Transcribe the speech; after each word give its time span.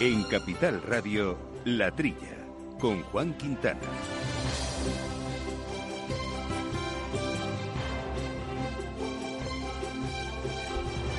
En 0.00 0.22
Capital 0.22 0.80
Radio, 0.80 1.36
La 1.66 1.90
Trilla, 1.90 2.34
con 2.80 3.02
Juan 3.02 3.34
Quintana. 3.34 3.80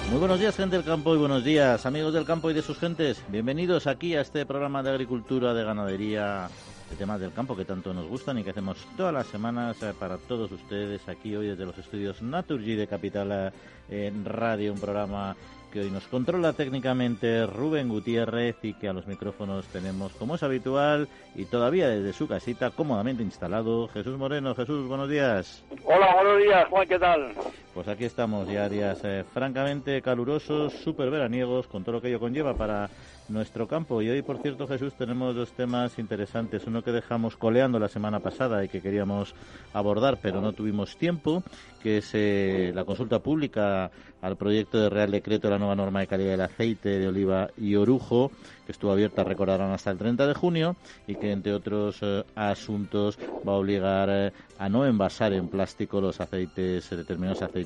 Muy 0.10 0.18
buenos 0.18 0.40
días, 0.40 0.56
gente 0.58 0.78
del 0.78 0.84
campo, 0.84 1.14
y 1.14 1.20
buenos 1.20 1.44
días, 1.44 1.86
amigos 1.86 2.12
del 2.12 2.26
campo 2.26 2.50
y 2.50 2.56
de 2.56 2.64
sus 2.64 2.80
gentes. 2.80 3.22
Bienvenidos 3.28 3.86
aquí 3.86 4.16
a 4.16 4.22
este 4.22 4.48
programa 4.48 4.82
de 4.82 4.90
agricultura, 4.90 5.54
de 5.54 5.64
ganadería, 5.64 6.50
de 6.90 6.96
temas 6.96 7.20
del 7.20 7.34
campo 7.34 7.56
que 7.56 7.66
tanto 7.66 7.94
nos 7.94 8.08
gustan 8.08 8.40
y 8.40 8.44
que 8.44 8.50
hacemos 8.50 8.78
todas 8.98 9.14
las 9.14 9.28
semanas 9.28 9.78
eh, 9.84 9.94
para 9.98 10.18
todos 10.18 10.52
ustedes 10.52 11.08
aquí 11.08 11.36
hoy 11.36 11.50
desde 11.50 11.68
los 11.68 11.78
estudios 11.78 12.24
Naturgy 12.24 12.74
de 12.74 12.88
Capital 12.88 13.54
eh, 13.92 14.12
Radio, 14.26 14.74
un 14.74 14.80
programa 14.80 15.36
que 15.72 15.80
hoy 15.80 15.90
nos 15.90 16.08
controla 16.08 16.54
técnicamente 16.54 17.46
Rubén 17.48 17.88
Gutiérrez 17.88 18.58
y 18.62 18.74
que 18.74 18.90
a 18.90 18.94
los 18.94 19.08
micrófonos 19.08 19.66
tenemos, 19.68 20.12
como 20.14 20.36
es 20.36 20.44
habitual, 20.44 21.08
y 21.34 21.46
todavía 21.46 21.88
desde 21.88 22.14
su 22.14 22.28
casita 22.28 22.72
cómodamente 22.72 23.24
instalado, 23.24 23.88
Jesús 23.88 24.18
Moreno. 24.18 24.54
Jesús, 24.54 24.88
buenos 24.88 25.10
días. 25.10 25.64
Hola, 25.86 26.14
buenos 26.16 26.44
días, 26.44 26.68
Juan, 26.70 26.88
¿qué 26.88 27.00
tal? 27.00 27.34
Pues 27.74 27.88
aquí 27.88 28.04
estamos 28.04 28.50
ya 28.50 28.68
días 28.68 29.00
eh, 29.06 29.24
francamente 29.34 30.02
calurosos, 30.02 30.74
súper 30.74 31.10
veraniegos, 31.10 31.68
con 31.68 31.84
todo 31.86 31.94
lo 31.94 32.02
que 32.02 32.10
ello 32.10 32.20
conlleva 32.20 32.54
para 32.54 32.90
nuestro 33.30 33.66
campo. 33.66 34.02
Y 34.02 34.10
hoy, 34.10 34.22
por 34.22 34.40
cierto, 34.40 34.68
Jesús, 34.68 34.94
tenemos 34.96 35.36
dos 35.36 35.54
temas 35.54 35.98
interesantes. 35.98 36.68
Uno 36.68 36.84
que 36.84 36.92
dejamos 36.92 37.38
coleando 37.38 37.80
la 37.80 37.88
semana 37.88 38.20
pasada 38.20 38.62
y 38.66 38.68
que 38.68 38.82
queríamos 38.82 39.34
abordar, 39.74 40.20
pero 40.22 40.42
no 40.42 40.52
tuvimos 40.52 40.98
tiempo, 40.98 41.44
que 41.82 42.00
es 42.00 42.10
eh, 42.14 42.74
la 42.76 42.84
consulta 42.84 43.20
pública 43.20 43.90
al 44.22 44.36
proyecto 44.36 44.78
de 44.78 44.90
Real 44.90 45.10
Decreto 45.10 45.48
de 45.48 45.54
la 45.54 45.58
nueva 45.58 45.76
norma 45.76 46.02
de 46.02 46.08
calidad 46.08 46.32
del 46.32 46.42
aceite 46.42 47.00
de 47.00 47.08
oliva 47.08 47.50
y 47.58 47.76
orujo, 47.76 48.32
que 48.66 48.74
estuvo 48.74 48.92
abierta, 48.92 49.24
recordarán, 49.24 49.72
hasta 49.72 49.92
el 49.92 49.98
30 49.98 50.28
de 50.28 50.34
junio 50.34 50.76
y 51.08 51.16
que, 51.16 51.32
entre 51.32 51.54
otros 51.54 52.00
eh, 52.02 52.24
asuntos, 52.36 53.18
va 53.48 53.54
a 53.54 53.56
obligar 53.56 54.34
a 54.60 54.70
no 54.70 54.86
envasar 54.86 55.34
en 55.34 55.48
plástico 55.48 56.02
los 56.02 56.20
aceites, 56.20 56.90
determinados 56.90 57.42
aceites 57.42 57.61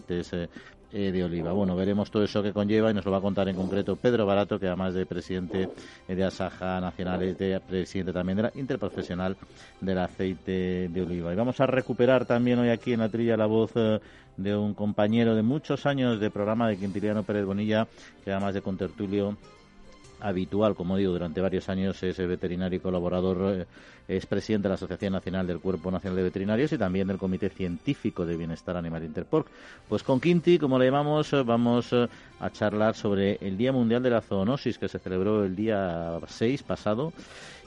eh, 0.95 1.11
de 1.11 1.23
oliva. 1.23 1.51
Bueno, 1.51 1.75
veremos 1.75 2.09
todo 2.09 2.23
eso 2.23 2.41
que 2.41 2.53
conlleva 2.53 2.89
y 2.89 2.93
nos 2.93 3.03
lo 3.03 3.11
va 3.11 3.17
a 3.17 3.21
contar 3.21 3.49
en 3.49 3.55
concreto 3.55 3.97
Pedro 3.97 4.25
Barato, 4.25 4.57
que 4.57 4.67
además 4.67 4.93
de 4.93 5.05
presidente 5.05 5.69
de 6.07 6.23
Asaja 6.23 6.79
Nacional, 6.79 7.21
es 7.23 7.37
de 7.37 7.59
presidente 7.59 8.13
también 8.13 8.37
de 8.37 8.43
la 8.43 8.51
Interprofesional 8.55 9.35
del 9.81 9.97
Aceite 9.97 10.87
de 10.87 11.01
Oliva. 11.01 11.33
Y 11.33 11.35
vamos 11.35 11.59
a 11.59 11.65
recuperar 11.65 12.25
también 12.25 12.59
hoy 12.59 12.69
aquí 12.69 12.93
en 12.93 13.01
la 13.01 13.09
trilla 13.09 13.35
la 13.35 13.45
voz 13.45 13.71
eh, 13.75 13.99
de 14.37 14.55
un 14.55 14.73
compañero 14.73 15.35
de 15.35 15.41
muchos 15.41 15.85
años 15.85 16.19
de 16.19 16.31
programa 16.31 16.69
de 16.69 16.77
Quintiliano 16.77 17.23
Pérez 17.23 17.45
Bonilla, 17.45 17.87
que 18.23 18.31
además 18.31 18.53
de 18.53 18.61
contertulio 18.61 19.37
habitual, 20.25 20.75
como 20.75 20.97
digo, 20.97 21.11
durante 21.11 21.39
varios 21.39 21.69
años 21.69 22.01
es 22.01 22.17
veterinario 22.17 22.77
y 22.77 22.79
colaborador, 22.79 23.59
eh, 23.59 23.65
es 24.07 24.25
presidente 24.25 24.63
de 24.63 24.69
la 24.69 24.75
Asociación 24.75 25.13
Nacional 25.13 25.45
del 25.45 25.59
Cuerpo 25.59 25.91
Nacional 25.91 26.17
de 26.17 26.23
Veterinarios 26.23 26.71
y 26.71 26.77
también 26.77 27.07
del 27.07 27.17
Comité 27.17 27.49
Científico 27.49 28.25
de 28.25 28.35
Bienestar 28.35 28.75
Animal 28.75 29.03
Interporc. 29.03 29.47
Pues 29.87 30.03
con 30.03 30.19
Quinti, 30.19 30.57
como 30.57 30.79
le 30.79 30.85
llamamos, 30.85 31.31
eh, 31.33 31.43
vamos 31.43 31.93
eh, 31.93 32.07
a 32.39 32.49
charlar 32.49 32.95
sobre 32.95 33.37
el 33.41 33.55
Día 33.57 33.71
Mundial 33.71 34.01
de 34.01 34.09
la 34.09 34.21
Zoonosis 34.21 34.77
que 34.77 34.87
se 34.87 34.99
celebró 34.99 35.45
el 35.45 35.55
día 35.55 36.19
6 36.27 36.63
pasado 36.63 37.13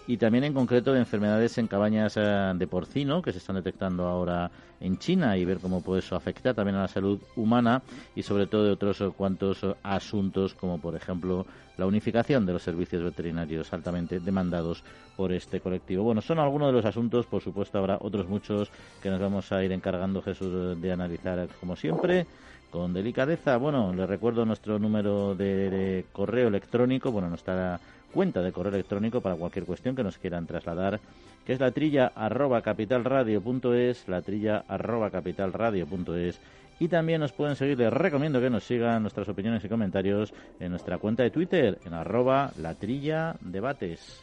y 0.08 0.16
también 0.16 0.42
en 0.42 0.54
concreto 0.54 0.92
de 0.92 1.00
enfermedades 1.00 1.58
en 1.58 1.68
cabañas 1.68 2.14
de 2.14 2.66
porcino 2.66 3.20
que 3.20 3.30
se 3.30 3.38
están 3.38 3.56
detectando 3.56 4.06
ahora 4.06 4.50
en 4.80 4.98
China 4.98 5.36
y 5.36 5.44
ver 5.44 5.58
cómo 5.58 5.82
puede 5.82 6.00
eso 6.00 6.16
afectar 6.16 6.54
también 6.54 6.76
a 6.76 6.82
la 6.82 6.88
salud 6.88 7.20
humana 7.36 7.82
y 8.16 8.22
sobre 8.22 8.46
todo 8.46 8.64
de 8.64 8.72
otros 8.72 9.02
cuantos 9.16 9.64
asuntos 9.82 10.54
como 10.54 10.80
por 10.80 10.96
ejemplo 10.96 11.44
la 11.76 11.86
unificación 11.86 12.46
de 12.46 12.54
los 12.54 12.62
servicios 12.62 13.04
veterinarios 13.04 13.70
altamente 13.72 14.18
demandados 14.18 14.82
por 15.14 15.30
este 15.30 15.60
colectivo. 15.60 16.04
Bueno, 16.04 16.22
son 16.22 16.38
algunos 16.38 16.68
de 16.68 16.72
los 16.72 16.84
asuntos, 16.86 17.26
por 17.26 17.42
supuesto 17.42 17.78
habrá 17.78 17.98
otros 18.00 18.26
muchos 18.28 18.70
que 19.02 19.10
nos 19.10 19.20
vamos 19.20 19.52
a 19.52 19.62
ir 19.62 19.72
encargando, 19.72 20.22
Jesús, 20.22 20.80
de 20.80 20.90
analizar 20.92 21.48
como 21.60 21.76
siempre 21.76 22.26
con 22.70 22.92
delicadeza. 22.92 23.56
Bueno, 23.56 23.92
le 23.94 24.06
recuerdo 24.06 24.44
nuestro 24.44 24.78
número 24.78 25.34
de, 25.34 26.04
correo 26.12 26.48
electrónico, 26.48 27.10
bueno, 27.10 27.28
nuestra 27.28 27.80
cuenta 28.12 28.42
de 28.42 28.52
correo 28.52 28.72
electrónico 28.72 29.20
para 29.20 29.36
cualquier 29.36 29.64
cuestión 29.64 29.96
que 29.96 30.02
nos 30.02 30.18
quieran 30.18 30.46
trasladar, 30.46 31.00
que 31.44 31.52
es 31.52 31.60
la 31.60 31.70
trilla 31.70 32.12
arroba 32.14 32.62
capitalradio.es, 32.62 34.08
la 34.08 34.22
trilla 34.22 34.64
arroba 34.68 35.10
capitalradio.es 35.10 36.40
y 36.80 36.88
también 36.88 37.20
nos 37.20 37.32
pueden 37.32 37.56
seguir, 37.56 37.78
les 37.78 37.92
recomiendo 37.92 38.40
que 38.40 38.50
nos 38.50 38.64
sigan 38.64 39.02
nuestras 39.02 39.28
opiniones 39.28 39.64
y 39.64 39.68
comentarios 39.68 40.32
en 40.60 40.70
nuestra 40.70 40.98
cuenta 40.98 41.24
de 41.24 41.30
Twitter, 41.30 41.78
en 41.84 41.94
arroba 41.94 42.52
latrilla 42.58 43.34
debates. 43.40 44.22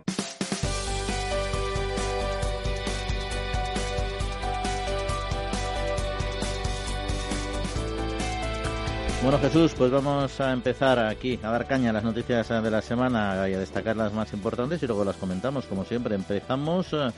Bueno, 9.21 9.37
Jesús, 9.37 9.73
pues 9.77 9.91
vamos 9.91 10.41
a 10.41 10.51
empezar 10.51 10.97
aquí 10.97 11.39
a 11.43 11.51
dar 11.51 11.67
caña 11.67 11.91
a 11.91 11.93
las 11.93 12.03
noticias 12.03 12.49
de 12.49 12.71
la 12.71 12.81
semana 12.81 13.47
y 13.47 13.53
a 13.53 13.59
destacar 13.59 13.95
las 13.95 14.11
más 14.13 14.33
importantes 14.33 14.81
y 14.81 14.87
luego 14.87 15.05
las 15.05 15.15
comentamos, 15.15 15.67
como 15.67 15.85
siempre. 15.85 16.15
Empezamos 16.15 16.91
eh, 16.93 17.11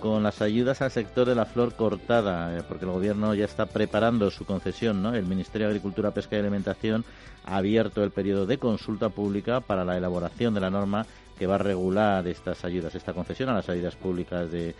con 0.00 0.22
las 0.22 0.40
ayudas 0.40 0.80
al 0.80 0.90
sector 0.90 1.28
de 1.28 1.34
la 1.34 1.44
flor 1.44 1.74
cortada, 1.74 2.56
eh, 2.56 2.62
porque 2.66 2.86
el 2.86 2.92
Gobierno 2.92 3.34
ya 3.34 3.44
está 3.44 3.66
preparando 3.66 4.30
su 4.30 4.46
concesión. 4.46 5.02
¿no? 5.02 5.14
El 5.14 5.26
Ministerio 5.26 5.66
de 5.66 5.72
Agricultura, 5.72 6.12
Pesca 6.12 6.36
y 6.36 6.38
Alimentación 6.38 7.04
ha 7.44 7.58
abierto 7.58 8.02
el 8.02 8.10
periodo 8.10 8.46
de 8.46 8.56
consulta 8.56 9.10
pública 9.10 9.60
para 9.60 9.84
la 9.84 9.98
elaboración 9.98 10.54
de 10.54 10.60
la 10.60 10.70
norma 10.70 11.04
que 11.40 11.46
va 11.46 11.54
a 11.54 11.58
regular 11.58 12.28
estas 12.28 12.66
ayudas, 12.66 12.94
esta 12.94 13.14
concesión 13.14 13.48
a 13.48 13.54
las 13.54 13.70
ayudas 13.70 13.96
públicas 13.96 14.52
del 14.52 14.74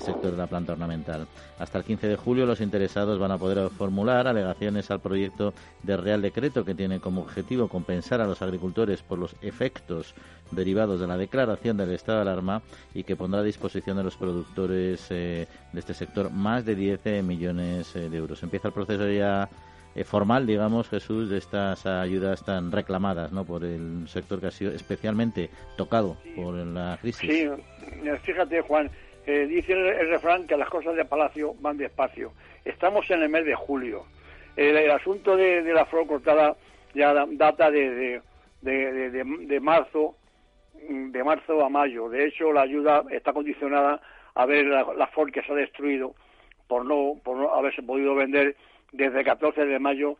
sector 0.00 0.30
de 0.30 0.38
la 0.38 0.46
planta 0.46 0.72
ornamental. 0.72 1.26
Hasta 1.58 1.76
el 1.76 1.84
15 1.84 2.08
de 2.08 2.16
julio 2.16 2.46
los 2.46 2.62
interesados 2.62 3.18
van 3.18 3.32
a 3.32 3.36
poder 3.36 3.68
formular 3.68 4.26
alegaciones 4.26 4.90
al 4.90 5.00
proyecto 5.00 5.52
de 5.82 5.94
Real 5.98 6.22
Decreto 6.22 6.64
que 6.64 6.74
tiene 6.74 7.00
como 7.00 7.20
objetivo 7.20 7.68
compensar 7.68 8.22
a 8.22 8.26
los 8.26 8.40
agricultores 8.40 9.02
por 9.02 9.18
los 9.18 9.36
efectos 9.42 10.14
derivados 10.52 11.00
de 11.00 11.06
la 11.06 11.18
declaración 11.18 11.76
del 11.76 11.92
estado 11.92 12.24
de 12.24 12.30
alarma 12.30 12.62
y 12.94 13.04
que 13.04 13.14
pondrá 13.14 13.40
a 13.40 13.44
disposición 13.44 13.98
de 13.98 14.04
los 14.04 14.16
productores 14.16 15.06
eh, 15.10 15.46
de 15.70 15.80
este 15.80 15.92
sector 15.92 16.30
más 16.30 16.64
de 16.64 16.76
10 16.76 17.24
millones 17.24 17.94
eh, 17.94 18.08
de 18.08 18.16
euros. 18.16 18.42
Empieza 18.42 18.68
el 18.68 18.74
proceso 18.74 19.06
ya 19.06 19.50
eh, 19.96 20.04
formal, 20.04 20.46
digamos, 20.46 20.90
Jesús, 20.90 21.30
de 21.30 21.38
estas 21.38 21.86
ayudas 21.86 22.44
tan 22.44 22.70
reclamadas 22.70 23.32
¿no? 23.32 23.46
por 23.46 23.64
el 23.64 24.06
sector 24.08 24.38
que 24.38 24.48
ha 24.48 24.50
sido 24.50 24.72
especialmente 24.72 25.48
tocado 25.78 26.18
por 26.36 26.54
la 26.54 26.98
crisis. 27.00 27.30
Sí, 27.30 27.48
eh, 28.04 28.18
fíjate, 28.22 28.60
Juan, 28.60 28.90
eh, 29.26 29.46
dice 29.46 29.72
el, 29.72 30.08
refrán 30.10 30.46
que 30.46 30.58
las 30.58 30.68
cosas 30.68 30.96
de 30.96 31.06
Palacio 31.06 31.54
van 31.60 31.78
despacio. 31.78 32.32
Estamos 32.62 33.10
en 33.10 33.22
el 33.22 33.30
mes 33.30 33.46
de 33.46 33.54
julio. 33.54 34.04
El, 34.54 34.90
asunto 34.90 35.34
de, 35.34 35.62
la 35.62 35.86
flor 35.86 36.06
cortada 36.06 36.56
ya 36.94 37.14
data 37.30 37.70
de, 37.70 38.20
de, 38.60 39.10
de, 39.10 39.60
marzo 39.60 40.14
de 40.88 41.24
marzo 41.24 41.64
a 41.64 41.70
mayo. 41.70 42.10
De 42.10 42.26
hecho, 42.26 42.52
la 42.52 42.62
ayuda 42.62 43.02
está 43.10 43.32
condicionada 43.32 44.00
a 44.34 44.44
ver 44.44 44.66
la, 44.66 44.86
la 44.94 45.10
que 45.32 45.42
se 45.42 45.52
ha 45.52 45.56
destruido 45.56 46.14
por 46.68 46.84
no, 46.84 47.14
por 47.22 47.36
no 47.36 47.54
haberse 47.54 47.82
podido 47.82 48.14
vender 48.14 48.56
desde 48.92 49.20
el 49.20 49.24
14 49.24 49.66
de 49.66 49.78
mayo 49.78 50.16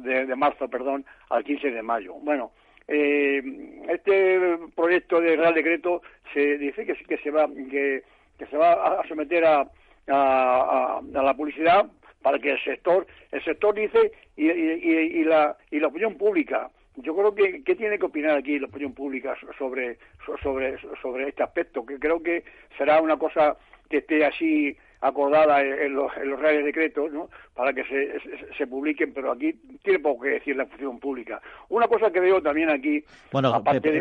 de, 0.00 0.36
marzo, 0.36 0.68
perdón, 0.68 1.04
al 1.30 1.44
15 1.44 1.70
de 1.70 1.82
mayo. 1.82 2.14
Bueno, 2.14 2.52
eh, 2.88 3.42
este 3.88 4.58
proyecto 4.74 5.20
de 5.20 5.36
Real 5.36 5.54
Decreto 5.54 6.02
se 6.32 6.58
dice 6.58 6.84
que, 6.86 6.94
que 6.94 7.18
se 7.18 7.30
va 7.30 7.48
que, 7.48 8.02
se 8.50 8.56
va 8.56 9.00
a 9.00 9.08
someter 9.08 9.44
a, 9.44 9.66
a, 10.08 11.00
la 11.12 11.34
publicidad 11.34 11.86
para 12.22 12.38
que 12.38 12.52
el 12.52 12.64
sector, 12.64 13.06
el 13.30 13.44
sector 13.44 13.74
dice 13.74 14.12
y, 14.36 14.48
y, 14.48 15.24
la, 15.24 15.56
y 15.70 15.80
la 15.80 15.88
opinión 15.88 16.16
pública. 16.16 16.70
Yo 16.96 17.16
creo 17.16 17.34
que 17.34 17.64
¿qué 17.64 17.74
tiene 17.74 17.98
que 17.98 18.06
opinar 18.06 18.36
aquí 18.36 18.58
la 18.58 18.66
opinión 18.66 18.92
pública 18.92 19.34
sobre, 19.58 19.98
sobre, 20.42 20.76
sobre 21.00 21.28
este 21.28 21.42
aspecto, 21.42 21.86
que 21.86 21.98
creo 21.98 22.22
que 22.22 22.44
será 22.76 23.00
una 23.00 23.16
cosa 23.16 23.56
que 23.88 23.98
esté 23.98 24.24
así 24.24 24.76
acordada 25.02 25.60
en 25.60 25.94
los, 25.94 26.16
en 26.16 26.30
los 26.30 26.40
reales 26.40 26.64
decretos, 26.64 27.12
¿no? 27.12 27.28
Para 27.54 27.72
que 27.72 27.84
se, 27.84 28.20
se, 28.56 28.66
publiquen, 28.68 29.12
pero 29.12 29.32
aquí 29.32 29.52
tiene 29.82 29.98
poco 29.98 30.22
que 30.22 30.30
decir 30.30 30.56
la 30.56 30.64
función 30.66 31.00
pública. 31.00 31.42
Una 31.68 31.88
cosa 31.88 32.10
que 32.12 32.20
veo 32.20 32.40
también 32.40 32.70
aquí... 32.70 33.04
Bueno, 33.32 33.52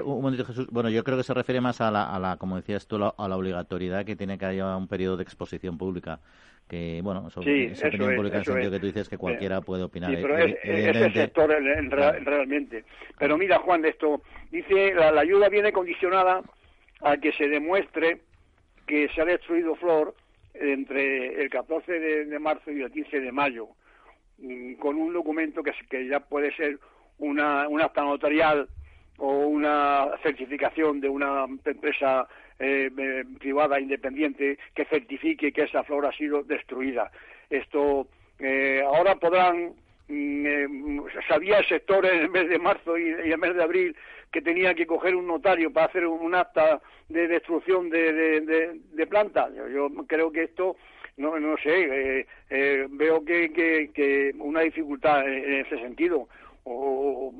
un 0.05 0.21
momento, 0.21 0.45
Jesús. 0.45 0.67
Bueno, 0.69 0.89
yo 0.89 1.03
creo 1.03 1.17
que 1.17 1.23
se 1.23 1.33
refiere 1.33 1.59
más 1.59 1.81
a 1.81 1.89
la, 1.89 2.15
a 2.15 2.19
la 2.19 2.37
como 2.37 2.55
decías 2.55 2.87
tú, 2.87 2.97
a 3.03 3.27
la 3.27 3.35
obligatoriedad 3.35 4.05
que 4.05 4.15
tiene 4.15 4.37
que 4.37 4.45
haya 4.45 4.77
un 4.77 4.87
periodo 4.87 5.17
de 5.17 5.23
exposición 5.23 5.77
pública 5.77 6.19
que 6.69 7.01
bueno 7.03 7.29
sí, 7.43 7.65
esa 7.71 7.89
opinión 7.89 8.15
pública 8.15 8.35
en 8.35 8.39
el 8.39 8.45
sentido 8.45 8.71
que 8.71 8.79
tú 8.79 8.85
dices 8.85 9.09
que 9.09 9.17
cualquiera 9.17 9.59
puede 9.59 9.83
opinar 9.83 10.11
sí, 10.11 10.17
pero 10.21 10.37
es, 10.37 10.55
ese 10.63 11.11
sector 11.11 11.49
realmente 11.49 12.85
pero 13.19 13.37
mira 13.37 13.59
Juan 13.59 13.81
de 13.81 13.89
esto 13.89 14.21
dice 14.51 14.93
la, 14.93 15.11
la, 15.11 15.19
ayuda 15.19 15.49
viene 15.49 15.73
condicionada 15.73 16.41
a 17.01 17.17
que 17.17 17.33
se 17.33 17.49
demuestre 17.49 18.21
que 18.87 19.09
se 19.09 19.19
ha 19.19 19.25
destruido 19.25 19.75
flor 19.75 20.13
entre 20.53 21.41
el 21.41 21.49
14 21.49 21.99
de, 21.99 22.39
marzo 22.39 22.71
y 22.71 22.81
el 22.81 22.91
15 22.91 23.19
de 23.19 23.31
mayo, 23.31 23.69
mm, 24.39 24.73
con 24.75 24.97
un 24.97 25.13
documento 25.13 25.63
que, 25.63 25.71
que 25.89 26.07
ya 26.07 26.19
puede 26.19 26.55
ser 26.55 26.79
una, 27.19 27.67
una 27.67 27.85
acta 27.85 28.03
notarial 28.03 28.67
o 29.17 29.45
una 29.47 30.09
certificación 30.23 30.99
de 30.99 31.09
una 31.09 31.45
empresa 31.65 32.27
eh, 32.59 32.89
eh, 32.97 33.23
privada 33.39 33.79
independiente 33.79 34.57
que 34.73 34.85
certifique 34.85 35.51
que 35.51 35.63
esa 35.63 35.83
flor 35.83 36.05
ha 36.05 36.11
sido 36.11 36.43
destruida. 36.43 37.11
Esto 37.49 38.07
eh, 38.39 38.83
ahora 38.85 39.15
podrán 39.15 39.73
mm, 40.07 41.01
sabía 41.27 41.59
el 41.59 41.67
sector 41.67 42.05
en 42.05 42.19
el 42.21 42.29
mes 42.29 42.49
de 42.49 42.59
marzo 42.59 42.97
y, 42.97 43.03
y 43.03 43.31
el 43.31 43.37
mes 43.37 43.55
de 43.55 43.63
abril 43.63 43.95
que 44.31 44.41
tenía 44.41 44.73
que 44.73 44.87
coger 44.87 45.15
un 45.15 45.27
notario 45.27 45.71
para 45.71 45.87
hacer 45.87 46.07
un, 46.07 46.33
acta 46.33 46.81
de 47.09 47.27
destrucción 47.27 47.89
de, 47.89 48.13
de, 48.13 48.79
de, 48.93 49.07
planta. 49.07 49.49
Yo, 49.73 49.89
creo 50.07 50.31
que 50.31 50.43
esto, 50.43 50.77
no, 51.17 51.37
no 51.39 51.57
sé, 51.57 52.19
eh, 52.19 52.27
eh, 52.49 52.87
veo 52.89 53.25
que, 53.25 53.51
que, 53.51 54.33
una 54.39 54.61
dificultad 54.61 55.27
en, 55.27 55.65
ese 55.65 55.77
sentido 55.79 56.29
o, 56.63 57.33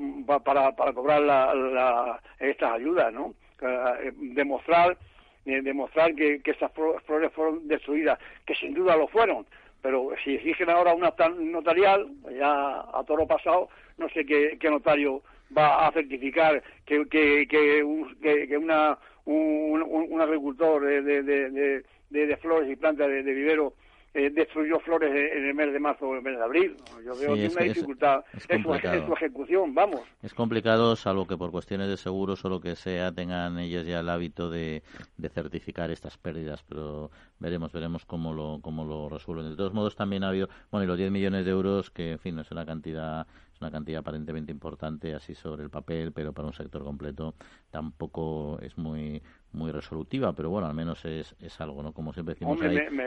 para, 0.44 0.76
para 0.76 0.94
cobrar 0.94 1.22
la, 1.22 2.20
estas 2.40 2.74
ayudas, 2.74 3.14
¿no? 3.14 3.34
Eh, 3.62 4.12
demostrar 4.16 4.98
demostrar 5.44 6.14
que, 6.14 6.40
que 6.42 6.52
esas 6.52 6.72
flores 6.72 7.32
fueron 7.34 7.68
destruidas, 7.68 8.20
que 8.46 8.54
sin 8.54 8.76
duda 8.76 8.96
lo 8.96 9.08
fueron, 9.08 9.48
pero 9.82 10.12
si 10.24 10.36
exigen 10.36 10.70
ahora 10.70 10.94
una 10.94 11.14
notarial, 11.40 12.08
ya 12.38 12.82
a 12.94 13.04
toro 13.08 13.26
pasado, 13.26 13.70
no 13.98 14.08
sé 14.10 14.24
qué, 14.24 14.58
qué 14.60 14.70
notario 14.70 15.24
va 15.58 15.88
a 15.88 15.92
certificar 15.92 16.64
que, 16.86 17.06
que, 17.08 17.48
que, 17.48 17.84
un, 17.84 18.16
que, 18.22 18.58
una, 18.58 18.98
un, 19.26 19.82
un, 19.82 20.22
agricultor 20.22 20.86
de, 20.86 21.02
de, 21.02 21.24
de, 21.24 21.84
de, 22.10 22.38
flores 22.38 22.70
y 22.70 22.76
plantas 22.76 23.08
de, 23.08 23.22
vivero 23.22 23.74
eh, 24.14 24.30
destruyó 24.30 24.80
flores 24.80 25.10
en 25.10 25.46
el 25.46 25.54
mes 25.54 25.72
de 25.72 25.80
marzo 25.80 26.08
o 26.08 26.16
el 26.16 26.22
mes 26.22 26.38
de 26.38 26.44
abril. 26.44 26.78
Yo 27.06 27.16
veo 27.16 27.34
que 27.36 27.48
una 27.48 27.64
dificultad 27.64 28.24
en 28.50 28.64
su, 28.64 29.14
ejecución, 29.14 29.74
vamos. 29.74 30.02
Es 30.22 30.34
complicado, 30.34 30.96
salvo 30.96 31.26
que 31.28 31.38
por 31.38 31.52
cuestiones 31.52 31.88
de 31.88 31.98
seguros 31.98 32.44
o 32.44 32.50
lo 32.50 32.60
que 32.60 32.76
sea 32.76 33.12
tengan 33.12 33.58
ellos 33.60 33.86
ya 33.86 34.02
el 34.02 34.10
hábito 34.10 34.50
de, 34.50 34.84
de 35.18 35.30
certificar 35.30 35.92
estas 35.92 36.18
pérdidas, 36.18 36.64
pero 36.64 37.10
veremos, 37.40 37.72
veremos 37.72 38.06
cómo 38.06 38.34
lo, 38.34 38.60
cómo 38.62 38.84
lo 38.84 39.08
resuelven. 39.08 39.50
De 39.50 39.56
todos 39.56 39.74
modos, 39.74 39.96
también 39.96 40.24
ha 40.24 40.30
habido, 40.30 40.50
bueno, 40.72 40.84
y 40.84 40.88
los 40.88 40.98
10 40.98 41.12
millones 41.12 41.46
de 41.46 41.52
euros, 41.52 41.90
que 41.90 42.12
en 42.12 42.20
fin, 42.20 42.36
no 42.36 42.42
es 42.42 42.52
una 42.52 42.66
cantidad 42.66 43.26
una 43.62 43.72
cantidad 43.72 44.00
aparentemente 44.00 44.52
importante 44.52 45.14
así 45.14 45.36
sobre 45.36 45.64
el 45.64 45.70
papel, 45.70 46.12
pero 46.12 46.34
para 46.34 46.48
un 46.48 46.54
sector 46.54 46.84
completo 46.84 47.36
tampoco 47.70 48.60
es 48.62 48.78
muy 48.78 49.22
muy 49.54 49.72
resolutiva, 49.72 50.34
pero 50.34 50.50
bueno, 50.50 50.68
al 50.68 50.74
menos 50.74 51.04
es, 51.06 51.36
es 51.40 51.60
algo, 51.62 51.84
¿no? 51.84 51.92
Como 51.92 52.14
siempre 52.14 52.36
decimos, 52.36 52.60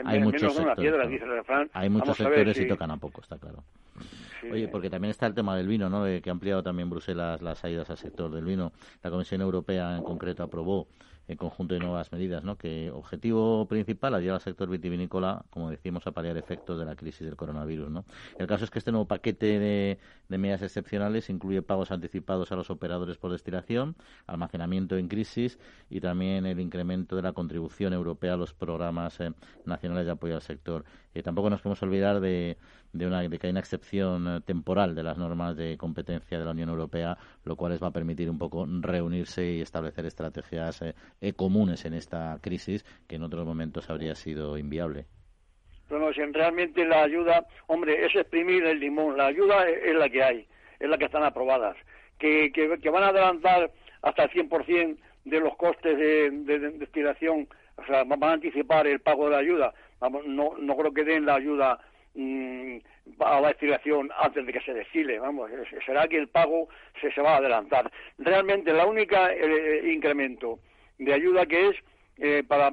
hay, 0.05 0.19
muchos 0.19 0.53
sectores, 0.53 1.69
hay 1.73 1.89
muchos 1.89 2.17
sectores 2.17 2.59
y 2.59 2.67
tocan 2.67 2.91
a 2.91 2.97
poco, 2.97 3.21
está 3.21 3.37
claro. 3.37 3.63
Oye, 4.51 4.67
porque 4.67 4.89
también 4.89 5.11
está 5.11 5.25
el 5.25 5.33
tema 5.33 5.55
del 5.55 5.67
vino, 5.67 5.89
¿no? 5.89 6.03
que 6.03 6.21
ha 6.27 6.31
ampliado 6.31 6.61
también 6.61 6.89
Bruselas 6.89 7.41
las 7.41 7.63
ayudas 7.65 7.89
al 7.89 7.97
sector 7.97 8.31
del 8.31 8.45
vino. 8.45 8.71
La 9.01 9.09
Comisión 9.09 9.41
Europea 9.41 9.97
en 9.97 10.03
concreto 10.03 10.43
aprobó 10.43 10.87
el 11.27 11.37
conjunto 11.37 11.73
de 11.73 11.79
nuevas 11.79 12.11
medidas, 12.11 12.43
¿no? 12.43 12.57
Que 12.57 12.91
objetivo 12.91 13.67
principal 13.67 14.13
ayudar 14.13 14.35
al 14.35 14.41
sector 14.41 14.69
vitivinícola, 14.69 15.45
como 15.49 15.69
decimos, 15.69 16.05
a 16.07 16.11
paliar 16.11 16.37
efectos 16.37 16.77
de 16.77 16.85
la 16.85 16.95
crisis 16.95 17.25
del 17.25 17.35
coronavirus, 17.35 17.89
¿no? 17.89 18.05
El 18.37 18.47
caso 18.47 18.63
es 18.63 18.71
que 18.71 18.79
este 18.79 18.91
nuevo 18.91 19.07
paquete 19.07 19.59
de, 19.59 19.99
medidas 20.27 20.61
excepcionales 20.61 21.29
incluye 21.29 21.61
pagos 21.61 21.91
anticipados 21.91 22.51
a 22.51 22.55
los 22.55 22.69
operadores 22.69 23.17
por 23.17 23.31
destilación, 23.31 23.95
almacenamiento 24.27 24.97
en 24.97 25.07
crisis 25.07 25.59
y 25.89 26.01
también 26.01 26.45
el 26.45 26.59
incremento 26.59 27.15
de 27.15 27.21
la 27.21 27.33
contribución 27.33 27.93
europea 27.93 28.33
a 28.33 28.37
los 28.37 28.53
programas 28.53 29.19
eh, 29.19 29.31
nacionales 29.65 30.05
de 30.05 30.11
apoyo 30.11 30.35
al 30.35 30.41
sector. 30.41 30.85
Eh, 31.13 31.23
tampoco 31.23 31.49
nos 31.49 31.61
podemos 31.61 31.81
olvidar 31.81 32.19
de, 32.19 32.57
de, 32.97 33.05
una, 33.07 33.21
de 33.21 33.37
que 33.37 33.47
hay 33.47 33.51
una 33.51 33.59
excepción 33.59 34.27
eh, 34.27 34.41
temporal 34.45 34.95
de 34.95 35.03
las 35.03 35.17
normas 35.17 35.55
de 35.57 35.77
competencia 35.77 36.39
de 36.39 36.45
la 36.45 36.51
Unión 36.51 36.69
Europea, 36.69 37.17
lo 37.43 37.55
cual 37.55 37.73
les 37.73 37.83
va 37.83 37.87
a 37.87 37.91
permitir 37.91 38.29
un 38.29 38.37
poco 38.37 38.65
reunirse 38.67 39.45
y 39.45 39.61
establecer 39.61 40.05
estrategias 40.05 40.81
eh, 40.81 41.33
comunes 41.33 41.85
en 41.85 41.93
esta 41.93 42.39
crisis 42.41 42.85
que 43.07 43.17
en 43.17 43.23
otros 43.23 43.45
momentos 43.45 43.89
habría 43.89 44.15
sido 44.15 44.57
inviable. 44.57 45.05
Bueno, 45.89 46.11
si 46.13 46.21
realmente 46.21 46.85
la 46.85 47.03
ayuda, 47.03 47.45
hombre, 47.67 48.05
es 48.05 48.15
exprimir 48.15 48.65
el 48.65 48.79
limón, 48.79 49.17
la 49.17 49.27
ayuda 49.27 49.69
es, 49.69 49.93
la 49.93 50.09
que 50.09 50.23
hay, 50.23 50.47
es 50.79 50.89
la 50.89 50.97
que 50.97 51.05
están 51.05 51.23
aprobadas, 51.23 51.77
que, 52.17 52.51
que, 52.51 52.89
van 52.89 53.03
a 53.03 53.09
adelantar 53.09 53.71
hasta 54.01 54.23
el 54.23 54.29
100% 54.31 54.97
de 55.25 55.39
los 55.39 55.55
costes 55.57 55.97
de, 55.97 56.59
destilación, 56.79 57.47
o 57.75 57.85
sea, 57.85 58.03
van 58.03 58.23
a 58.23 58.33
anticipar 58.33 58.87
el 58.87 58.99
pago 58.99 59.25
de 59.25 59.31
la 59.31 59.37
ayuda, 59.37 59.73
no, 60.01 60.57
no 60.57 60.77
creo 60.77 60.93
que 60.93 61.03
den 61.03 61.25
la 61.25 61.35
ayuda 61.35 61.79
mm, 62.15 62.77
a 63.19 63.41
la 63.41 63.49
destilación 63.49 64.09
antes 64.17 64.45
de 64.45 64.53
que 64.53 64.61
se 64.61 64.73
destile, 64.73 65.19
vamos, 65.19 65.51
será 65.85 66.07
que 66.07 66.17
el 66.17 66.27
pago 66.27 66.69
se, 66.99 67.11
se 67.11 67.21
va 67.21 67.35
a 67.35 67.37
adelantar. 67.37 67.91
Realmente 68.17 68.73
la 68.73 68.85
única 68.85 69.31
eh, 69.33 69.91
incremento 69.93 70.59
de 70.97 71.13
ayuda 71.13 71.45
que 71.45 71.69
es 71.69 71.75
eh, 72.17 72.43
para 72.47 72.71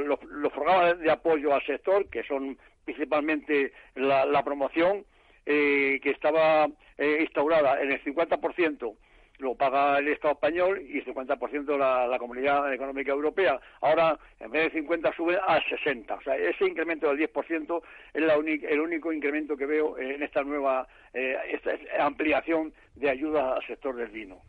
los, 0.00 0.18
programas 0.52 0.98
de 0.98 1.10
apoyo 1.10 1.54
al 1.54 1.64
sector, 1.64 2.08
que 2.10 2.24
son 2.24 2.58
principalmente 2.84 3.72
la, 3.94 4.42
promoción, 4.44 5.04
eh, 5.46 6.00
que 6.02 6.10
estaba 6.10 6.68
eh, 6.98 7.18
instaurada 7.20 7.80
en 7.80 7.92
el 7.92 8.02
50%, 8.02 8.96
lo 9.40 9.54
paga 9.54 9.98
el 9.98 10.08
Estado 10.08 10.34
español 10.34 10.82
y 10.82 10.98
el 10.98 11.04
50% 11.04 11.78
la, 11.78 12.06
la 12.06 12.18
Comunidad 12.18 12.72
Económica 12.72 13.12
Europea. 13.12 13.60
Ahora, 13.80 14.18
en 14.38 14.50
vez 14.50 14.72
de 14.72 14.80
50, 14.80 15.12
sube 15.16 15.36
a 15.36 15.60
60. 15.68 16.14
O 16.14 16.22
sea, 16.22 16.36
ese 16.36 16.66
incremento 16.66 17.08
del 17.08 17.30
10% 17.30 17.82
es 18.14 18.22
la 18.22 18.34
el 18.34 18.80
único 18.80 19.12
incremento 19.12 19.56
que 19.56 19.66
veo 19.66 19.98
en 19.98 20.22
esta 20.22 20.42
nueva 20.42 20.86
esta 21.12 21.72
ampliación 22.04 22.72
de 22.94 23.10
ayuda 23.10 23.54
al 23.54 23.66
sector 23.66 23.96
del 23.96 24.08
vino. 24.08 24.40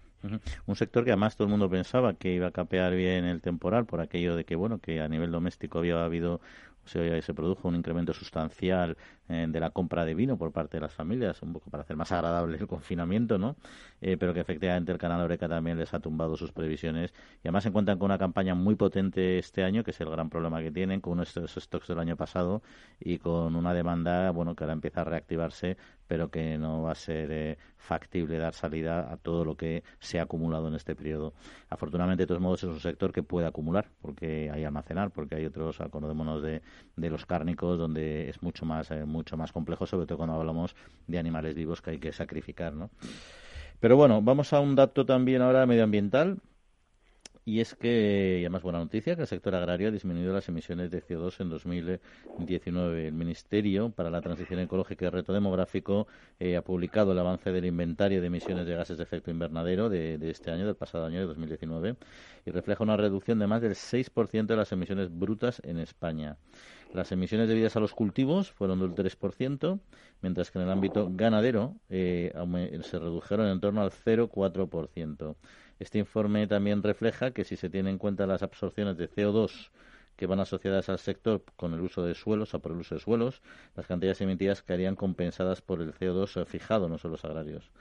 Un 0.68 0.76
sector 0.76 1.04
que 1.04 1.12
además 1.12 1.36
todo 1.36 1.46
el 1.46 1.52
mundo 1.52 1.70
pensaba 1.70 2.14
que 2.14 2.32
iba 2.32 2.48
a 2.48 2.52
capear 2.52 2.94
bien 2.96 3.26
el 3.26 3.42
temporal 3.42 3.86
por 3.86 4.02
aquello 4.02 4.36
de 4.36 4.44
que 4.44 4.56
bueno 4.56 4.80
que 4.80 5.02
a 5.02 5.08
nivel 5.08 5.32
doméstico 5.32 5.80
había 5.80 6.04
habido 6.04 6.42
se, 6.86 7.22
se 7.22 7.34
produjo 7.34 7.68
un 7.68 7.76
incremento 7.76 8.14
sustancial 8.14 8.98
eh, 9.32 9.48
de 9.48 9.60
la 9.60 9.70
compra 9.70 10.06
de 10.06 10.14
vino 10.14 10.38
por 10.38 10.52
parte 10.52 10.78
de 10.78 10.82
las 10.82 10.94
familias, 10.94 11.42
un 11.42 11.54
poco 11.54 11.70
para 11.70 11.84
hacer 11.84 11.96
más 11.96 12.12
agradable 12.12 12.58
el 12.58 12.68
confinamiento, 12.68 13.38
¿no? 13.38 13.56
Eh, 14.02 14.18
pero 14.18 14.34
que 14.34 14.42
efectivamente 14.42 14.92
el 14.92 14.98
canal 14.98 15.22
Oreca 15.22 15.48
también 15.48 15.78
les 15.78 15.94
ha 15.94 16.00
tumbado 16.00 16.36
sus 16.36 16.52
previsiones 16.52 17.14
y 17.44 17.48
además 17.48 17.64
se 17.64 17.70
encuentran 17.70 17.98
con 17.98 18.08
una 18.08 18.18
campaña 18.18 18.56
muy 18.56 18.76
potente 18.76 19.38
este 19.38 19.64
año, 19.64 19.84
que 19.84 19.92
es 19.92 20.02
el 20.02 20.10
gran 20.10 20.30
problema 20.30 20.62
que 20.62 20.72
tienen, 20.72 21.02
con 21.02 21.14
unos 21.14 21.30
stocks 21.30 21.88
del 21.88 22.00
año 22.00 22.18
pasado 22.18 22.62
y 23.00 23.20
con 23.20 23.56
una 23.56 23.74
demanda, 23.74 24.32
bueno, 24.32 24.56
que 24.56 24.64
ahora 24.64 24.74
empieza 24.74 25.02
a 25.02 25.06
reactivarse, 25.06 25.78
pero 26.08 26.30
que 26.30 26.58
no 26.58 26.82
va 26.82 26.92
a 26.92 26.96
ser 26.96 27.32
eh, 27.32 27.58
factible 27.78 28.38
dar 28.38 28.54
salida 28.54 29.12
a 29.12 29.16
todo 29.16 29.46
lo 29.46 29.56
que 29.56 29.84
se 30.00 30.20
ha 30.20 30.24
acumulado 30.24 30.68
en 30.68 30.76
este 30.76 30.94
periodo. 30.94 31.34
Afortunadamente, 31.70 32.24
de 32.24 32.28
todos 32.28 32.42
modos, 32.42 32.64
es 32.64 32.70
un 32.70 32.80
sector 32.82 33.14
que 33.14 33.24
puede 33.24 33.48
acumular, 33.48 33.88
porque 34.02 34.52
hay 34.52 34.66
almacenar, 34.66 35.12
porque 35.12 35.36
hay 35.36 35.46
otros, 35.46 35.80
acordémonos 35.80 36.42
de, 36.42 36.62
de 36.98 37.10
los 37.10 37.26
cárnicos, 37.26 37.78
donde 37.78 38.30
es 38.30 38.44
mucho 38.44 38.66
más, 38.66 38.92
eh, 38.92 39.06
mucho 39.22 39.38
más 39.38 39.52
complejo, 39.52 39.86
sobre 39.86 40.08
todo 40.08 40.18
cuando 40.18 40.36
hablamos 40.36 40.76
de 41.08 41.20
animales 41.20 41.54
vivos 41.54 41.82
que 41.82 41.92
hay 41.92 42.00
que 42.00 42.12
sacrificar, 42.12 42.74
¿no? 42.74 42.90
Pero 43.80 43.96
bueno, 43.96 44.22
vamos 44.22 44.52
a 44.54 44.60
un 44.60 44.76
dato 44.76 45.06
también 45.06 45.42
ahora 45.42 45.66
medioambiental 45.66 46.38
y 47.44 47.60
es 47.60 47.74
que, 47.74 48.38
y 48.40 48.44
además 48.44 48.62
buena 48.62 48.78
noticia, 48.78 49.16
que 49.16 49.24
el 49.24 49.28
sector 49.28 49.56
agrario 49.56 49.88
ha 49.88 49.92
disminuido 49.92 50.32
las 50.32 50.48
emisiones 50.48 50.92
de 50.92 51.02
CO2 51.02 51.42
en 51.42 51.50
2019. 51.50 53.08
El 53.08 53.14
Ministerio 53.14 53.90
para 53.90 54.12
la 54.12 54.22
Transición 54.22 54.60
Ecológica 54.60 55.06
y 55.06 55.08
el 55.08 55.12
Reto 55.12 55.34
Demográfico 55.34 56.06
eh, 56.40 56.56
ha 56.56 56.62
publicado 56.62 57.14
el 57.14 57.20
avance 57.20 57.52
del 57.52 57.66
inventario 57.66 58.22
de 58.22 58.28
emisiones 58.28 58.68
de 58.68 58.76
gases 58.76 58.98
de 58.98 59.04
efecto 59.04 59.32
invernadero 59.32 59.90
de, 59.90 60.20
este 60.30 60.52
año, 60.52 60.68
del 60.68 60.76
pasado 60.76 61.06
año 61.08 61.20
de 61.20 61.26
2019, 61.26 61.96
y 62.46 62.52
refleja 62.52 62.84
una 62.84 62.96
reducción 62.96 63.40
de 63.40 63.48
más 63.48 63.62
del 63.64 63.74
6% 63.74 64.46
de 64.46 64.56
las 64.56 64.72
emisiones 64.72 65.10
brutas 65.10 65.62
en 65.66 65.80
España. 65.80 66.38
Las 66.94 67.12
emisiones 67.14 67.48
debidas 67.48 67.78
a 67.78 67.80
los 67.80 67.94
cultivos 67.94 68.52
fueron 68.52 68.80
del 68.80 68.94
3%, 68.94 69.80
mientras 70.22 70.52
que 70.52 70.60
en 70.60 70.66
el 70.66 70.72
ámbito 70.72 71.10
ganadero 71.10 71.76
eh, 71.90 72.34
se 72.84 73.00
redujeron 73.00 73.48
en 73.48 73.62
torno 73.62 73.82
al 73.82 73.92
0,4%. 73.92 75.36
Este 75.80 76.00
informe 76.00 76.48
también 76.48 76.84
refleja 76.84 77.32
que 77.32 77.46
si 77.46 77.56
se 77.56 77.70
tienen 77.70 77.94
en 77.94 77.98
cuenta 77.98 78.28
las 78.28 78.44
absorciones 78.44 78.98
de 78.98 79.10
CO2 79.10 79.70
que 80.18 80.28
van 80.28 80.42
asociadas 80.42 80.90
al 80.90 81.00
sector 81.00 81.44
con 81.56 81.74
el 81.74 81.80
uso 81.80 82.04
de 82.04 82.14
suelos 82.14 82.54
o 82.54 82.60
por 82.60 82.74
el 82.74 82.80
uso 82.80 82.96
de 82.96 83.02
suelos, 83.02 83.42
las 83.76 83.88
cantidades 83.88 84.20
emitidas 84.20 84.62
quedarían 84.62 84.96
compensadas 84.96 85.62
por 85.62 85.82
el 85.82 85.94
CO2 85.94 86.46
fijado 86.46 86.88
en 86.88 86.92
los 86.92 87.26
agrarios. 87.26 87.72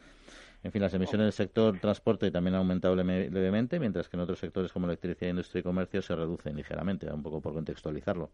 En 0.62 0.73
fin, 0.73 0.83
las 0.83 0.95
emisiones 0.95 1.25
del 1.25 1.33
sector 1.33 1.79
transporte 1.81 2.31
también 2.31 2.55
han 2.55 2.61
aumentado 2.61 2.95
levemente, 2.95 3.81
mientras 3.81 4.09
que 4.09 4.17
en 4.17 4.21
otros 4.21 4.38
sectores 4.38 4.73
como 4.73 4.87
electricidad, 4.87 5.31
industria 5.31 5.61
y 5.61 5.62
comercio 5.62 6.00
se 6.00 6.14
reducen 6.14 6.55
ligeramente, 6.55 7.11
un 7.11 7.23
poco 7.23 7.40
por 7.40 7.55
contextualizarlo. 7.55 8.31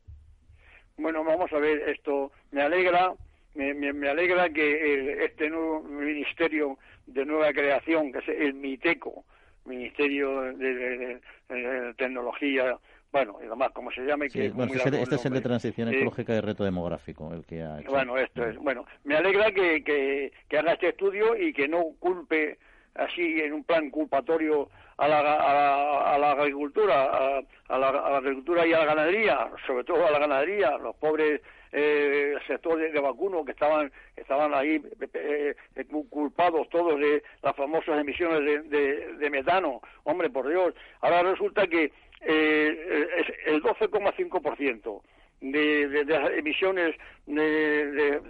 Bueno, 0.98 1.24
vamos 1.24 1.52
a 1.52 1.58
ver 1.58 1.88
esto. 1.88 2.32
Me 2.52 2.62
alegra, 2.62 3.12
me, 3.54 4.08
alegra 4.08 4.48
que 4.50 5.24
este 5.24 5.50
nuevo 5.50 5.82
ministerio 5.82 6.78
de 7.06 7.24
nueva 7.24 7.52
creación, 7.52 8.12
que 8.12 8.18
es 8.18 8.28
el 8.28 8.54
MITECO, 8.54 9.24
Ministerio 9.66 10.40
de, 10.54 11.20
Tecnología, 11.96 12.78
bueno, 13.12 13.38
y 13.42 13.46
demás, 13.46 13.70
como 13.72 13.90
se 13.90 14.04
llame. 14.04 14.28
que 14.28 14.46
este, 14.46 15.02
este, 15.02 15.14
es 15.14 15.26
el 15.26 15.32
de 15.32 15.40
Transición 15.40 15.88
Ecológica 15.88 16.34
y 16.34 16.40
Reto 16.40 16.64
Demográfico, 16.64 17.32
el 17.32 17.44
que 17.44 17.62
ha 17.62 17.80
hecho. 17.80 17.90
Bueno, 17.90 18.16
esto 18.18 18.44
es. 18.44 18.56
Bueno, 18.56 18.84
me 19.04 19.16
alegra 19.16 19.52
que, 19.52 19.82
que, 20.48 20.58
haga 20.58 20.72
este 20.72 20.88
estudio 20.88 21.36
y 21.36 21.52
que 21.52 21.68
no 21.68 21.84
culpe 21.98 22.58
así 22.98 23.40
en 23.40 23.52
un 23.52 23.64
plan 23.64 23.90
culpatorio 23.90 24.68
a 24.98 25.08
la, 25.08 25.18
a 25.20 26.18
la, 26.18 26.30
agricultura, 26.32 27.42
a, 27.68 27.78
la, 27.78 27.88
agricultura 28.16 28.66
y 28.66 28.72
a 28.72 28.78
la 28.78 28.84
ganadería, 28.86 29.50
sobre 29.66 29.84
todo 29.84 30.06
a 30.06 30.10
la 30.10 30.18
ganadería, 30.18 30.78
los 30.78 30.96
pobres 30.96 31.42
eh, 31.72 32.34
sectores 32.46 32.92
de, 32.92 33.00
vacuno 33.00 33.44
que 33.44 33.52
estaban 33.52 33.92
estaban 34.16 34.54
ahí 34.54 34.80
eh, 35.14 35.54
eh, 35.74 35.84
culpados 36.08 36.68
todos 36.70 36.98
de 36.98 37.22
las 37.42 37.54
famosas 37.54 38.00
emisiones 38.00 38.70
de, 38.70 39.14
de, 39.18 39.30
metano. 39.30 39.82
Hombre, 40.04 40.30
por 40.30 40.48
Dios. 40.48 40.74
Ahora 41.02 41.22
resulta 41.22 41.66
que 41.66 41.92
eh, 42.22 43.08
el 43.46 43.62
12,5% 43.62 45.02
de, 45.40 45.88
de, 45.88 46.04
de, 46.04 46.38
emisiones 46.38 46.96
de, 47.26 48.20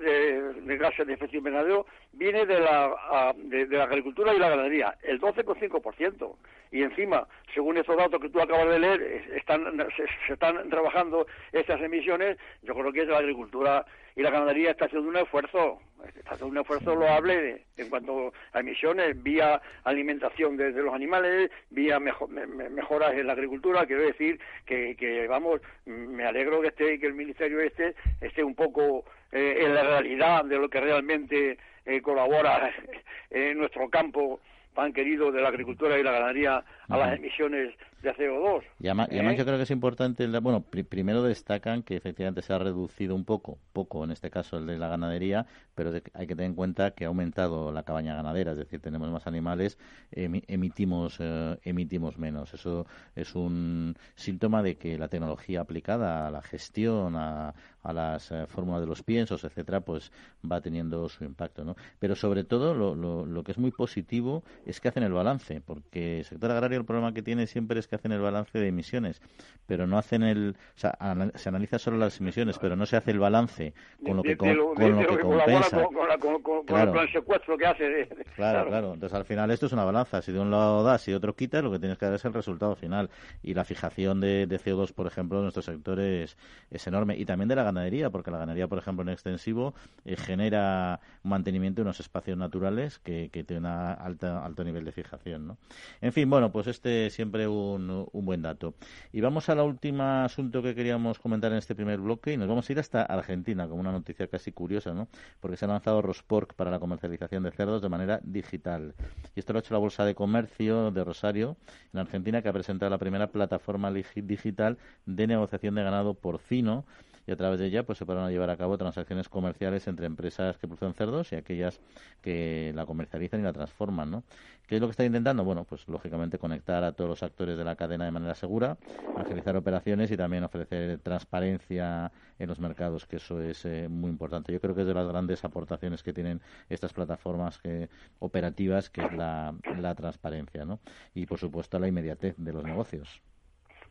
de, 0.64 0.76
gases 0.76 1.06
de 1.06 1.14
efecto 1.14 1.36
invernadero 1.36 1.86
viene 2.12 2.46
de 2.46 2.60
la, 2.60 3.34
de, 3.36 3.66
la 3.66 3.84
agricultura 3.84 4.34
y 4.34 4.38
la 4.38 4.48
ganadería, 4.48 4.96
el 5.02 5.20
12,5%. 5.20 6.36
Y 6.72 6.82
encima, 6.82 7.26
según 7.54 7.78
estos 7.78 7.96
datos 7.96 8.20
que 8.20 8.28
tú 8.28 8.40
acabas 8.40 8.68
de 8.68 8.78
leer, 8.80 9.02
están, 9.36 9.64
se, 9.96 10.32
están 10.32 10.68
trabajando 10.68 11.26
estas 11.52 11.80
emisiones, 11.80 12.38
yo 12.62 12.74
creo 12.74 12.92
que 12.92 13.02
es 13.02 13.08
la 13.08 13.18
agricultura 13.18 13.86
y 14.16 14.22
la 14.22 14.30
ganadería 14.30 14.70
está 14.70 14.86
haciendo 14.86 15.10
un 15.10 15.16
esfuerzo, 15.18 15.78
está 16.06 16.30
haciendo 16.32 16.46
un 16.46 16.58
esfuerzo 16.58 16.94
loable 16.94 17.66
en 17.76 17.90
cuanto 17.90 18.32
a 18.54 18.60
emisiones, 18.60 19.22
vía 19.22 19.60
alimentación 19.84 20.56
de, 20.56 20.72
los 20.72 20.94
animales, 20.94 21.50
vía 21.68 22.00
mejoras 22.00 23.12
en 23.12 23.26
la 23.26 23.34
agricultura. 23.34 23.84
Quiero 23.84 24.02
decir 24.02 24.40
que, 24.64 24.96
que, 24.96 25.26
vamos, 25.28 25.60
me 25.84 26.24
alegro 26.24 26.62
que 26.62 26.68
esté 26.68 26.98
que 26.98 27.06
el 27.06 27.12
ministerio 27.12 27.60
este 27.60 27.94
esté 28.22 28.42
un 28.42 28.54
poco 28.54 29.04
eh, 29.32 29.58
en 29.60 29.74
la 29.74 29.82
realidad 29.82 30.46
de 30.46 30.56
lo 30.56 30.70
que 30.70 30.80
realmente 30.80 31.58
eh, 31.84 32.00
colabora 32.00 32.72
en 33.30 33.58
nuestro 33.58 33.90
campo 33.90 34.40
tan 34.74 34.94
querido 34.94 35.30
de 35.30 35.42
la 35.42 35.48
agricultura 35.48 35.98
y 35.98 36.02
la 36.02 36.12
ganadería 36.12 36.64
a 36.88 36.96
las 36.96 37.16
emisiones 37.16 37.74
de 38.06 38.14
CO2. 38.14 38.62
Y 38.78 38.86
además, 38.86 39.08
¿eh? 39.10 39.36
yo 39.36 39.44
creo 39.44 39.56
que 39.56 39.64
es 39.64 39.70
importante, 39.70 40.26
bueno, 40.40 40.62
primero 40.62 41.22
destacan 41.22 41.82
que 41.82 41.96
efectivamente 41.96 42.42
se 42.42 42.52
ha 42.52 42.58
reducido 42.58 43.14
un 43.14 43.24
poco, 43.24 43.58
poco 43.72 44.04
en 44.04 44.12
este 44.12 44.30
caso 44.30 44.58
el 44.58 44.66
de 44.66 44.78
la 44.78 44.88
ganadería, 44.88 45.46
pero 45.74 45.90
hay 46.14 46.26
que 46.26 46.34
tener 46.34 46.50
en 46.50 46.54
cuenta 46.54 46.92
que 46.92 47.04
ha 47.04 47.08
aumentado 47.08 47.72
la 47.72 47.82
cabaña 47.82 48.14
ganadera, 48.14 48.52
es 48.52 48.58
decir, 48.58 48.80
tenemos 48.80 49.10
más 49.10 49.26
animales, 49.26 49.78
emitimos, 50.12 51.18
eh, 51.20 51.58
emitimos 51.64 52.18
menos. 52.18 52.54
Eso 52.54 52.86
es 53.14 53.34
un 53.34 53.96
síntoma 54.14 54.62
de 54.62 54.76
que 54.76 54.98
la 54.98 55.08
tecnología 55.08 55.60
aplicada 55.60 56.28
a 56.28 56.30
la 56.30 56.42
gestión, 56.42 57.16
a, 57.16 57.54
a 57.82 57.92
las 57.92 58.30
eh, 58.30 58.46
fórmulas 58.46 58.80
de 58.80 58.86
los 58.86 59.02
piensos, 59.02 59.42
etcétera, 59.44 59.80
pues 59.80 60.12
va 60.50 60.60
teniendo 60.60 61.08
su 61.08 61.24
impacto, 61.24 61.64
¿no? 61.64 61.76
Pero 61.98 62.14
sobre 62.14 62.44
todo 62.44 62.74
lo, 62.74 62.94
lo, 62.94 63.26
lo 63.26 63.42
que 63.42 63.52
es 63.52 63.58
muy 63.58 63.72
positivo 63.72 64.44
es 64.64 64.80
que 64.80 64.88
hacen 64.88 65.02
el 65.02 65.12
balance, 65.12 65.60
porque 65.60 66.18
el 66.18 66.24
sector 66.24 66.50
agrario 66.52 66.78
el 66.78 66.84
problema 66.84 67.12
que 67.12 67.22
tiene 67.22 67.46
siempre 67.46 67.80
es 67.80 67.88
que 67.88 67.95
hacen 67.96 68.12
el 68.12 68.20
balance 68.20 68.58
de 68.58 68.68
emisiones, 68.68 69.20
pero 69.66 69.86
no 69.86 69.98
hacen 69.98 70.22
el, 70.22 70.56
o 70.56 70.78
sea, 70.78 70.96
se 71.34 71.48
analiza 71.48 71.78
solo 71.78 71.96
las 71.98 72.20
emisiones, 72.20 72.58
pero 72.58 72.76
no 72.76 72.86
se 72.86 72.96
hace 72.96 73.10
el 73.10 73.18
balance 73.18 73.74
con 74.04 74.16
lo 74.16 74.22
que, 74.22 74.36
con, 74.36 74.56
lo 74.56 74.74
que 74.74 75.18
compensa. 75.18 75.82
Con, 75.82 76.98
el 76.98 77.12
secuestro 77.12 77.58
que 77.58 77.66
hace. 77.66 78.08
claro, 78.36 78.68
claro, 78.68 78.94
Entonces 78.94 79.16
al 79.16 79.24
final 79.24 79.50
esto 79.50 79.66
es 79.66 79.72
una 79.72 79.84
balanza. 79.84 80.22
Si 80.22 80.32
de 80.32 80.38
un 80.38 80.50
lado 80.50 80.84
das 80.84 81.06
y 81.08 81.10
de 81.10 81.16
otro 81.16 81.34
quitas, 81.34 81.62
lo 81.62 81.72
que 81.72 81.78
tienes 81.78 81.98
que 81.98 82.06
dar 82.06 82.14
es 82.14 82.24
el 82.24 82.32
resultado 82.32 82.76
final. 82.76 83.10
Y 83.42 83.54
la 83.54 83.64
fijación 83.64 84.20
de, 84.20 84.46
de 84.46 84.58
CO2, 84.58 84.92
por 84.92 85.06
ejemplo, 85.06 85.38
en 85.38 85.44
nuestro 85.44 85.62
sector 85.62 85.98
es, 86.00 86.36
es 86.70 86.86
enorme. 86.86 87.16
Y 87.16 87.24
también 87.24 87.48
de 87.48 87.56
la 87.56 87.64
ganadería, 87.64 88.10
porque 88.10 88.30
la 88.30 88.38
ganadería, 88.38 88.68
por 88.68 88.78
ejemplo, 88.78 89.02
en 89.02 89.08
extensivo 89.10 89.74
eh, 90.04 90.16
genera 90.16 91.00
mantenimiento 91.22 91.80
de 91.80 91.82
unos 91.82 92.00
espacios 92.00 92.38
naturales 92.38 92.98
que, 93.00 93.30
que 93.30 93.44
tienen 93.44 93.66
un 93.66 93.70
alto 93.70 94.64
nivel 94.64 94.84
de 94.84 94.92
fijación. 94.92 95.46
¿no? 95.46 95.58
En 96.00 96.12
fin, 96.12 96.28
bueno, 96.30 96.52
pues 96.52 96.66
este 96.66 97.10
siempre 97.10 97.46
un, 97.46 97.75
un 97.76 98.24
buen 98.24 98.42
dato. 98.42 98.74
Y 99.12 99.20
vamos 99.20 99.48
al 99.48 99.60
último 99.60 100.02
asunto 100.02 100.62
que 100.62 100.74
queríamos 100.74 101.18
comentar 101.18 101.52
en 101.52 101.58
este 101.58 101.74
primer 101.74 102.00
bloque 102.00 102.32
y 102.32 102.36
nos 102.36 102.48
vamos 102.48 102.68
a 102.68 102.72
ir 102.72 102.78
hasta 102.78 103.02
Argentina, 103.02 103.68
como 103.68 103.80
una 103.80 103.92
noticia 103.92 104.26
casi 104.28 104.52
curiosa, 104.52 104.92
¿no? 104.92 105.08
Porque 105.40 105.56
se 105.56 105.64
ha 105.64 105.68
lanzado 105.68 106.02
Rospork 106.02 106.54
para 106.54 106.70
la 106.70 106.78
comercialización 106.78 107.42
de 107.42 107.50
cerdos 107.50 107.82
de 107.82 107.88
manera 107.88 108.20
digital. 108.22 108.94
Y 109.34 109.40
esto 109.40 109.52
lo 109.52 109.58
ha 109.58 109.60
hecho 109.60 109.74
la 109.74 109.80
Bolsa 109.80 110.04
de 110.04 110.14
Comercio 110.14 110.90
de 110.90 111.04
Rosario, 111.04 111.56
en 111.92 112.00
Argentina, 112.00 112.42
que 112.42 112.48
ha 112.48 112.52
presentado 112.52 112.90
la 112.90 112.98
primera 112.98 113.28
plataforma 113.28 113.92
digital 113.92 114.78
de 115.04 115.26
negociación 115.26 115.74
de 115.74 115.82
ganado 115.82 116.14
porcino 116.14 116.84
y 117.26 117.32
a 117.32 117.36
través 117.36 117.58
de 117.58 117.66
ella 117.66 117.82
pues 117.84 117.98
se 117.98 118.06
podrán 118.06 118.30
llevar 118.30 118.50
a 118.50 118.56
cabo 118.56 118.78
transacciones 118.78 119.28
comerciales 119.28 119.86
entre 119.88 120.06
empresas 120.06 120.56
que 120.58 120.66
producen 120.66 120.94
cerdos 120.94 121.32
y 121.32 121.36
aquellas 121.36 121.80
que 122.22 122.72
la 122.74 122.86
comercializan 122.86 123.40
y 123.40 123.42
la 123.42 123.52
transforman, 123.52 124.10
¿no? 124.10 124.24
¿Qué 124.66 124.76
es 124.76 124.80
lo 124.80 124.88
que 124.88 124.92
está 124.92 125.04
intentando? 125.04 125.44
Bueno, 125.44 125.64
pues 125.64 125.86
lógicamente 125.86 126.38
conectar 126.38 126.82
a 126.82 126.92
todos 126.92 127.08
los 127.08 127.22
actores 127.22 127.56
de 127.56 127.64
la 127.64 127.76
cadena 127.76 128.04
de 128.04 128.10
manera 128.10 128.34
segura, 128.34 128.76
agilizar 129.16 129.56
operaciones 129.56 130.10
y 130.10 130.16
también 130.16 130.42
ofrecer 130.42 130.98
transparencia 130.98 132.10
en 132.38 132.48
los 132.48 132.58
mercados, 132.58 133.06
que 133.06 133.16
eso 133.16 133.40
es 133.40 133.64
eh, 133.64 133.88
muy 133.88 134.10
importante. 134.10 134.52
Yo 134.52 134.60
creo 134.60 134.74
que 134.74 134.80
es 134.80 134.86
de 134.86 134.94
las 134.94 135.06
grandes 135.06 135.44
aportaciones 135.44 136.02
que 136.02 136.12
tienen 136.12 136.40
estas 136.68 136.92
plataformas 136.92 137.58
que, 137.58 137.88
operativas, 138.18 138.90
que 138.90 139.02
es 139.02 139.12
la, 139.12 139.54
la 139.78 139.94
transparencia, 139.94 140.64
¿no? 140.64 140.80
Y 141.14 141.26
por 141.26 141.38
supuesto 141.38 141.78
la 141.78 141.86
inmediatez 141.86 142.34
de 142.36 142.52
los 142.52 142.64
negocios. 142.64 143.22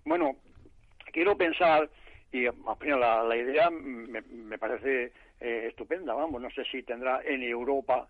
Bueno, 0.03 0.35
quiero 1.13 1.37
pensar 1.37 1.89
y 2.31 2.43
la, 2.43 3.23
la 3.23 3.37
idea 3.37 3.69
me, 3.69 4.57
parece 4.57 5.11
eh, 5.39 5.65
estupenda, 5.67 6.13
vamos, 6.13 6.41
no 6.41 6.49
sé 6.51 6.65
si 6.65 6.83
tendrá 6.83 7.21
en 7.23 7.43
Europa 7.43 8.07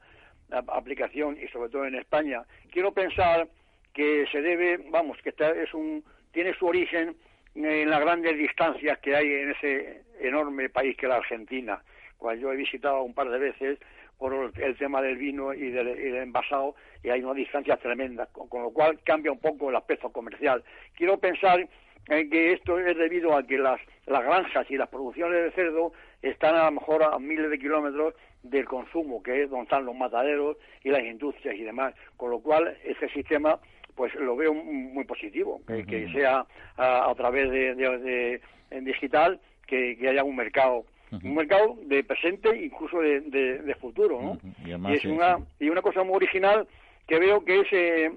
aplicación 0.49 1.37
y 1.41 1.47
sobre 1.47 1.69
todo 1.69 1.85
en 1.85 1.95
España. 1.95 2.43
Quiero 2.71 2.91
pensar 2.91 3.47
que 3.93 4.25
se 4.31 4.41
debe, 4.41 4.77
vamos, 4.89 5.17
que 5.23 5.33
es 5.37 5.73
un, 5.73 6.03
tiene 6.31 6.53
su 6.53 6.67
origen 6.67 7.15
en 7.55 7.89
las 7.89 8.01
grandes 8.01 8.37
distancias 8.37 8.99
que 8.99 9.15
hay 9.15 9.27
en 9.27 9.51
ese 9.51 10.03
enorme 10.19 10.69
país 10.69 10.97
que 10.97 11.05
es 11.05 11.09
la 11.09 11.17
Argentina, 11.17 11.81
cual 12.17 12.39
yo 12.39 12.51
he 12.51 12.55
visitado 12.55 13.01
un 13.03 13.13
par 13.13 13.29
de 13.29 13.39
veces 13.39 13.79
por 14.17 14.51
el 14.55 14.77
tema 14.77 15.01
del 15.01 15.17
vino 15.17 15.53
y 15.53 15.71
del, 15.71 15.87
envasado 15.87 16.75
y 17.03 17.09
hay 17.09 17.21
una 17.21 17.33
distancia 17.33 17.77
tremenda, 17.77 18.27
con, 18.27 18.63
lo 18.63 18.71
cual 18.71 18.99
cambia 19.03 19.31
un 19.31 19.39
poco 19.39 19.69
el 19.69 19.75
aspecto 19.75 20.09
comercial. 20.09 20.63
Quiero 20.95 21.17
pensar 21.19 21.67
que 22.05 22.53
esto 22.53 22.79
es 22.79 22.97
debido 22.97 23.35
a 23.35 23.43
que 23.43 23.57
las, 23.57 23.79
las 24.05 24.23
granjas 24.23 24.69
y 24.69 24.77
las 24.77 24.89
producciones 24.89 25.43
de 25.43 25.51
cerdo 25.51 25.93
están 26.21 26.55
a 26.55 26.65
lo 26.65 26.71
mejor 26.71 27.03
a 27.03 27.17
miles 27.19 27.49
de 27.49 27.59
kilómetros 27.59 28.13
del 28.43 28.65
consumo, 28.65 29.23
que 29.23 29.43
es 29.43 29.49
donde 29.49 29.63
están 29.63 29.85
los 29.85 29.95
mataderos 29.95 30.57
y 30.83 30.89
las 30.89 31.03
industrias 31.03 31.55
y 31.55 31.63
demás, 31.63 31.93
con 32.17 32.29
lo 32.31 32.39
cual 32.39 32.77
ese 32.83 33.09
sistema 33.09 33.59
pues 33.95 34.13
lo 34.15 34.35
veo 34.35 34.53
muy 34.53 35.05
positivo, 35.05 35.61
que, 35.65 36.09
sea 36.11 36.45
a, 36.77 37.13
través 37.15 37.49
de, 37.49 38.41
digital 38.81 39.39
que, 39.65 39.97
haya 40.07 40.23
un 40.23 40.35
mercado 40.35 40.85
un 41.23 41.35
mercado 41.35 41.77
de 41.83 42.03
presente 42.03 42.49
incluso 42.61 42.99
de, 42.99 43.75
futuro 43.79 44.21
¿no? 44.21 44.39
y, 44.65 44.93
es 44.93 45.05
una 45.05 45.37
y 45.59 45.69
una 45.69 45.81
cosa 45.81 46.03
muy 46.03 46.15
original 46.15 46.67
que 47.07 47.19
veo 47.19 47.45
que 47.45 47.61
es 47.61 47.67
eh, 47.71 48.11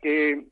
que 0.00 0.44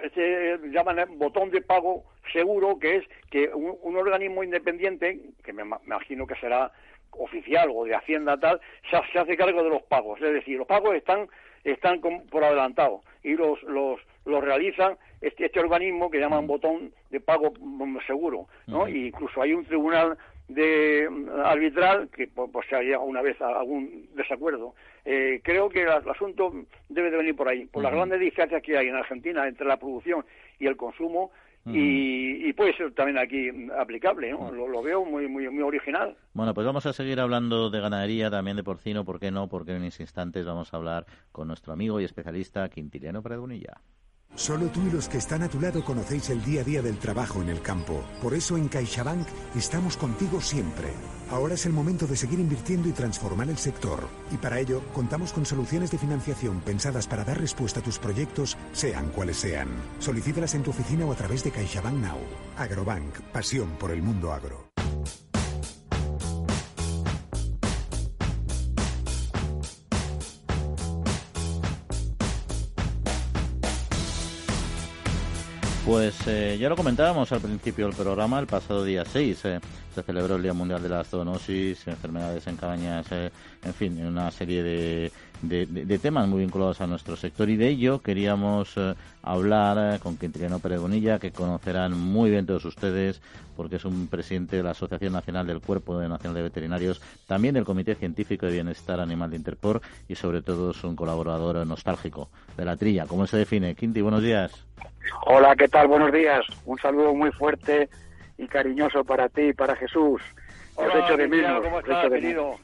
este 0.00 0.58
llaman 0.70 1.18
botón 1.18 1.50
de 1.50 1.62
pago 1.62 2.04
seguro, 2.32 2.78
que 2.78 2.96
es 2.96 3.04
que 3.30 3.48
un, 3.48 3.96
organismo 3.96 4.42
independiente, 4.42 5.20
que 5.44 5.52
me, 5.52 5.62
imagino 5.62 6.26
que 6.26 6.34
será 6.36 6.72
oficial 7.12 7.68
o 7.72 7.84
de 7.84 7.94
Hacienda 7.94 8.36
tal, 8.38 8.60
se, 8.90 8.96
hace 9.18 9.36
cargo 9.36 9.62
de 9.62 9.70
los 9.70 9.82
pagos. 9.82 10.20
Es 10.20 10.32
decir, 10.32 10.58
los 10.58 10.66
pagos 10.66 10.94
están, 10.94 11.28
están 11.62 12.00
por 12.00 12.44
adelantado 12.44 13.02
y 13.22 13.34
los, 13.34 13.62
los, 13.62 14.00
los 14.24 14.42
realizan 14.42 14.96
este, 15.20 15.46
este 15.46 15.60
organismo 15.60 16.10
que 16.10 16.18
llaman 16.18 16.46
botón 16.46 16.92
de 17.10 17.20
pago 17.20 17.52
seguro, 18.06 18.48
¿no? 18.66 18.88
incluso 18.88 19.40
hay 19.40 19.54
un 19.54 19.64
tribunal 19.64 20.18
de 20.48 21.08
arbitral 21.44 22.08
que 22.10 22.28
pues, 22.28 22.66
se 22.68 22.76
haya 22.76 22.98
una 22.98 23.22
vez 23.22 23.40
algún 23.40 24.08
desacuerdo. 24.14 24.74
Eh, 25.04 25.40
creo 25.42 25.68
que 25.68 25.82
el, 25.82 25.88
asunto 25.88 26.52
debe 26.88 27.10
de 27.10 27.16
venir 27.16 27.36
por 27.36 27.48
ahí, 27.48 27.66
por 27.66 27.82
las 27.82 27.92
grandes 27.92 28.20
diferencias 28.20 28.62
que 28.62 28.76
hay 28.76 28.88
en 28.88 28.96
Argentina 28.96 29.46
entre 29.46 29.66
la 29.66 29.76
producción 29.76 30.24
y 30.58 30.66
el 30.66 30.76
consumo 30.76 31.30
y, 31.66 32.52
puede 32.52 32.76
ser 32.76 32.92
también 32.92 33.18
aquí 33.18 33.50
aplicable, 33.78 34.30
¿no? 34.30 34.50
lo, 34.52 34.82
veo 34.82 35.04
muy, 35.04 35.26
muy, 35.28 35.48
muy 35.48 35.62
original. 35.62 36.16
Bueno, 36.34 36.52
pues 36.52 36.66
vamos 36.66 36.84
a 36.86 36.92
seguir 36.92 37.18
hablando 37.20 37.70
de 37.70 37.80
ganadería, 37.80 38.30
también 38.30 38.56
de 38.56 38.62
porcino, 38.62 39.04
¿por 39.04 39.18
qué 39.18 39.30
no? 39.30 39.48
Porque 39.48 39.72
en 39.72 39.78
unos 39.78 39.98
instantes 39.98 40.44
vamos 40.44 40.72
a 40.72 40.76
hablar 40.76 41.06
con 41.32 41.48
nuestro 41.48 41.72
amigo 41.72 42.00
y 42.00 42.04
especialista 42.04 42.68
Quintiliano 42.68 43.22
Predunilla. 43.22 43.80
Solo 44.36 44.66
tú 44.66 44.80
y 44.86 44.90
los 44.90 45.08
que 45.08 45.18
están 45.18 45.42
a 45.42 45.48
tu 45.48 45.60
lado 45.60 45.84
conocéis 45.84 46.28
el 46.30 46.44
día 46.44 46.62
a 46.62 46.64
día 46.64 46.82
del 46.82 46.98
trabajo 46.98 47.40
en 47.40 47.48
el 47.48 47.62
campo. 47.62 48.04
Por 48.20 48.34
eso 48.34 48.56
en 48.56 48.68
CaixaBank 48.68 49.26
estamos 49.54 49.96
contigo 49.96 50.40
siempre. 50.40 50.88
Ahora 51.30 51.54
es 51.54 51.66
el 51.66 51.72
momento 51.72 52.06
de 52.06 52.16
seguir 52.16 52.40
invirtiendo 52.40 52.88
y 52.88 52.92
transformar 52.92 53.48
el 53.48 53.58
sector. 53.58 54.08
Y 54.32 54.36
para 54.36 54.58
ello 54.58 54.82
contamos 54.92 55.32
con 55.32 55.46
soluciones 55.46 55.90
de 55.90 55.98
financiación 55.98 56.60
pensadas 56.60 57.06
para 57.06 57.24
dar 57.24 57.40
respuesta 57.40 57.80
a 57.80 57.82
tus 57.82 57.98
proyectos, 57.98 58.56
sean 58.72 59.08
cuales 59.10 59.36
sean. 59.36 59.68
Solicítalas 60.00 60.54
en 60.54 60.64
tu 60.64 60.70
oficina 60.70 61.06
o 61.06 61.12
a 61.12 61.16
través 61.16 61.44
de 61.44 61.50
CaixaBank 61.50 61.96
Now. 61.96 62.18
Agrobank, 62.56 63.20
pasión 63.32 63.70
por 63.78 63.92
el 63.92 64.02
mundo 64.02 64.32
agro. 64.32 64.74
Pues 75.84 76.16
eh, 76.26 76.56
ya 76.58 76.70
lo 76.70 76.76
comentábamos 76.76 77.30
al 77.32 77.42
principio 77.42 77.86
del 77.86 77.94
programa, 77.94 78.38
el 78.38 78.46
pasado 78.46 78.84
día 78.84 79.04
6 79.04 79.44
eh, 79.44 79.60
se 79.94 80.02
celebró 80.02 80.36
el 80.36 80.42
Día 80.42 80.54
Mundial 80.54 80.82
de 80.82 80.88
la 80.88 81.04
Zoonosis, 81.04 81.86
enfermedades 81.86 82.46
en 82.46 82.56
cabañas, 82.56 83.06
eh, 83.10 83.30
en 83.62 83.74
fin, 83.74 84.06
una 84.06 84.30
serie 84.30 84.62
de, 84.62 85.12
de, 85.48 85.98
temas 85.98 86.28
muy 86.28 86.40
vinculados 86.40 86.80
a 86.80 86.86
nuestro 86.86 87.16
sector 87.16 87.48
y 87.48 87.56
de 87.56 87.68
ello 87.68 88.00
queríamos 88.00 88.74
hablar 89.22 89.98
con 90.00 90.16
Quintiliano 90.16 90.58
Peregonilla, 90.58 91.18
que 91.18 91.30
conocerán 91.30 91.98
muy 91.98 92.30
bien 92.30 92.46
todos 92.46 92.64
ustedes, 92.64 93.22
porque 93.56 93.76
es 93.76 93.84
un 93.84 94.08
presidente 94.08 94.56
de 94.56 94.62
la 94.62 94.70
Asociación 94.70 95.12
Nacional 95.12 95.46
del 95.46 95.60
Cuerpo 95.60 96.00
Nacional 96.00 96.34
de 96.34 96.42
Veterinarios, 96.42 97.00
también 97.26 97.54
del 97.54 97.64
Comité 97.64 97.94
Científico 97.94 98.46
de 98.46 98.52
Bienestar 98.52 99.00
Animal 99.00 99.30
de 99.30 99.36
Interpor 99.36 99.80
y 100.08 100.14
sobre 100.14 100.42
todo 100.42 100.72
es 100.72 100.84
un 100.84 100.96
colaborador 100.96 101.66
nostálgico 101.66 102.28
de 102.56 102.64
la 102.64 102.76
trilla. 102.76 103.06
¿Cómo 103.06 103.26
se 103.26 103.38
define? 103.38 103.74
Quinti, 103.74 104.00
buenos 104.00 104.22
días. 104.22 104.64
Hola, 105.26 105.54
¿qué 105.56 105.68
tal? 105.68 105.88
Buenos 105.88 106.12
días. 106.12 106.44
Un 106.64 106.78
saludo 106.78 107.14
muy 107.14 107.30
fuerte 107.32 107.88
y 108.38 108.46
cariñoso 108.46 109.04
para 109.04 109.28
ti 109.28 109.42
y 109.42 109.52
para 109.52 109.76
Jesús. 109.76 110.20
Hola, 110.76 111.04
hecho 111.04 111.16
de 111.16 111.28
menos. 111.28 111.62
¿Cómo 111.62 111.80
estás, 111.80 112.10
querido? 112.10 112.56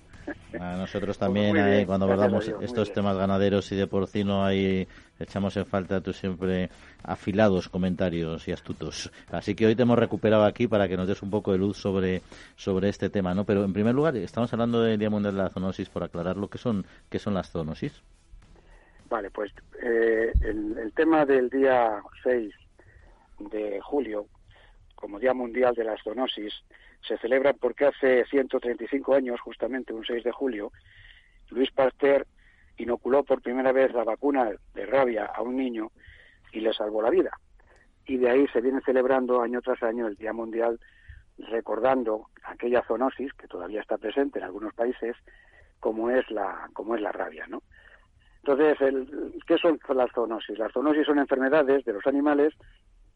A 0.59 0.77
nosotros 0.77 1.19
también, 1.19 1.57
ahí, 1.57 1.87
cuando 1.87 2.07
abordamos 2.07 2.49
estos 2.61 2.93
temas 2.93 3.17
ganaderos 3.17 3.71
y 3.73 3.77
de 3.77 3.87
porcino, 3.87 4.45
ahí 4.45 4.87
echamos 5.19 5.57
en 5.57 5.67
falta 5.67 6.01
tus 6.01 6.17
siempre 6.17 6.71
afilados 7.03 7.69
comentarios 7.69 8.47
y 8.49 8.53
astutos. 8.53 9.11
Así 9.31 9.55
que 9.55 9.67
hoy 9.67 9.75
te 9.75 9.83
hemos 9.83 9.99
recuperado 9.99 10.45
aquí 10.45 10.67
para 10.67 10.89
que 10.89 10.97
nos 10.97 11.09
des 11.09 11.23
un 11.23 11.31
poco 11.31 11.53
de 11.53 11.59
luz 11.59 11.77
sobre, 11.77 12.23
sobre 12.57 12.89
este 12.89 13.11
tema, 13.11 13.35
¿no? 13.35 13.45
Pero 13.45 13.65
en 13.65 13.73
primer 13.73 13.95
lugar, 13.95 14.17
estamos 14.17 14.53
hablando 14.53 14.83
del 14.83 14.99
Día 14.99 15.11
Mundial 15.11 15.35
de 15.35 15.43
la 15.43 15.51
Zoonosis 15.51 15.89
por 15.89 16.03
aclarar 16.03 16.37
lo 16.37 16.49
que 16.49 16.59
son, 16.59 16.85
qué 17.09 17.19
son 17.19 17.35
las 17.35 17.51
zoonosis. 17.51 18.03
Vale, 19.11 19.29
pues 19.31 19.53
eh, 19.83 20.33
el, 20.43 20.93
tema 20.95 21.27
del 21.27 21.51
día 21.51 22.01
6 22.23 22.55
de 23.51 23.81
julio, 23.81 24.27
como 24.95 25.19
Día 25.19 25.35
Mundial 25.35 25.75
de 25.75 25.83
la 25.83 25.97
Zoonosis, 26.03 26.55
se 27.07 27.19
celebra 27.19 27.53
porque 27.53 27.87
hace 27.87 28.25
135 28.27 29.15
años, 29.15 29.41
justamente 29.41 29.93
un 29.93 30.05
6 30.05 30.25
de 30.25 30.33
julio, 30.33 30.73
Luis 31.51 31.71
Pasteur 31.71 32.27
inoculó 32.77 33.25
por 33.25 33.43
primera 33.43 33.73
vez 33.73 33.93
la 33.93 34.05
vacuna 34.05 34.51
de 34.75 34.87
rabia 34.87 35.27
a 35.27 35.43
un 35.43 35.57
niño 35.57 35.91
y 36.53 36.61
le 36.61 36.73
salvó 36.73 37.03
la 37.03 37.11
vida. 37.11 37.31
Y 38.07 38.17
de 38.17 38.31
ahí 38.31 38.47
se 38.49 38.61
viene 38.61 38.81
celebrando 38.81 39.43
año 39.43 39.61
tras 39.61 39.83
año 39.83 40.07
el 40.07 40.17
Día 40.17 40.33
Mundial 40.33 40.81
recordando 41.39 42.27
aquella 42.45 42.83
zoonosis 42.83 43.33
que 43.35 43.49
todavía 43.49 43.81
está 43.81 43.99
presente 43.99 44.39
en 44.39 44.45
algunos 44.45 44.75
países 44.75 45.17
como 45.79 46.11
es 46.11 46.31
la 46.31 46.69
como 46.75 46.95
es 46.95 47.01
la 47.01 47.13
rabia, 47.13 47.47
¿no? 47.47 47.63
Entonces, 48.43 48.81
el, 48.81 49.39
¿qué 49.47 49.57
son 49.59 49.79
las 49.95 50.11
zoonosis? 50.13 50.59
Las 50.59 50.73
zoonosis 50.73 51.07
son 51.07 51.19
enfermedades 51.19 51.85
de 51.85 51.93
los 51.93 52.07
animales 52.07 52.55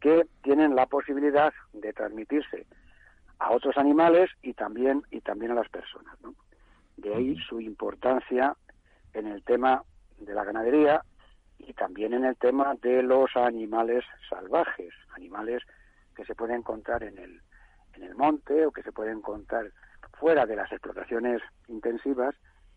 que 0.00 0.26
tienen 0.42 0.74
la 0.74 0.86
posibilidad 0.86 1.52
de 1.72 1.92
transmitirse 1.92 2.66
a 3.38 3.52
otros 3.52 3.76
animales 3.76 4.30
y 4.42 4.54
también 4.54 5.02
y 5.10 5.20
también 5.20 5.52
a 5.52 5.54
las 5.54 5.68
personas. 5.68 6.14
¿no? 6.22 6.34
De 6.96 7.14
ahí 7.14 7.36
su 7.48 7.60
importancia 7.60 8.56
en 9.12 9.26
el 9.26 9.42
tema 9.42 9.82
de 10.18 10.34
la 10.34 10.44
ganadería 10.44 11.02
y 11.58 11.72
también 11.74 12.14
en 12.14 12.24
el 12.24 12.36
tema 12.36 12.74
de 12.82 13.02
los 13.02 13.36
animales 13.36 14.04
salvajes, 14.28 14.92
animales 15.14 15.62
que 16.14 16.24
se 16.24 16.34
pueden 16.34 16.56
encontrar 16.56 17.02
en 17.02 17.18
el, 17.18 17.40
en 17.94 18.02
el 18.02 18.14
monte 18.14 18.66
o 18.66 18.72
que 18.72 18.82
se 18.82 18.92
pueden 18.92 19.18
encontrar 19.18 19.70
fuera 20.18 20.46
de 20.46 20.56
las 20.56 20.70
explotaciones 20.70 21.42
intensivas 21.68 22.34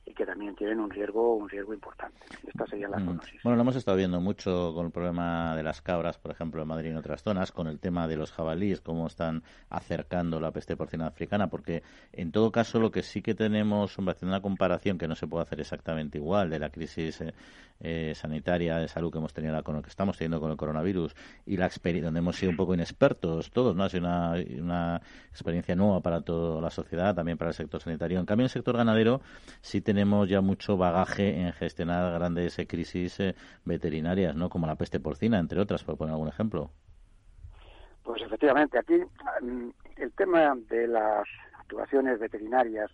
y 0.07 0.13
que 0.13 0.25
también 0.25 0.55
tienen 0.55 0.79
un 0.79 0.89
riesgo 0.89 1.35
un 1.35 1.49
riesgo 1.49 1.73
importante. 1.73 2.17
Esta 2.47 2.65
sería 2.65 2.87
la 2.87 2.97
mm. 2.97 3.19
Bueno, 3.43 3.57
lo 3.57 3.61
hemos 3.61 3.75
estado 3.75 3.97
viendo 3.97 4.21
mucho 4.21 4.73
con 4.73 4.85
el 4.85 4.91
problema 4.91 5.53
de 5.55 5.63
las 5.63 5.81
cabras, 5.81 6.17
por 6.17 6.31
ejemplo, 6.31 6.61
en 6.61 6.67
Madrid 6.69 6.89
y 6.89 6.91
en 6.91 6.97
otras 6.97 7.21
zonas, 7.21 7.51
con 7.51 7.67
el 7.67 7.79
tema 7.79 8.07
de 8.07 8.15
los 8.15 8.31
jabalíes, 8.31 8.79
cómo 8.79 9.07
están 9.07 9.43
acercando 9.69 10.39
la 10.39 10.51
peste 10.51 10.77
porcina 10.77 11.07
africana, 11.07 11.47
porque 11.47 11.83
en 12.13 12.31
todo 12.31 12.53
caso 12.53 12.79
lo 12.79 12.89
que 12.89 13.03
sí 13.03 13.21
que 13.21 13.35
tenemos, 13.35 13.97
haciendo 13.97 14.27
una 14.27 14.41
comparación 14.41 14.97
que 14.97 15.09
no 15.09 15.15
se 15.15 15.27
puede 15.27 15.43
hacer 15.43 15.59
exactamente 15.59 16.17
igual 16.17 16.49
de 16.49 16.59
la 16.59 16.69
crisis 16.69 17.19
eh, 17.19 17.33
eh, 17.81 18.13
sanitaria 18.15 18.77
de 18.77 18.87
salud 18.87 19.11
que 19.11 19.17
hemos 19.17 19.33
tenido 19.33 19.61
con 19.61 19.75
lo 19.75 19.81
que 19.81 19.89
estamos 19.89 20.17
teniendo 20.17 20.39
con 20.39 20.51
el 20.51 20.57
coronavirus 20.57 21.15
y 21.45 21.57
la 21.57 21.65
experiencia 21.65 22.07
donde 22.07 22.19
hemos 22.19 22.37
sido 22.37 22.51
un 22.51 22.57
poco 22.57 22.73
inexpertos 22.73 23.51
todos, 23.51 23.75
¿no? 23.75 23.83
Ha 23.83 23.89
sido 23.89 24.05
una, 24.05 24.35
una 24.59 25.01
experiencia 25.31 25.75
nueva 25.75 25.99
para 26.01 26.21
toda 26.21 26.61
la 26.61 26.69
sociedad, 26.69 27.13
también 27.13 27.37
para 27.37 27.49
el 27.49 27.55
sector 27.55 27.81
sanitario. 27.81 28.19
En 28.19 28.25
cambio, 28.25 28.43
en 28.43 28.45
el 28.45 28.51
sector 28.51 28.77
ganadero 28.77 29.21
sí 29.61 29.81
tenemos 29.81 29.96
tenemos 29.97 30.29
ya 30.29 30.41
mucho 30.41 30.77
bagaje 30.77 31.41
en 31.41 31.51
gestionar 31.53 32.13
grandes 32.13 32.55
crisis 32.69 33.19
eh, 33.19 33.33
veterinarias, 33.65 34.35
¿no? 34.35 34.47
Como 34.47 34.67
la 34.67 34.75
peste 34.75 34.99
porcina, 34.99 35.39
entre 35.39 35.59
otras, 35.59 35.83
por 35.83 35.97
poner 35.97 36.13
algún 36.13 36.27
ejemplo. 36.27 36.69
Pues 38.03 38.21
efectivamente, 38.21 38.77
aquí 38.77 39.01
mm, 39.41 39.69
el 39.95 40.11
tema 40.11 40.55
de 40.69 40.85
las 40.85 41.27
actuaciones 41.57 42.19
veterinarias 42.19 42.91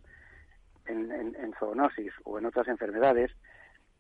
en, 0.86 1.12
en, 1.12 1.54
zoonosis 1.60 2.14
o 2.24 2.40
en 2.40 2.46
otras 2.46 2.70
enfermedades 2.70 3.32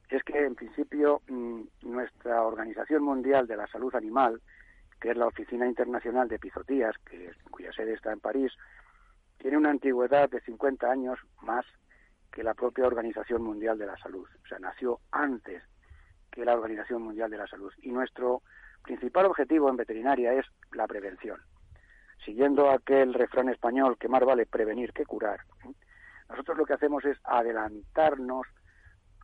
es 0.09 0.23
que 0.23 0.45
en 0.45 0.55
principio 0.55 1.21
mm, 1.27 1.63
nuestra 1.81 2.41
Organización 2.43 3.03
Mundial 3.03 3.47
de 3.47 3.57
la 3.57 3.67
Salud 3.67 3.93
Animal, 3.95 4.39
que 5.01 5.11
es 5.11 5.17
la 5.17 5.27
Oficina 5.27 5.67
Internacional 5.67 6.29
de 6.29 6.37
Epizotías, 6.37 6.95
que, 6.99 7.33
cuya 7.51 7.73
sede 7.73 7.95
está 7.95 8.13
en 8.13 8.21
París, 8.21 8.53
tiene 9.39 9.57
una 9.57 9.71
antigüedad 9.71 10.29
de 10.29 10.39
50 10.39 10.89
años 10.89 11.19
más 11.41 11.65
que 12.33 12.43
la 12.43 12.55
propia 12.55 12.87
Organización 12.87 13.43
Mundial 13.43 13.77
de 13.77 13.85
la 13.85 13.97
Salud. 13.97 14.27
O 14.43 14.47
sea, 14.47 14.57
nació 14.57 14.99
antes 15.11 15.63
que 16.31 16.43
la 16.43 16.55
Organización 16.55 17.03
Mundial 17.03 17.29
de 17.29 17.37
la 17.37 17.47
Salud. 17.47 17.71
Y 17.83 17.91
nuestro 17.91 18.41
principal 18.81 19.27
objetivo 19.27 19.69
en 19.69 19.77
veterinaria 19.77 20.33
es 20.33 20.45
la 20.71 20.87
prevención. 20.87 21.39
Siguiendo 22.25 22.71
aquel 22.71 23.13
refrán 23.13 23.49
español 23.49 23.97
que 23.99 24.07
más 24.07 24.23
vale 24.25 24.47
prevenir 24.47 24.93
que 24.93 25.05
curar, 25.05 25.41
nosotros 26.27 26.57
lo 26.57 26.65
que 26.65 26.73
hacemos 26.73 27.05
es 27.05 27.17
adelantarnos 27.23 28.47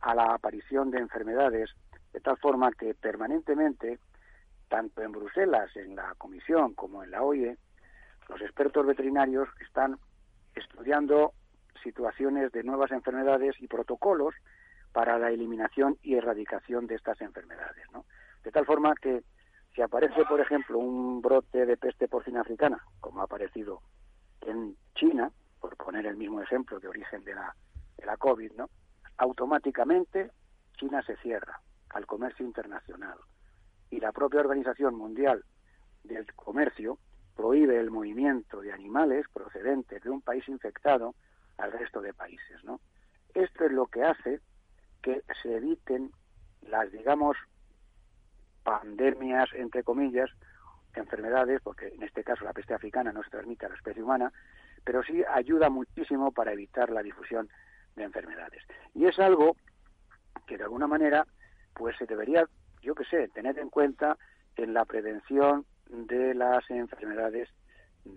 a 0.02 0.14
la 0.14 0.32
aparición 0.34 0.90
de 0.90 0.98
enfermedades 0.98 1.70
de 2.12 2.20
tal 2.20 2.36
forma 2.36 2.70
que 2.72 2.94
permanentemente, 2.94 3.98
tanto 4.68 5.02
en 5.02 5.12
Bruselas, 5.12 5.74
en 5.76 5.96
la 5.96 6.14
Comisión, 6.16 6.74
como 6.74 7.02
en 7.02 7.10
la 7.10 7.22
OIE, 7.22 7.58
los 8.28 8.40
expertos 8.40 8.86
veterinarios 8.86 9.48
están 9.60 9.98
estudiando 10.54 11.32
situaciones 11.82 12.52
de 12.52 12.62
nuevas 12.62 12.90
enfermedades 12.90 13.54
y 13.60 13.66
protocolos 13.66 14.34
para 14.92 15.18
la 15.18 15.30
eliminación 15.30 15.98
y 16.02 16.14
erradicación 16.14 16.86
de 16.86 16.96
estas 16.96 17.20
enfermedades. 17.20 17.84
¿no? 17.92 18.04
De 18.42 18.50
tal 18.50 18.66
forma 18.66 18.94
que 18.94 19.22
si 19.74 19.82
aparece, 19.82 20.24
por 20.24 20.40
ejemplo, 20.40 20.78
un 20.78 21.22
brote 21.22 21.64
de 21.64 21.76
peste 21.76 22.08
porcina 22.08 22.40
africana, 22.40 22.82
como 23.00 23.20
ha 23.20 23.24
aparecido 23.24 23.82
en 24.40 24.76
China, 24.94 25.30
por 25.60 25.76
poner 25.76 26.06
el 26.06 26.16
mismo 26.16 26.40
ejemplo 26.40 26.80
de 26.80 26.88
origen 26.88 27.22
de 27.24 27.34
la, 27.34 27.54
de 27.96 28.06
la 28.06 28.16
COVID, 28.16 28.52
¿no? 28.52 28.68
automáticamente 29.18 30.30
China 30.76 31.02
se 31.02 31.16
cierra 31.18 31.60
al 31.90 32.06
comercio 32.06 32.44
internacional. 32.44 33.18
y 33.90 33.98
la 33.98 34.12
propia 34.12 34.40
Organización 34.40 34.94
Mundial 34.94 35.44
del 36.04 36.32
Comercio 36.34 36.98
prohíbe 37.36 37.78
el 37.78 37.90
movimiento 37.90 38.60
de 38.60 38.72
animales 38.72 39.26
procedentes 39.32 40.02
de 40.02 40.10
un 40.10 40.22
país 40.22 40.48
infectado 40.48 41.14
al 41.60 41.72
resto 41.72 42.00
de 42.00 42.14
países, 42.14 42.62
¿no? 42.64 42.80
Esto 43.34 43.64
es 43.64 43.72
lo 43.72 43.86
que 43.86 44.02
hace 44.02 44.40
que 45.02 45.22
se 45.42 45.56
eviten 45.56 46.10
las, 46.62 46.90
digamos, 46.90 47.36
pandemias, 48.62 49.48
entre 49.54 49.82
comillas, 49.82 50.30
enfermedades, 50.94 51.60
porque 51.62 51.88
en 51.88 52.02
este 52.02 52.24
caso 52.24 52.44
la 52.44 52.52
peste 52.52 52.74
africana 52.74 53.12
no 53.12 53.22
se 53.22 53.30
transmite 53.30 53.66
a 53.66 53.68
la 53.68 53.76
especie 53.76 54.02
humana, 54.02 54.32
pero 54.84 55.02
sí 55.02 55.22
ayuda 55.32 55.70
muchísimo 55.70 56.32
para 56.32 56.52
evitar 56.52 56.90
la 56.90 57.02
difusión 57.02 57.48
de 57.96 58.04
enfermedades. 58.04 58.62
Y 58.94 59.06
es 59.06 59.18
algo 59.18 59.56
que 60.46 60.56
de 60.56 60.64
alguna 60.64 60.86
manera 60.86 61.26
pues 61.74 61.96
se 61.96 62.06
debería, 62.06 62.46
yo 62.82 62.94
qué 62.94 63.04
sé, 63.04 63.28
tener 63.28 63.58
en 63.58 63.70
cuenta 63.70 64.18
en 64.56 64.74
la 64.74 64.84
prevención 64.84 65.64
de 65.88 66.34
las 66.34 66.68
enfermedades 66.70 67.48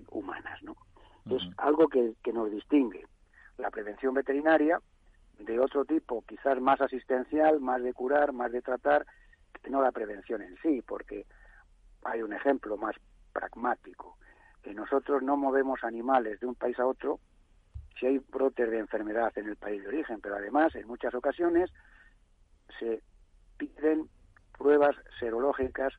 humanas, 0.09 0.61
¿no? 0.63 0.75
Es 1.29 1.43
algo 1.57 1.87
que, 1.87 2.15
que 2.21 2.33
nos 2.33 2.51
distingue 2.51 3.05
la 3.57 3.71
prevención 3.71 4.13
veterinaria 4.13 4.79
de 5.39 5.59
otro 5.59 5.85
tipo, 5.85 6.23
quizás 6.27 6.59
más 6.59 6.79
asistencial, 6.81 7.59
más 7.59 7.81
de 7.81 7.93
curar, 7.93 8.33
más 8.33 8.51
de 8.51 8.61
tratar, 8.61 9.05
que 9.61 9.69
no 9.69 9.81
la 9.81 9.91
prevención 9.91 10.41
en 10.41 10.55
sí, 10.61 10.81
porque 10.85 11.25
hay 12.03 12.21
un 12.21 12.33
ejemplo 12.33 12.77
más 12.77 12.95
pragmático. 13.31 14.17
Que 14.61 14.73
nosotros 14.73 15.23
no 15.23 15.35
movemos 15.37 15.83
animales 15.83 16.39
de 16.39 16.47
un 16.47 16.55
país 16.55 16.79
a 16.79 16.85
otro 16.85 17.19
si 17.99 18.07
hay 18.07 18.17
brotes 18.17 18.69
de 18.69 18.79
enfermedad 18.79 19.31
en 19.37 19.47
el 19.47 19.55
país 19.55 19.81
de 19.81 19.89
origen, 19.89 20.19
pero 20.21 20.35
además 20.35 20.73
en 20.75 20.87
muchas 20.87 21.13
ocasiones 21.13 21.71
se 22.79 23.01
piden 23.57 24.09
pruebas 24.57 24.95
serológicas 25.19 25.93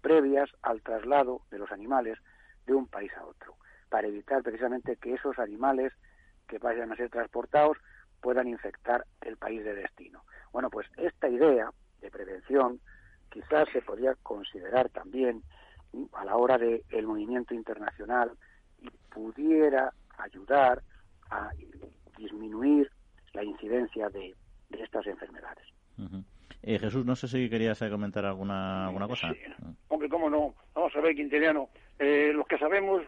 previas 0.00 0.50
al 0.62 0.82
traslado 0.82 1.42
de 1.50 1.58
los 1.58 1.70
animales 1.72 2.18
de 2.66 2.74
un 2.74 2.86
país 2.86 3.10
a 3.16 3.24
otro, 3.24 3.56
para 3.88 4.08
evitar 4.08 4.42
precisamente 4.42 4.96
que 4.96 5.14
esos 5.14 5.38
animales 5.38 5.92
que 6.48 6.58
vayan 6.58 6.90
a 6.90 6.96
ser 6.96 7.10
transportados 7.10 7.76
puedan 8.20 8.48
infectar 8.48 9.04
el 9.20 9.36
país 9.36 9.64
de 9.64 9.74
destino. 9.74 10.24
Bueno, 10.52 10.70
pues 10.70 10.88
esta 10.96 11.28
idea 11.28 11.70
de 12.00 12.10
prevención 12.10 12.80
quizás 13.30 13.68
se 13.72 13.82
podría 13.82 14.14
considerar 14.22 14.88
también 14.88 15.42
a 16.12 16.24
la 16.24 16.36
hora 16.36 16.58
del 16.58 16.82
el 16.90 17.06
movimiento 17.06 17.54
internacional 17.54 18.32
y 18.80 18.88
pudiera 19.10 19.92
ayudar 20.18 20.82
a 21.30 21.50
disminuir 22.16 22.90
la 23.32 23.44
incidencia 23.44 24.08
de, 24.08 24.34
estas 24.70 25.06
enfermedades. 25.06 25.64
Eh, 26.62 26.78
Jesús, 26.78 27.04
no 27.04 27.16
sé 27.16 27.28
si 27.28 27.48
querías 27.48 27.78
comentar 27.78 28.24
alguna, 28.24 28.86
alguna 28.86 29.06
cosa. 29.08 29.32
Hombre, 29.88 30.08
cómo 30.08 30.28
no. 30.28 30.54
Vamos 30.74 30.94
a 30.96 31.00
ver, 31.00 31.14
Quintiliano, 31.14 31.68
eh, 31.98 32.32
los 32.34 32.46
que 32.46 32.58
sabemos 32.58 33.02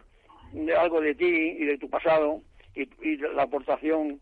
de 0.53 0.75
algo 0.75 1.01
de 1.01 1.15
ti 1.15 1.25
y 1.25 1.65
de 1.65 1.77
tu 1.77 1.89
pasado 1.89 2.41
y, 2.75 3.17
la 3.17 3.43
aportación 3.43 4.19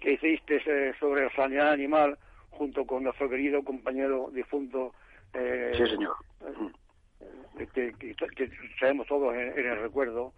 que 0.00 0.12
hiciste 0.12 0.60
eh, 0.66 0.92
sobre 0.98 1.24
la 1.24 1.34
sanidad 1.34 1.72
animal 1.72 2.18
junto 2.50 2.84
con 2.86 3.04
nuestro 3.04 3.28
querido 3.28 3.62
compañero 3.62 4.30
difunto. 4.32 4.94
Eh, 5.34 5.72
sí, 5.76 5.86
señor. 5.86 6.14
Que, 7.74 7.92
que, 7.94 8.50
sabemos 8.80 9.06
todos 9.06 9.34
en, 9.34 9.56
el 9.56 9.80
recuerdo, 9.80 10.32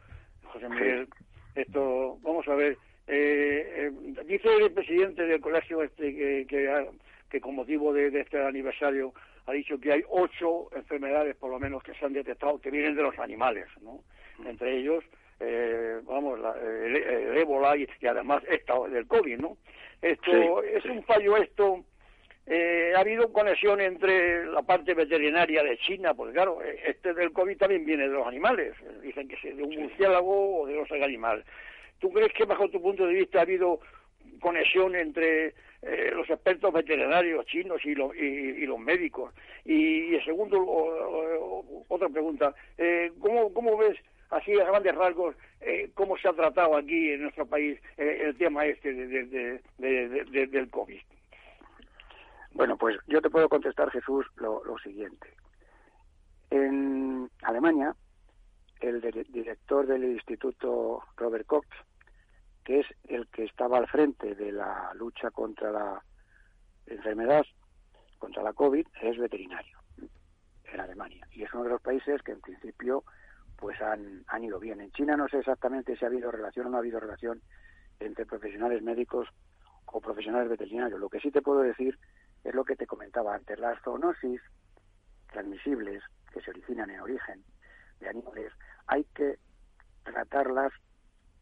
José 0.45 0.69
Miguel. 0.69 1.09
Esto, 1.55 2.19
vamos 2.23 2.47
a 2.49 2.55
ver, 2.55 2.77
eh, 3.07 3.91
dice 4.27 4.49
el 4.57 4.73
presidente 4.73 5.23
del 5.25 5.41
colegio 5.41 5.83
este 5.83 6.15
que, 6.15 6.47
que, 6.49 6.89
que 7.31 7.41
con 7.41 7.55
motivo 7.55 7.93
de, 7.93 8.09
este 8.21 8.43
aniversario 8.43 9.13
ha 9.47 9.53
dicho 9.53 9.79
que 9.79 9.93
hay 9.93 10.03
ocho 10.09 10.69
enfermedades 10.75 11.37
por 11.37 11.51
lo 11.51 11.59
menos 11.59 11.83
que 11.83 11.95
se 11.95 12.05
han 12.05 12.13
detectado 12.13 12.61
que 12.61 12.71
vienen 12.71 12.95
de 12.95 13.03
los 13.03 13.19
animales, 13.19 13.67
¿no? 13.83 14.01
Entre 14.45 14.79
ellos 14.79 15.05
eh, 15.41 16.01
vamos, 16.05 16.39
el, 16.63 17.37
ébola 17.37 17.77
y, 17.77 17.89
además 18.07 18.43
esta 18.49 18.79
del 18.89 19.07
COVID, 19.07 19.39
¿no? 19.39 19.57
Esto 20.01 20.63
es 20.63 20.85
un 20.85 21.03
fallo 21.05 21.37
esto. 21.37 21.85
Eh, 22.47 22.93
ha 22.95 23.01
habido 23.01 23.33
conexión 23.33 23.81
entre 23.81 24.45
la 24.45 24.63
parte 24.63 24.93
veterinaria 24.93 25.63
de 25.63 25.79
China, 25.79 26.13
porque 26.13 26.35
claro, 26.35 26.63
eh, 26.63 26.79
este 26.87 27.15
del 27.15 27.33
COVID 27.33 27.57
también 27.57 27.87
viene 27.87 28.03
de 28.03 28.15
los 28.15 28.27
animales, 28.27 28.75
dicen 29.03 29.29
que 29.29 29.37
es 29.37 29.57
de 29.57 29.63
un 29.63 29.75
murciélago 29.75 30.61
o 30.61 30.67
de 30.67 30.75
los 30.75 30.91
animales. 30.93 31.47
¿Tú 32.01 32.13
crees 32.13 32.33
que 32.35 32.45
bajo 32.45 32.69
tu 32.69 32.83
punto 32.83 33.07
de 33.07 33.15
vista 33.15 33.39
ha 33.39 33.43
habido 33.43 33.81
conexión 34.41 34.95
entre 34.95 35.55
los 36.15 36.29
expertos 36.31 36.73
veterinarios 36.73 37.45
chinos 37.47 37.85
y, 37.85 37.95
los 37.95 38.15
y, 38.15 38.67
los 38.67 38.79
médicos? 38.79 39.33
Y, 39.65 40.19
segundo, 40.25 40.63
otra 41.89 42.09
pregunta, 42.11 42.55
¿cómo, 43.21 43.55
¿cómo 43.55 43.77
ves 43.79 43.97
así 44.35 44.53
a 44.61 44.65
grandes 44.65 44.95
rasgos, 44.95 45.37
eh, 45.61 45.91
cómo 45.95 46.17
se 46.19 46.29
ha 46.29 46.33
tratado 46.33 46.77
aquí 46.77 47.13
en 47.13 47.23
nuestro 47.23 47.47
país 47.47 47.81
eh, 47.97 48.23
el 48.25 48.37
tema 48.37 48.67
este 48.67 48.93
de, 48.93 49.61
del 49.79 50.71
COVID. 50.71 51.01
Bueno, 52.53 52.77
pues 52.77 52.97
yo 53.07 53.21
te 53.21 53.31
puedo 53.31 53.49
contestar, 53.49 53.91
Jesús, 53.91 54.27
lo, 54.37 54.63
siguiente. 54.79 55.29
En 56.51 57.29
Alemania, 57.43 57.95
el 58.81 59.01
director 59.31 59.87
del 59.87 60.05
Instituto 60.05 61.03
Robert 61.17 61.47
Koch, 61.47 61.67
que 62.65 62.81
es 62.81 62.87
el 63.09 63.27
que 63.29 63.45
estaba 63.45 63.79
al 63.79 63.89
frente 63.89 64.35
de 64.35 64.53
la 64.53 64.93
lucha 64.95 65.31
contra 65.31 65.73
la 65.73 66.05
enfermedad, 66.87 67.45
contra 68.19 68.43
la 68.43 68.53
COVID, 68.53 68.87
es 69.03 69.19
veterinario 69.19 69.79
en 70.73 70.81
Alemania. 70.81 71.27
Y 71.33 71.43
es 71.43 71.53
uno 71.53 71.65
de 71.65 71.71
los 71.71 71.83
países 71.83 72.23
que 72.23 72.33
en 72.33 72.41
principio 72.41 73.05
pues 73.57 73.81
han, 73.81 74.25
han 74.29 74.45
ido 74.45 74.59
bien. 74.59 74.81
En 74.81 74.91
China 74.93 75.17
no 75.17 75.29
sé 75.29 75.39
exactamente 75.39 75.97
si 75.97 76.05
ha 76.05 76.09
habido 76.09 76.31
relación 76.31 76.67
o 76.67 76.71
no 76.71 76.77
ha 76.77 76.81
habido 76.81 77.01
relación 77.01 77.41
entre 78.01 78.27
profesionales 78.27 78.83
médicos 78.83 79.29
o 79.87 80.01
profesionales 80.01 80.49
veterinarios. 80.49 81.01
Lo 81.01 81.09
que 81.09 81.21
sí 81.21 81.31
te 81.31 81.43
puedo 81.43 81.61
decir 81.61 81.99
es 82.43 82.55
lo 82.55 82.65
que 82.65 82.77
te 82.77 82.87
comentaba 82.87 83.35
antes. 83.35 83.59
Las 83.59 83.81
zoonosis 83.83 84.41
transmisibles 85.33 86.03
que 86.33 86.41
se 86.41 86.51
originan 86.51 86.91
en 86.91 87.01
origen 87.01 87.45
de 88.01 88.09
animales, 88.09 88.53
hay 88.87 89.05
que 89.15 89.39
tratarlas 90.03 90.73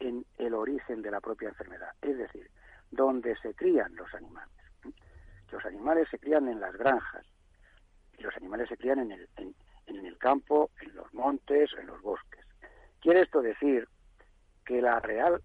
en 0.00 0.24
el 0.38 0.54
origen 0.54 1.02
de 1.02 1.10
la 1.10 1.20
propia 1.20 1.48
enfermedad, 1.48 1.90
es 2.02 2.16
decir, 2.16 2.50
donde 2.90 3.36
se 3.36 3.54
crían 3.54 3.94
los 3.94 4.12
animales. 4.14 4.52
Los 5.50 5.64
animales 5.64 6.08
se 6.10 6.18
crían 6.18 6.48
en 6.48 6.60
las 6.60 6.74
granjas 6.76 7.26
y 8.18 8.22
los 8.22 8.34
animales 8.36 8.68
se 8.68 8.76
crían 8.76 9.00
en 9.00 9.12
el, 9.12 9.28
en 9.86 10.06
el 10.06 10.18
campo, 10.18 10.70
en 10.80 10.94
los 10.94 11.12
montes, 11.14 11.70
en 11.78 11.86
los 11.86 12.00
bosques. 12.02 12.44
Quiere 13.00 13.22
esto 13.22 13.42
decir 13.42 13.88
que 14.64 14.80
la 14.80 15.00
real 15.00 15.42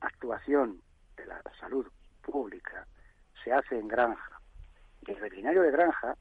actuación 0.00 0.80
de 1.16 1.26
la 1.26 1.42
salud 1.60 1.86
pública 2.22 2.86
se 3.42 3.52
hace 3.52 3.78
en 3.78 3.88
granja. 3.88 4.40
el 5.06 5.20
veterinario 5.20 5.62
de 5.62 5.70
granja, 5.70 6.16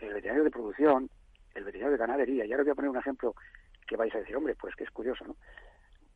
el 0.00 0.08
veterinario 0.08 0.44
de 0.44 0.50
producción, 0.50 1.08
el 1.54 1.64
veterinario 1.64 1.92
de 1.92 1.98
ganadería, 1.98 2.44
y 2.44 2.52
ahora 2.52 2.64
voy 2.64 2.72
a 2.72 2.74
poner 2.74 2.90
un 2.90 2.98
ejemplo 2.98 3.34
que 3.86 3.96
vais 3.96 4.14
a 4.14 4.18
decir, 4.18 4.36
hombre, 4.36 4.54
pues 4.54 4.74
que 4.76 4.84
es 4.84 4.90
curioso, 4.90 5.24
¿no? 5.24 5.36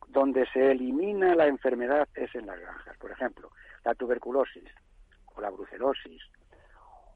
Donde 0.07 0.45
se 0.53 0.71
elimina 0.71 1.33
la 1.33 1.47
enfermedad 1.47 2.07
es 2.13 2.33
en 2.35 2.45
las 2.45 2.59
granjas. 2.59 2.97
Por 2.97 3.11
ejemplo, 3.11 3.49
la 3.83 3.95
tuberculosis, 3.95 4.69
o 5.33 5.41
la 5.41 5.49
brucelosis, 5.49 6.21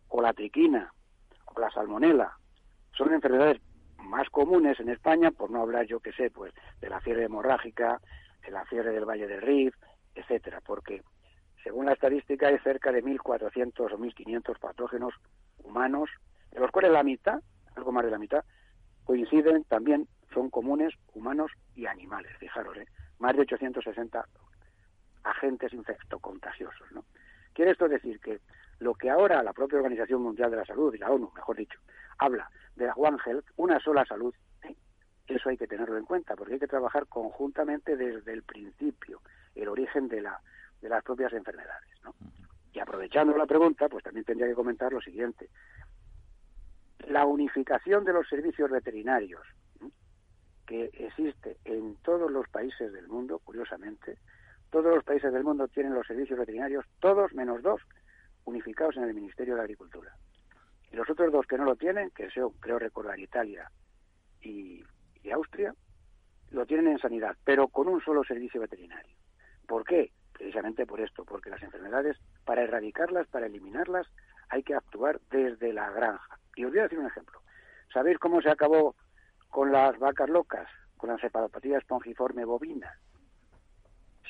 o 0.07 0.21
la 0.21 0.33
triquina, 0.33 0.91
o 1.45 1.59
la 1.59 1.69
salmonela, 1.69 2.37
son 2.97 3.13
enfermedades 3.13 3.61
más 4.03 4.29
comunes 4.29 4.79
en 4.79 4.89
España, 4.89 5.31
por 5.31 5.51
no 5.51 5.61
hablar, 5.61 5.85
yo 5.85 5.99
que 5.99 6.13
sé, 6.13 6.31
pues 6.31 6.53
de 6.81 6.89
la 6.89 7.01
fiebre 7.01 7.25
hemorrágica, 7.25 8.01
de 8.43 8.51
la 8.51 8.65
fiebre 8.65 8.91
del 8.91 9.05
Valle 9.05 9.27
del 9.27 9.41
Rif, 9.41 9.75
etcétera, 10.15 10.61
porque 10.65 11.03
según 11.63 11.85
la 11.85 11.93
estadística 11.93 12.47
hay 12.47 12.57
cerca 12.59 12.91
de 12.91 13.03
1.400 13.03 13.79
o 13.79 13.97
1.500 13.97 14.59
patógenos 14.59 15.13
humanos, 15.63 16.09
de 16.51 16.59
los 16.59 16.71
cuales 16.71 16.91
la 16.91 17.03
mitad, 17.03 17.39
algo 17.75 17.91
más 17.91 18.05
de 18.05 18.11
la 18.11 18.17
mitad, 18.17 18.43
coinciden 19.03 19.63
también, 19.65 20.07
son 20.33 20.49
comunes 20.49 20.93
humanos 21.13 21.51
y 21.75 21.85
animales, 21.85 22.31
fijaros, 22.37 22.77
¿eh? 22.77 22.87
más 23.19 23.35
de 23.35 23.41
860 23.41 24.25
agentes 25.23 25.73
infectocontagiosos, 25.73 26.91
¿no? 26.91 27.03
Quiere 27.53 27.71
esto 27.71 27.87
decir 27.87 28.19
que 28.19 28.39
lo 28.79 28.93
que 28.95 29.09
ahora 29.09 29.43
la 29.43 29.53
propia 29.53 29.77
Organización 29.77 30.21
Mundial 30.21 30.51
de 30.51 30.57
la 30.57 30.65
Salud 30.65 30.93
y 30.93 30.97
la 30.97 31.11
ONU, 31.11 31.31
mejor 31.35 31.57
dicho, 31.57 31.79
habla 32.17 32.49
de 32.75 32.89
One 32.95 33.17
Health, 33.25 33.45
una 33.57 33.79
sola 33.79 34.05
salud, 34.05 34.33
¿eh? 34.63 34.75
eso 35.27 35.49
hay 35.49 35.57
que 35.57 35.67
tenerlo 35.67 35.97
en 35.97 36.05
cuenta, 36.05 36.35
porque 36.35 36.53
hay 36.53 36.59
que 36.59 36.67
trabajar 36.67 37.07
conjuntamente 37.07 37.97
desde 37.97 38.33
el 38.33 38.43
principio, 38.43 39.21
el 39.55 39.67
origen 39.67 40.07
de, 40.07 40.21
la, 40.21 40.39
de 40.81 40.89
las 40.89 41.03
propias 41.03 41.33
enfermedades. 41.33 41.89
¿no? 42.03 42.13
Y 42.73 42.79
aprovechando 42.79 43.35
la 43.35 43.45
pregunta, 43.45 43.89
pues 43.89 44.03
también 44.03 44.25
tendría 44.25 44.47
que 44.47 44.55
comentar 44.55 44.93
lo 44.93 45.01
siguiente. 45.01 45.49
La 47.07 47.25
unificación 47.25 48.03
de 48.03 48.13
los 48.13 48.27
servicios 48.27 48.69
veterinarios 48.69 49.41
¿eh? 49.81 49.89
que 50.67 50.85
existe 50.93 51.57
en 51.65 51.95
todos 52.03 52.29
los 52.29 52.47
países 52.49 52.93
del 52.93 53.07
mundo, 53.07 53.39
curiosamente, 53.43 54.19
todos 54.69 54.93
los 54.93 55.03
países 55.03 55.31
del 55.33 55.43
mundo 55.43 55.67
tienen 55.67 55.93
los 55.93 56.05
servicios 56.05 56.37
veterinarios, 56.37 56.85
todos 56.99 57.33
menos 57.33 57.61
dos, 57.63 57.81
unificados 58.47 58.95
en 58.95 59.03
el 59.03 59.13
Ministerio 59.13 59.55
de 59.55 59.61
Agricultura. 59.61 60.15
Y 60.91 60.95
los 60.95 61.09
otros 61.09 61.31
dos 61.31 61.45
que 61.45 61.57
no 61.57 61.65
lo 61.65 61.75
tienen, 61.75 62.09
que 62.11 62.29
son, 62.29 62.51
creo 62.59 62.79
recordar, 62.79 63.19
Italia 63.19 63.69
y, 64.41 64.83
Austria, 65.33 65.75
lo 66.51 66.65
tienen 66.65 66.87
en 66.87 66.99
sanidad, 66.99 67.35
pero 67.43 67.67
con 67.67 67.89
un 67.89 68.01
solo 68.01 68.23
servicio 68.23 68.61
veterinario. 68.61 69.13
¿Por 69.67 69.83
qué? 69.83 70.13
Precisamente 70.31 70.85
por 70.85 71.01
esto, 71.01 71.25
porque 71.25 71.49
las 71.49 71.61
enfermedades, 71.61 72.17
para 72.45 72.63
erradicarlas, 72.63 73.27
para 73.27 73.47
eliminarlas, 73.47 74.07
hay 74.47 74.63
que 74.63 74.73
actuar 74.73 75.19
desde 75.29 75.73
la 75.73 75.91
granja. 75.91 76.39
Y 76.55 76.63
os 76.63 76.71
voy 76.71 76.79
a 76.79 76.83
decir 76.83 76.97
un 76.97 77.07
ejemplo. 77.07 77.41
¿Sabéis 77.91 78.17
cómo 78.19 78.41
se 78.41 78.49
acabó 78.49 78.95
con 79.49 79.73
las 79.73 79.99
vacas 79.99 80.29
locas, 80.29 80.69
con 80.95 81.09
la 81.09 81.15
encefalopatía 81.15 81.77
espongiforme 81.77 82.45
bovina? 82.45 82.97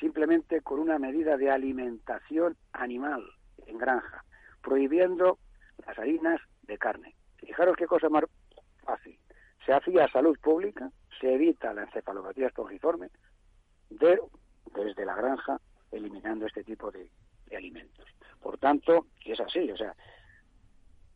Simplemente 0.00 0.60
con 0.62 0.80
una 0.80 0.98
medida 0.98 1.36
de 1.36 1.52
alimentación 1.52 2.56
animal 2.72 3.24
en 3.68 3.78
granja, 3.78 4.24
prohibiendo 4.62 5.38
las 5.86 5.98
harinas 5.98 6.40
de 6.62 6.78
carne. 6.78 7.14
Fijaros 7.36 7.76
qué 7.76 7.86
cosa 7.86 8.08
más 8.08 8.24
fácil. 8.82 9.18
Se 9.64 9.72
hacía 9.72 10.08
salud 10.08 10.38
pública, 10.40 10.90
se 11.20 11.34
evita 11.34 11.72
la 11.72 11.82
encefalopatía 11.82 12.48
espongiforme 12.48 13.10
de, 13.90 14.18
desde 14.74 15.04
la 15.04 15.14
granja, 15.14 15.60
eliminando 15.90 16.46
este 16.46 16.64
tipo 16.64 16.90
de, 16.90 17.10
alimentos. 17.54 18.06
Por 18.42 18.58
tanto, 18.58 19.06
es 19.24 19.40
así, 19.40 19.70
o 19.70 19.76
sea, 19.76 19.94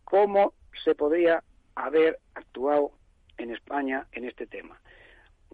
¿cómo 0.04 0.54
se 0.82 0.94
podría 0.94 1.42
haber 1.74 2.18
actuado 2.34 2.92
en 3.36 3.50
España 3.50 4.06
en 4.12 4.24
este 4.24 4.46
tema? 4.46 4.80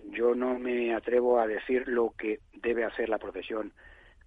Yo 0.05 0.37
no 0.37 0.59
me 0.59 0.95
atrevo 0.95 1.41
a 1.41 1.49
decir 1.49 1.89
lo 1.89 2.11
que 2.11 2.41
debe 2.53 2.85
hacer 2.85 3.09
la 3.09 3.19
profesión 3.19 3.73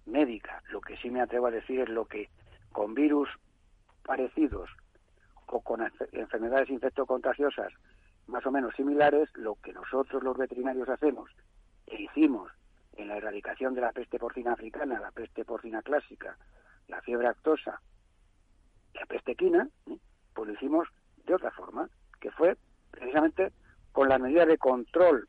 médica, 0.04 0.62
lo 0.68 0.82
que 0.82 0.96
sí 0.98 1.10
me 1.10 1.22
atrevo 1.22 1.46
a 1.46 1.50
decir 1.50 1.80
es 1.80 1.88
lo 1.88 2.04
que 2.04 2.28
con 2.72 2.94
virus 2.94 3.28
parecidos 4.04 4.70
o 5.46 5.60
con 5.60 5.82
enfermedades 6.12 6.70
infectocontagiosas 6.70 7.72
más 8.26 8.46
o 8.46 8.50
menos 8.50 8.74
similares, 8.74 9.28
lo 9.34 9.56
que 9.56 9.72
nosotros 9.72 10.22
los 10.22 10.36
veterinarios 10.36 10.88
hacemos 10.88 11.30
e 11.86 12.02
hicimos 12.02 12.50
en 12.96 13.08
la 13.08 13.16
erradicación 13.16 13.74
de 13.74 13.80
la 13.80 13.92
peste 13.92 14.18
porcina 14.18 14.52
africana, 14.52 15.00
la 15.00 15.10
peste 15.10 15.44
porcina 15.44 15.82
clásica, 15.82 16.36
la 16.88 17.00
fiebre 17.02 17.28
actosa, 17.28 17.80
la 18.94 19.06
peste 19.06 19.32
equina, 19.32 19.68
¿eh? 19.86 19.98
pues 20.34 20.48
lo 20.48 20.54
hicimos 20.54 20.88
de 21.26 21.34
otra 21.34 21.50
forma, 21.50 21.88
que 22.20 22.30
fue 22.30 22.56
precisamente 22.90 23.52
con 23.92 24.08
las 24.08 24.20
medidas 24.20 24.48
de 24.48 24.58
control 24.58 25.28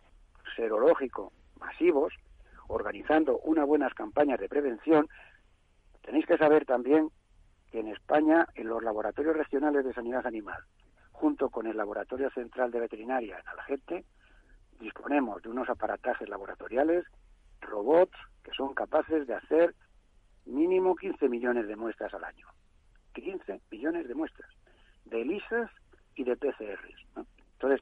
serológico 0.56 1.32
masivos, 1.60 2.14
organizando 2.68 3.40
unas 3.40 3.66
buenas 3.66 3.94
campañas 3.94 4.40
de 4.40 4.50
prevención. 4.50 5.08
Tenéis 6.02 6.26
que 6.26 6.38
saber 6.38 6.66
también 6.66 7.10
en 7.80 7.88
España, 7.88 8.48
en 8.56 8.68
los 8.68 8.84
laboratorios 8.84 9.36
regionales 9.36 9.84
de 9.84 9.94
sanidad 9.94 10.26
animal, 10.26 10.62
junto 11.12 11.50
con 11.50 11.68
el 11.68 11.78
Laboratorio 11.78 12.30
Central 12.32 12.72
de 12.72 12.82
Veterinaria 12.82 13.40
en 13.40 13.48
Algete, 13.48 14.06
disponemos 14.80 15.42
de 15.42 15.50
unos 15.50 15.70
aparatajes 15.70 16.28
laboratoriales, 16.30 17.06
robots, 17.62 18.18
que 18.44 18.52
son 18.52 18.74
capaces 18.74 19.26
de 19.28 19.36
hacer 19.36 19.74
mínimo 20.46 20.96
15 20.96 21.30
millones 21.30 21.68
de 21.68 21.76
muestras 21.76 22.14
al 22.14 22.24
año. 22.24 22.48
15 23.14 23.62
millones 23.72 24.08
de 24.08 24.16
muestras, 24.16 24.50
de 25.06 25.22
ELISAs 25.22 25.70
y 26.16 26.24
de 26.24 26.36
PCRs. 26.36 27.26
Entonces, 27.54 27.82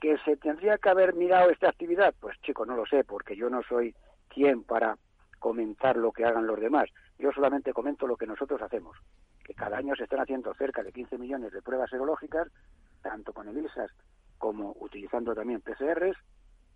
¿que 0.00 0.16
se 0.24 0.36
tendría 0.36 0.78
que 0.78 0.88
haber 0.88 1.14
mirado 1.14 1.50
esta 1.50 1.68
actividad? 1.68 2.14
Pues 2.20 2.40
chico, 2.40 2.64
no 2.64 2.76
lo 2.76 2.86
sé, 2.86 3.04
porque 3.04 3.36
yo 3.36 3.50
no 3.50 3.62
soy 3.62 3.94
quien 4.28 4.62
para 4.62 4.96
comentar 5.38 5.96
lo 5.96 6.12
que 6.12 6.24
hagan 6.24 6.46
los 6.46 6.60
demás. 6.60 6.88
Yo 7.18 7.32
solamente 7.32 7.72
comento 7.72 8.06
lo 8.06 8.16
que 8.16 8.26
nosotros 8.26 8.62
hacemos, 8.62 8.96
que 9.44 9.54
cada 9.54 9.78
año 9.78 9.94
se 9.96 10.04
están 10.04 10.20
haciendo 10.20 10.54
cerca 10.54 10.82
de 10.82 10.92
15 10.92 11.18
millones 11.18 11.52
de 11.52 11.62
pruebas 11.62 11.90
serológicas, 11.90 12.48
tanto 13.02 13.32
con 13.32 13.48
ELISAs 13.48 13.90
como 14.38 14.76
utilizando 14.80 15.34
también 15.34 15.60
PCRs, 15.60 16.16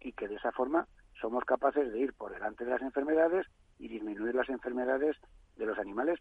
y 0.00 0.12
que 0.12 0.26
de 0.26 0.34
esa 0.34 0.50
forma 0.50 0.88
somos 1.20 1.44
capaces 1.44 1.92
de 1.92 2.00
ir 2.00 2.12
por 2.14 2.32
delante 2.32 2.64
de 2.64 2.72
las 2.72 2.82
enfermedades 2.82 3.46
y 3.78 3.88
disminuir 3.88 4.34
las 4.34 4.48
enfermedades 4.48 5.16
de 5.56 5.66
los 5.66 5.78
animales 5.78 6.18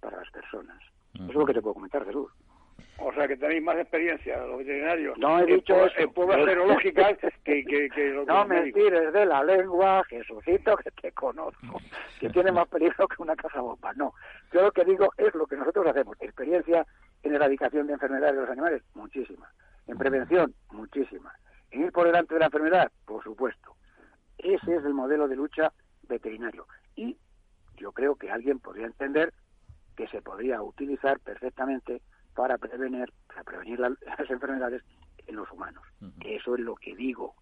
para 0.00 0.18
las 0.18 0.30
personas. 0.30 0.82
Eso 1.14 1.28
es 1.28 1.34
lo 1.34 1.46
que 1.46 1.54
te 1.54 1.62
puedo 1.62 1.74
comentar, 1.74 2.04
Jesús. 2.04 2.30
O 2.98 3.12
sea, 3.12 3.26
que 3.26 3.36
tenéis 3.36 3.62
más 3.62 3.76
experiencia, 3.76 4.38
los 4.46 4.58
veterinarios. 4.58 5.18
No 5.18 5.40
he 5.40 5.46
dicho 5.46 5.74
en, 5.74 5.88
eso. 5.88 5.98
En 5.98 6.12
pruebas 6.12 6.36
serológicas 6.44 7.18
que, 7.44 7.64
que, 7.64 7.88
que 7.90 8.10
los 8.10 8.26
No 8.26 8.46
me 8.46 8.70
tires 8.72 9.12
de 9.12 9.26
la 9.26 9.42
lengua, 9.42 10.04
Jesucito, 10.08 10.76
que 10.76 10.90
te 10.92 11.12
conozco, 11.12 11.80
que 12.20 12.30
tiene 12.30 12.52
más 12.52 12.68
peligro 12.68 13.08
que 13.08 13.22
una 13.22 13.34
caja 13.34 13.60
bomba. 13.60 13.92
No, 13.94 14.14
yo 14.52 14.62
lo 14.62 14.70
que 14.70 14.84
digo 14.84 15.12
es 15.16 15.34
lo 15.34 15.46
que 15.46 15.56
nosotros 15.56 15.86
hacemos. 15.86 16.16
Experiencia 16.20 16.86
en 17.24 17.34
erradicación 17.34 17.88
de 17.88 17.94
enfermedades 17.94 18.36
de 18.36 18.40
los 18.42 18.50
animales, 18.50 18.82
muchísima. 18.94 19.50
En 19.88 19.98
prevención, 19.98 20.54
muchísima. 20.70 21.34
En 21.72 21.84
ir 21.84 21.92
por 21.92 22.06
delante 22.06 22.34
de 22.34 22.40
la 22.40 22.46
enfermedad, 22.46 22.92
por 23.04 23.22
supuesto. 23.24 23.74
Ese 24.38 24.76
es 24.76 24.84
el 24.84 24.94
modelo 24.94 25.26
de 25.26 25.36
lucha 25.36 25.72
veterinario. 26.08 26.66
Y 26.94 27.16
yo 27.76 27.90
creo 27.92 28.14
que 28.14 28.30
alguien 28.30 28.60
podría 28.60 28.86
entender 28.86 29.32
que 29.96 30.06
se 30.08 30.22
podría 30.22 30.62
utilizar 30.62 31.18
perfectamente 31.20 32.00
para 32.34 32.58
prevenir, 32.58 33.12
para 33.28 33.44
prevenir 33.44 33.78
la- 33.80 33.88
las 34.18 34.30
enfermedades 34.30 34.82
en 35.26 35.36
los 35.36 35.50
humanos. 35.52 35.82
Eso 36.24 36.54
es 36.54 36.60
lo 36.60 36.74
que 36.76 36.94
digo. 36.96 37.34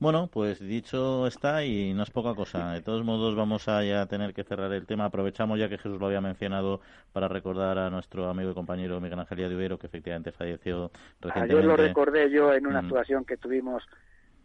Bueno, 0.00 0.28
pues 0.32 0.58
dicho 0.58 1.28
está 1.28 1.64
y 1.64 1.94
no 1.94 2.02
es 2.02 2.10
poca 2.10 2.34
cosa. 2.34 2.72
De 2.72 2.82
todos 2.82 3.04
modos, 3.04 3.36
vamos 3.36 3.68
a 3.68 3.84
ya 3.84 4.04
tener 4.06 4.34
que 4.34 4.42
cerrar 4.42 4.72
el 4.72 4.84
tema. 4.86 5.04
Aprovechamos 5.06 5.58
ya 5.60 5.68
que 5.68 5.78
Jesús 5.78 6.00
lo 6.00 6.06
había 6.06 6.20
mencionado 6.20 6.80
para 7.12 7.28
recordar 7.28 7.78
a 7.78 7.88
nuestro 7.90 8.28
amigo 8.28 8.50
y 8.50 8.54
compañero 8.54 9.00
Miguel 9.00 9.20
Ángel 9.20 9.38
Ibero, 9.52 9.78
que 9.78 9.86
efectivamente 9.86 10.32
falleció 10.32 10.90
recientemente. 11.20 11.54
Ayer 11.54 11.64
lo 11.64 11.76
recordé 11.76 12.30
yo 12.30 12.52
en 12.52 12.66
una 12.66 12.82
Mm. 12.82 12.86
actuación 12.86 13.24
que 13.24 13.36
tuvimos 13.36 13.84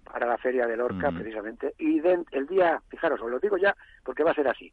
para 0.04 0.28
la 0.28 0.38
Feria 0.38 0.68
de 0.68 0.78
Lorca, 0.78 1.10
Mm. 1.10 1.16
precisamente. 1.16 1.74
Y 1.80 2.00
de- 2.00 2.24
el 2.32 2.46
día, 2.46 2.80
fijaros, 2.90 3.20
os 3.22 3.32
lo 3.32 3.40
digo 3.40 3.58
ya 3.58 3.76
porque 4.04 4.24
va 4.24 4.30
a 4.32 4.36
ser 4.36 4.48
así. 4.48 4.72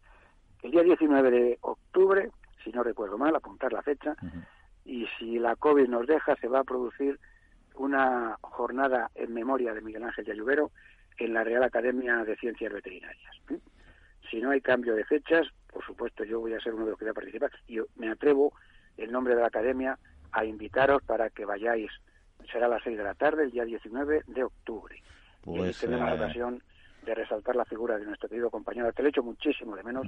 El 0.62 0.70
día 0.70 0.82
19 0.82 1.30
de 1.30 1.58
octubre, 1.62 2.30
si 2.62 2.70
no 2.70 2.82
recuerdo 2.82 3.18
mal, 3.18 3.34
apuntar 3.34 3.72
la 3.72 3.82
fecha, 3.82 4.14
y 4.84 5.06
si 5.18 5.38
la 5.38 5.56
COVID 5.56 5.88
nos 5.88 6.06
deja, 6.06 6.36
se 6.36 6.48
va 6.48 6.60
a 6.60 6.64
producir 6.64 7.18
una 7.74 8.36
jornada 8.40 9.10
en 9.14 9.32
memoria 9.32 9.72
de 9.72 9.80
Miguel 9.80 10.04
Ángel 10.04 10.24
de 10.24 10.32
Ayubero 10.32 10.70
en 11.18 11.34
la 11.34 11.44
Real 11.44 11.62
Academia 11.62 12.24
de 12.24 12.36
Ciencias 12.36 12.72
Veterinarias. 12.72 13.32
¿eh? 13.50 13.58
Si 14.30 14.40
no 14.40 14.50
hay 14.50 14.60
cambio 14.60 14.94
de 14.94 15.04
fechas, 15.04 15.46
por 15.72 15.84
supuesto 15.84 16.24
yo 16.24 16.40
voy 16.40 16.54
a 16.54 16.60
ser 16.60 16.74
uno 16.74 16.84
de 16.84 16.90
los 16.90 16.98
que 16.98 17.04
voy 17.04 17.10
a 17.10 17.14
participar 17.14 17.50
y 17.66 17.78
me 17.96 18.10
atrevo, 18.10 18.52
en 18.96 19.10
nombre 19.10 19.34
de 19.34 19.40
la 19.40 19.48
Academia, 19.48 19.98
a 20.32 20.44
invitaros 20.44 21.02
para 21.02 21.30
que 21.30 21.44
vayáis. 21.44 21.90
Será 22.50 22.66
a 22.66 22.68
las 22.68 22.82
6 22.82 22.96
de 22.96 23.04
la 23.04 23.14
tarde, 23.14 23.44
el 23.44 23.50
día 23.50 23.64
19 23.64 24.24
de 24.26 24.44
octubre. 24.44 24.96
y 24.96 25.56
Pues, 25.56 25.78
tendremos 25.78 26.08
la 26.08 26.14
eh, 26.14 26.18
ocasión 26.18 26.62
de 27.04 27.14
resaltar 27.14 27.56
la 27.56 27.64
figura 27.64 27.98
de 27.98 28.06
nuestro 28.06 28.28
querido 28.28 28.50
compañero. 28.50 28.92
Te 28.92 29.02
lo 29.02 29.08
echo 29.08 29.22
muchísimo 29.22 29.76
de 29.76 29.82
menos. 29.82 30.06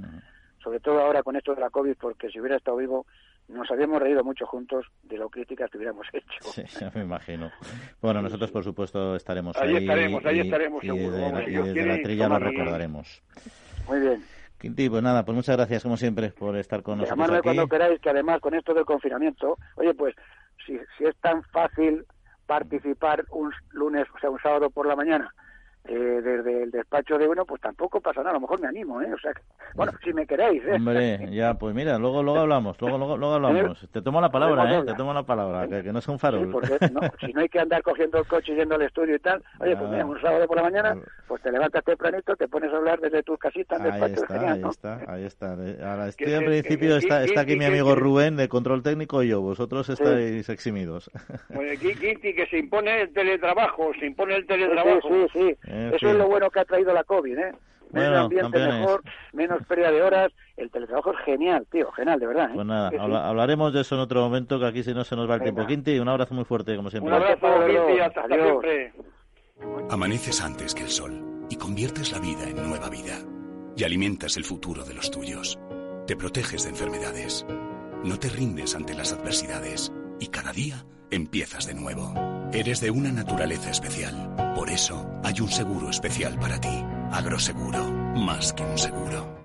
Sobre 0.63 0.81
todo 0.81 1.01
ahora 1.01 1.23
con 1.23 1.37
esto 1.37 1.55
de 1.55 1.61
la 1.61 1.71
COVID, 1.71 1.97
porque 2.01 2.29
si 2.31 2.41
hubiera 2.41 2.57
estado 2.57 2.77
vivo, 2.77 3.07
nos 3.49 3.71
habíamos 3.71 4.01
reído 4.01 4.23
mucho 4.25 4.47
juntos 4.47 4.87
de 5.03 5.17
lo 5.17 5.29
críticas 5.29 5.71
que 5.71 5.79
hubiéramos 5.79 6.07
hecho. 6.13 6.45
Sí, 6.53 6.63
ya 6.81 6.91
me 6.95 7.03
imagino. 7.03 7.51
Bueno, 8.01 8.23
nosotros 8.23 8.51
por 8.51 8.65
supuesto 8.65 9.17
estaremos 9.17 9.57
Ahí 9.57 9.71
ahí. 9.71 9.77
estaremos, 9.79 10.25
ahí 10.25 10.37
y- 10.37 10.41
estaremos 10.41 10.85
y 10.85 10.87
seguro, 10.87 11.41
y 11.47 11.53
desde 11.53 11.87
la 11.87 12.03
trilla 12.03 12.29
lo 12.29 12.39
recordaremos. 12.39 13.23
Muy 13.89 14.01
bien. 14.01 14.25
Quinti, 14.59 14.89
pues 14.89 15.03
nada, 15.03 15.25
pues 15.25 15.35
muchas 15.35 15.57
gracias 15.57 15.83
como 15.83 15.97
siempre 15.97 16.29
por 16.31 16.57
estar 16.57 16.83
con 16.85 16.99
nosotros 16.99 17.19
Llamadme 17.19 17.43
cuando 17.43 17.67
queráis, 17.69 18.01
que 18.01 18.11
además 18.11 18.41
con 18.41 18.55
esto 18.55 18.73
del 18.73 18.85
confinamiento, 18.85 19.59
oye, 19.75 19.93
pues 19.93 20.15
si, 20.65 20.79
si 20.97 21.05
es 21.05 21.17
tan 21.17 21.43
fácil 21.45 22.05
participar 22.47 23.25
un 23.31 23.53
lunes, 23.73 24.07
o 24.15 24.19
sea, 24.21 24.31
un 24.31 24.39
sábado 24.41 24.71
por 24.71 24.87
la 24.87 24.95
mañana, 24.95 25.35
eh, 25.85 25.95
desde 25.95 26.63
el 26.63 26.71
despacho 26.71 27.19
de 27.19 27.27
uno, 27.29 27.45
pues 27.45 27.61
tampoco 27.61 28.01
pasa 28.01 28.21
nada, 28.21 28.31
a 28.31 28.35
lo 28.35 28.41
mejor 28.41 28.61
me 28.61 28.69
animo, 28.69 29.03
¿eh? 29.03 29.13
O 29.13 29.19
sea, 29.19 29.33
que- 29.35 29.43
bueno, 29.75 29.93
si 30.05 30.13
me 30.13 30.27
queréis, 30.27 30.63
¿eh? 30.65 30.75
Hombre, 30.75 31.29
ya, 31.33 31.55
pues 31.55 31.75
mira, 31.75 31.99
luego 31.99 32.23
luego 32.23 32.39
hablamos, 32.41 32.81
luego 32.81 32.99
luego, 32.99 33.17
luego 33.17 33.35
hablamos. 33.35 33.89
Te 33.91 34.01
tomo 34.03 34.21
la 34.21 34.31
palabra, 34.31 34.79
¿eh? 34.79 34.83
Te 34.85 34.95
tomo 34.95 35.13
la 35.13 35.25
palabra, 35.25 35.67
que, 35.67 35.83
que 35.83 35.93
no 35.93 35.99
es 35.99 36.09
un 36.09 36.17
Sí, 36.19 36.21
farol. 36.21 36.51
porque 36.51 36.79
no, 36.93 37.01
si 37.21 37.33
no 37.33 37.41
hay 37.41 37.49
que 37.49 37.59
andar 37.59 37.83
cogiendo 37.83 38.19
el 38.19 38.27
coche 38.27 38.53
y 38.53 38.57
yendo 38.57 38.75
al 38.77 38.83
estudio 38.83 39.17
y 39.17 39.19
tal, 39.19 39.43
oye, 39.61 39.75
pues 39.77 39.89
Ah. 39.89 39.93
mira, 39.93 40.07
un 40.07 40.21
sábado 40.21 40.47
por 40.47 40.57
la 40.57 40.63
mañana, 40.63 40.93
Claro. 40.93 41.07
pues 41.27 41.43
te 41.43 41.51
levantas 41.53 41.85
tempranito, 41.85 42.37
te 42.37 42.49
pones 42.49 42.73
a 42.73 42.77
hablar 42.77 43.01
desde 43.01 43.23
tus 43.23 43.39
casitas 43.39 43.81
en 43.81 43.87
Ahí 43.87 43.93
despacho, 44.01 44.23
está, 44.23 44.35
genial, 44.39 44.53
ahí 44.65 44.71
está, 44.71 45.01
ahí 45.09 45.25
está. 45.25 45.53
Ahora 45.91 46.09
estoy 46.09 46.27
que- 46.27 46.41
principio, 46.41 46.91
que- 46.91 46.99
está, 46.99 47.19
que- 47.21 47.25
está 47.25 47.41
aquí 47.41 47.53
que- 47.53 47.59
mi 47.59 47.65
amigo 47.65 47.95
que- 47.95 48.01
Rubén 48.01 48.37
de 48.37 48.49
control 48.49 48.83
técnico 48.83 49.23
y 49.23 49.29
yo. 49.29 49.41
Vosotros 49.41 49.89
estáis 49.89 50.49
eximidos. 50.49 51.11
Bueno, 51.51 51.71
Quinti, 51.81 52.35
que 52.35 52.47
se 52.47 52.59
impone 52.59 53.03
el 53.03 53.13
teletrabajo, 53.13 53.93
se 53.99 54.07
impone 54.07 54.37
el 54.37 54.43
Sí, 54.43 54.49
teletrabajo. 54.49 55.09
sí, 55.09 55.27
sí. 55.33 55.57
En 55.73 55.89
Eso 55.89 55.99
fin. 56.01 56.09
es 56.11 56.15
lo 56.17 56.27
bueno 56.29 56.51
que 56.51 56.61
ha 56.61 56.65
traído 56.65 56.93
la 56.93 57.03
COVID, 57.05 57.39
¿eh? 57.39 57.53
Menos 57.93 58.09
Bueno, 58.09 58.19
ambiente 58.25 58.43
campeones. 58.59 58.81
mejor, 58.81 59.03
menos 59.33 59.67
pérdida 59.67 59.91
de 59.91 60.03
horas. 60.03 60.33
El 60.57 60.71
teletrabajo 60.71 61.13
es 61.13 61.19
genial, 61.25 61.67
tío, 61.71 61.91
genial, 61.93 62.21
de 62.21 62.27
verdad. 62.27 62.47
¿eh? 62.51 62.53
Pues 62.55 62.67
nada, 62.67 62.91
Que 62.91 62.97
sí. 62.97 63.03
habla- 63.03 63.29
hablaremos 63.29 63.73
de 63.75 63.81
eso 63.83 63.95
en 63.97 64.01
otro 64.01 64.21
momento, 64.23 64.59
que 64.59 64.67
aquí 64.67 64.83
si 64.83 64.95
no 64.95 65.05
se 65.05 65.15
nos 65.17 65.29
va 65.29 65.35
el 65.35 65.41
Venga. 65.41 65.53
tiempo. 65.55 65.69
Quinti, 65.69 65.99
un 65.99 66.09
abrazo 66.09 66.35
muy 66.35 66.45
fuerte, 66.45 66.75
como 66.77 66.89
siempre. 66.91 67.15
Un 67.15 67.23
abrazo. 67.23 67.67
Quinti, 67.67 68.01
hasta 68.01 68.21
Adiós. 68.23 68.47
siempre. 68.47 68.93
Amaneces 69.91 70.43
antes 70.43 70.75
que 70.75 70.83
el 70.83 70.89
sol 70.89 71.47
y 71.51 71.57
conviertes 71.57 72.13
la 72.13 72.19
vida 72.19 72.49
en 72.49 72.57
nueva 72.69 72.89
vida. 72.89 73.19
Y 73.77 73.85
alimentas 73.85 74.37
el 74.37 74.45
futuro 74.45 74.85
de 74.85 74.95
los 74.95 75.11
tuyos. 75.11 75.59
Te 76.07 76.17
proteges 76.17 76.65
de 76.65 76.71
enfermedades. 76.71 77.47
No 78.05 78.19
te 78.19 78.29
rindes 78.29 78.75
ante 78.75 78.95
las 78.95 79.13
adversidades 79.13 79.93
y 80.21 80.27
cada 80.29 80.53
día 80.53 80.85
empiezas 81.13 81.67
de 81.67 81.75
nuevo. 81.75 82.13
Eres 82.53 82.81
de 82.81 82.91
una 82.91 83.13
naturaleza 83.13 83.71
especial. 83.71 84.35
Por 84.57 84.71
eso 84.71 85.07
hay 85.23 85.41
un 85.41 85.51
seguro 85.51 85.91
especial 85.91 86.39
para 86.39 86.61
ti. 86.61 86.85
Agroseguro, 87.13 87.91
más 88.17 88.53
que 88.53 88.63
un 88.63 88.79
seguro. 88.79 89.45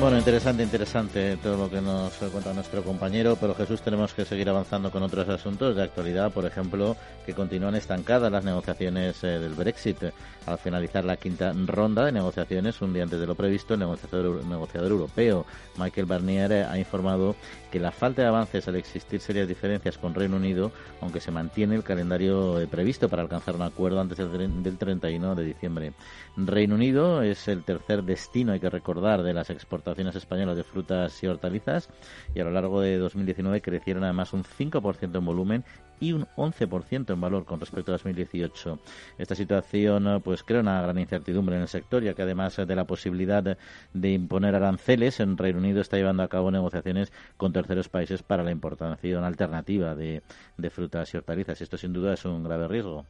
Bueno, 0.00 0.16
interesante, 0.16 0.62
interesante 0.62 1.36
todo 1.36 1.58
lo 1.58 1.70
que 1.70 1.82
nos 1.82 2.14
cuenta 2.14 2.54
nuestro 2.54 2.82
compañero, 2.82 3.36
pero 3.38 3.54
Jesús 3.54 3.82
tenemos 3.82 4.14
que 4.14 4.24
seguir 4.24 4.48
avanzando 4.48 4.90
con 4.90 5.02
otros 5.02 5.28
asuntos 5.28 5.76
de 5.76 5.82
actualidad, 5.82 6.32
por 6.32 6.46
ejemplo, 6.46 6.96
que 7.26 7.34
continúan 7.34 7.74
estancadas 7.74 8.32
las 8.32 8.42
negociaciones 8.42 9.22
eh, 9.22 9.38
del 9.38 9.52
Brexit. 9.52 9.98
Al 10.46 10.56
finalizar 10.56 11.04
la 11.04 11.18
quinta 11.18 11.52
ronda 11.66 12.06
de 12.06 12.12
negociaciones, 12.12 12.80
un 12.80 12.94
día 12.94 13.02
antes 13.02 13.20
de 13.20 13.26
lo 13.26 13.34
previsto, 13.34 13.74
el 13.74 13.80
negociador, 13.80 14.42
negociador 14.46 14.90
europeo 14.90 15.44
Michael 15.76 16.06
Barnier 16.06 16.52
ha 16.64 16.78
informado 16.78 17.36
que 17.70 17.80
la 17.80 17.92
falta 17.92 18.22
de 18.22 18.28
avances 18.28 18.66
al 18.68 18.76
existir 18.76 19.20
serias 19.20 19.48
diferencias 19.48 19.98
con 19.98 20.14
Reino 20.14 20.36
Unido, 20.36 20.72
aunque 21.00 21.20
se 21.20 21.30
mantiene 21.30 21.76
el 21.76 21.84
calendario 21.84 22.60
eh, 22.60 22.66
previsto 22.66 23.08
para 23.08 23.22
alcanzar 23.22 23.54
un 23.54 23.62
acuerdo 23.62 24.00
antes 24.00 24.18
del 24.18 24.76
31 24.78 25.34
de 25.34 25.44
diciembre. 25.44 25.92
Reino 26.36 26.74
Unido 26.74 27.22
es 27.22 27.48
el 27.48 27.62
tercer 27.62 28.02
destino, 28.02 28.52
hay 28.52 28.60
que 28.60 28.70
recordar, 28.70 29.22
de 29.22 29.34
las 29.34 29.50
exportaciones 29.50 30.16
españolas 30.16 30.56
de 30.56 30.64
frutas 30.64 31.22
y 31.22 31.26
hortalizas 31.26 31.88
y 32.34 32.40
a 32.40 32.44
lo 32.44 32.50
largo 32.50 32.80
de 32.80 32.98
2019 32.98 33.60
crecieron 33.60 34.04
además 34.04 34.32
un 34.32 34.44
5% 34.44 35.16
en 35.16 35.24
volumen 35.24 35.64
y 36.00 36.12
un 36.12 36.26
11% 36.36 37.12
en 37.12 37.20
valor 37.20 37.44
con 37.44 37.60
respecto 37.60 37.92
a 37.92 37.94
2018. 37.94 38.78
Esta 39.18 39.34
situación 39.34 40.20
pues 40.24 40.42
crea 40.42 40.60
una 40.60 40.82
gran 40.82 40.98
incertidumbre 40.98 41.56
en 41.56 41.62
el 41.62 41.68
sector, 41.68 42.02
ya 42.02 42.14
que 42.14 42.22
además 42.22 42.56
de 42.56 42.74
la 42.74 42.84
posibilidad 42.84 43.56
de 43.92 44.10
imponer 44.10 44.54
aranceles, 44.54 45.20
en 45.20 45.36
Reino 45.36 45.58
Unido 45.58 45.80
está 45.80 45.96
llevando 45.96 46.22
a 46.22 46.28
cabo 46.28 46.50
negociaciones 46.50 47.12
con 47.36 47.52
terceros 47.52 47.88
países 47.88 48.22
para 48.22 48.42
la 48.42 48.50
importación 48.50 49.24
alternativa 49.24 49.94
de, 49.94 50.22
frutas 50.70 51.12
y 51.12 51.18
hortalizas. 51.18 51.60
Esto 51.60 51.76
sin 51.76 51.92
duda 51.92 52.14
es 52.14 52.24
un 52.24 52.42
grave 52.44 52.66
riesgo. 52.68 53.04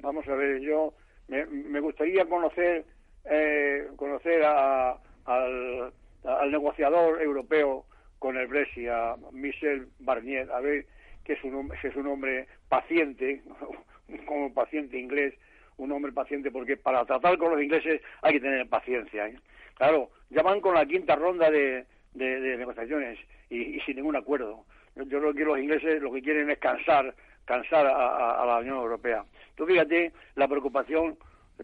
Vamos 0.00 0.26
a 0.28 0.34
ver, 0.34 0.60
yo 0.60 0.92
me, 1.28 1.80
gustaría 1.80 2.26
conocer 2.26 2.84
eh, 3.24 3.88
conocer 3.96 4.44
al, 4.44 4.98
al 5.24 6.50
negociador 6.50 7.22
europeo 7.22 7.86
con 8.18 8.36
el 8.36 8.46
Brexit, 8.46 8.88
a 8.88 9.16
Michel 9.32 9.88
Barnier, 9.98 10.50
a 10.50 10.60
ver 10.60 10.86
que 11.24 11.34
es 11.34 11.44
un, 11.44 11.72
es 11.82 11.96
un 11.96 12.06
hombre 12.06 12.46
paciente, 12.68 13.42
como 14.26 14.52
paciente 14.52 14.98
inglés, 14.98 15.34
un 15.76 15.90
hombre 15.92 16.12
paciente, 16.12 16.50
porque 16.50 16.76
para 16.76 17.04
tratar 17.04 17.36
con 17.38 17.50
los 17.50 17.62
ingleses 17.62 18.00
hay 18.22 18.34
que 18.34 18.40
tener 18.40 18.68
paciencia. 18.68 19.26
¿eh? 19.26 19.36
Claro, 19.74 20.10
ya 20.30 20.42
van 20.42 20.60
con 20.60 20.74
la 20.74 20.86
quinta 20.86 21.16
ronda 21.16 21.50
de, 21.50 21.84
de, 22.12 22.56
negociaciones 22.56 23.18
y, 23.50 23.80
sin 23.80 23.96
ningún 23.96 24.16
acuerdo. 24.16 24.64
Yo, 24.94 25.06
creo 25.06 25.34
que 25.34 25.44
los 25.44 25.58
ingleses 25.58 26.00
lo 26.00 26.12
que 26.12 26.22
quieren 26.22 26.50
es 26.50 26.58
cansar, 26.58 27.14
cansar 27.44 27.86
a, 27.86 28.44
la 28.46 28.58
Unión 28.58 28.76
Europea. 28.76 29.24
Tú 29.56 29.66
fíjate 29.66 30.12
la 30.36 30.46
preocupación 30.46 31.16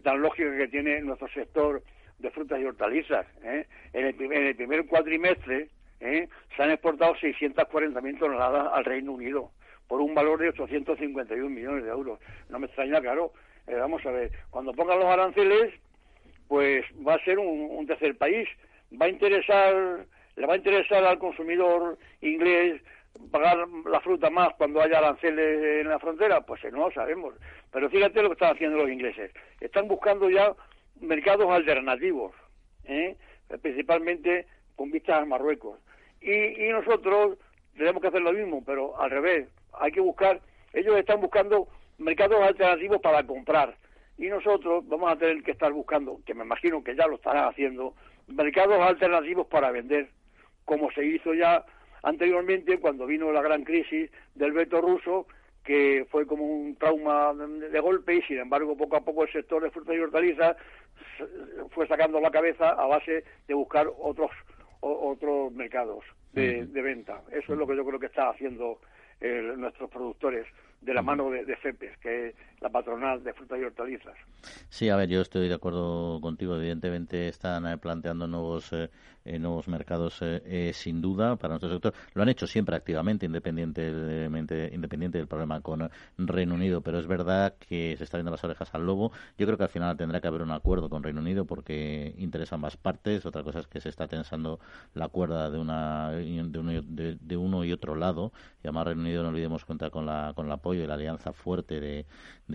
tan 0.03 0.21
lógica 0.21 0.57
que 0.57 0.67
tiene 0.67 1.01
nuestro 1.01 1.29
sector 1.29 1.81
de 2.19 2.31
frutas 2.31 2.59
y 2.59 2.65
hortalizas. 2.65 3.25
¿eh? 3.43 3.65
En, 3.93 4.05
el, 4.05 4.21
en 4.21 4.47
el 4.47 4.55
primer 4.55 4.85
cuatrimestre, 4.85 5.69
¿eh? 6.01 6.27
se 6.55 6.63
han 6.63 6.71
exportado 6.71 7.15
640.000 7.15 8.19
toneladas 8.19 8.67
al 8.73 8.85
Reino 8.85 9.13
Unido 9.13 9.51
por 9.87 10.01
un 10.01 10.13
valor 10.13 10.39
de 10.39 10.49
851 10.49 11.49
millones 11.49 11.83
de 11.83 11.89
euros. 11.89 12.19
No 12.49 12.59
me 12.59 12.67
extraña, 12.67 13.01
claro. 13.01 13.33
Eh, 13.67 13.75
vamos 13.75 14.05
a 14.05 14.11
ver, 14.11 14.31
cuando 14.49 14.73
pongan 14.73 14.99
los 14.99 15.07
aranceles, 15.07 15.73
pues 16.47 16.85
va 17.05 17.15
a 17.15 17.23
ser 17.23 17.39
un, 17.39 17.85
tercer 17.85 18.17
país. 18.17 18.47
Va 18.99 19.05
a 19.05 19.09
interesar, 19.09 20.05
le 20.35 20.45
va 20.45 20.53
a 20.53 20.57
interesar 20.57 21.03
al 21.03 21.19
consumidor 21.19 21.97
inglés 22.21 22.81
pagar 23.31 23.67
la 23.85 23.99
fruta 23.99 24.29
más 24.29 24.53
cuando 24.57 24.81
haya 24.81 24.99
aranceles 24.99 25.81
en 25.81 25.89
la 25.89 25.99
frontera, 25.99 26.41
pues 26.41 26.63
no 26.71 26.87
lo 26.87 26.91
sabemos. 26.91 27.35
Pero 27.71 27.89
fíjate 27.89 28.21
lo 28.21 28.29
que 28.29 28.33
están 28.33 28.55
haciendo 28.55 28.77
los 28.77 28.89
ingleses. 28.89 29.31
Están 29.59 29.87
buscando 29.87 30.29
ya 30.29 30.53
mercados 31.01 31.49
alternativos, 31.49 32.33
¿eh? 32.85 33.17
principalmente 33.61 34.47
con 34.75 34.89
vistas 34.89 35.21
a 35.21 35.25
Marruecos. 35.25 35.79
Y, 36.21 36.69
nosotros 36.69 37.37
tenemos 37.75 38.01
que 38.01 38.07
hacer 38.07 38.21
lo 38.21 38.33
mismo, 38.33 38.63
pero 38.65 38.99
al 38.99 39.09
revés. 39.09 39.47
Hay 39.73 39.91
que 39.91 40.01
buscar, 40.01 40.39
ellos 40.73 40.95
están 40.97 41.21
buscando 41.21 41.67
mercados 41.97 42.41
alternativos 42.41 43.01
para 43.01 43.25
comprar. 43.25 43.75
Y 44.17 44.27
nosotros 44.27 44.87
vamos 44.87 45.11
a 45.11 45.15
tener 45.17 45.41
que 45.43 45.51
estar 45.51 45.71
buscando, 45.71 46.19
que 46.25 46.33
me 46.33 46.43
imagino 46.43 46.83
que 46.83 46.95
ya 46.95 47.07
lo 47.07 47.15
estarán 47.15 47.49
haciendo, 47.49 47.95
mercados 48.27 48.79
alternativos 48.79 49.47
para 49.47 49.71
vender, 49.71 50.09
como 50.65 50.91
se 50.91 51.05
hizo 51.05 51.33
ya 51.33 51.65
anteriormente 52.03 52.79
cuando 52.79 53.05
vino 53.05 53.31
la 53.31 53.41
gran 53.41 53.63
crisis 53.63 54.11
del 54.35 54.51
veto 54.51 54.81
ruso, 54.81 55.27
que 55.63 56.05
fue 56.09 56.25
como 56.25 56.43
un 56.43 56.75
trauma 56.75 57.33
de 57.33 57.79
golpe 57.79 58.15
y 58.15 58.21
sin 58.23 58.39
embargo 58.39 58.75
poco 58.75 58.95
a 58.95 59.01
poco 59.01 59.23
el 59.23 59.31
sector 59.31 59.61
de 59.61 59.69
frutas 59.69 59.95
y 59.95 59.99
hortalizas 59.99 60.57
fue 61.71 61.87
sacando 61.87 62.19
la 62.19 62.31
cabeza 62.31 62.69
a 62.69 62.87
base 62.87 63.23
de 63.47 63.53
buscar 63.53 63.87
otros 63.99 64.31
otros 64.81 65.51
mercados 65.53 66.03
de, 66.33 66.65
venta. 66.65 67.21
Eso 67.31 67.53
es 67.53 67.59
lo 67.59 67.67
que 67.67 67.75
yo 67.75 67.85
creo 67.85 67.99
que 67.99 68.07
está 68.07 68.29
haciendo 68.29 68.79
eh, 69.19 69.53
nuestros 69.57 69.89
productores 69.89 70.47
de 70.81 70.93
la 70.93 71.01
mano 71.01 71.29
de, 71.29 71.45
de, 71.45 71.55
CEPES, 71.57 71.97
que 71.99 72.33
la 72.61 72.69
patronal 72.69 73.23
de 73.23 73.33
frutas 73.33 73.59
y 73.59 73.63
hortalizas. 73.63 74.15
Sí, 74.69 74.89
a 74.89 74.95
ver, 74.95 75.09
yo 75.09 75.21
estoy 75.21 75.47
de 75.47 75.55
acuerdo 75.55 76.21
contigo. 76.21 76.55
Evidentemente 76.55 77.27
están 77.27 77.65
eh, 77.67 77.77
planteando 77.77 78.27
nuevos 78.27 78.71
eh, 78.73 78.89
nuevos 79.39 79.67
mercados 79.67 80.19
sin 80.73 80.99
duda 80.99 81.35
para 81.35 81.49
nuestro 81.49 81.69
sector. 81.69 81.93
Lo 82.15 82.23
han 82.23 82.29
hecho 82.29 82.47
siempre 82.47 82.75
activamente, 82.75 83.27
independientemente 83.27 84.71
independiente 84.73 85.19
del 85.19 85.27
problema 85.27 85.61
con 85.61 85.89
Reino 86.17 86.55
Unido, 86.55 86.81
pero 86.81 86.99
es 86.99 87.07
verdad 87.07 87.53
que 87.59 87.95
se 87.97 88.03
está 88.03 88.17
viendo 88.17 88.31
las 88.31 88.43
orejas 88.43 88.73
al 88.73 88.85
lobo. 88.85 89.11
Yo 89.37 89.45
creo 89.45 89.57
que 89.57 89.63
al 89.63 89.69
final 89.69 89.95
tendrá 89.97 90.21
que 90.21 90.27
haber 90.27 90.41
un 90.41 90.51
acuerdo 90.51 90.89
con 90.89 91.03
Reino 91.03 91.21
Unido 91.21 91.45
porque 91.45 92.15
interesa 92.17 92.55
ambas 92.55 92.77
partes. 92.77 93.25
Otra 93.25 93.43
cosa 93.43 93.59
es 93.59 93.67
que 93.67 93.79
se 93.79 93.89
está 93.89 94.07
tensando 94.07 94.59
la 94.93 95.07
cuerda 95.07 95.49
de 95.49 95.59
una 95.59 96.11
de 96.11 96.59
uno, 96.59 96.81
de, 96.81 97.37
uno 97.37 97.63
y 97.63 97.71
otro 97.71 97.95
lado. 97.95 98.31
Y 98.63 98.67
además 98.67 98.87
Reino 98.87 99.01
Unido 99.01 99.23
no 99.23 99.29
olvidemos 99.29 99.65
cuenta 99.65 99.89
con 99.89 100.05
la 100.05 100.33
con 100.35 100.49
la 100.49 100.59
y 100.73 100.87
la 100.87 100.93
alianza 100.93 101.33
fuerte 101.33 101.79
de, 101.79 102.05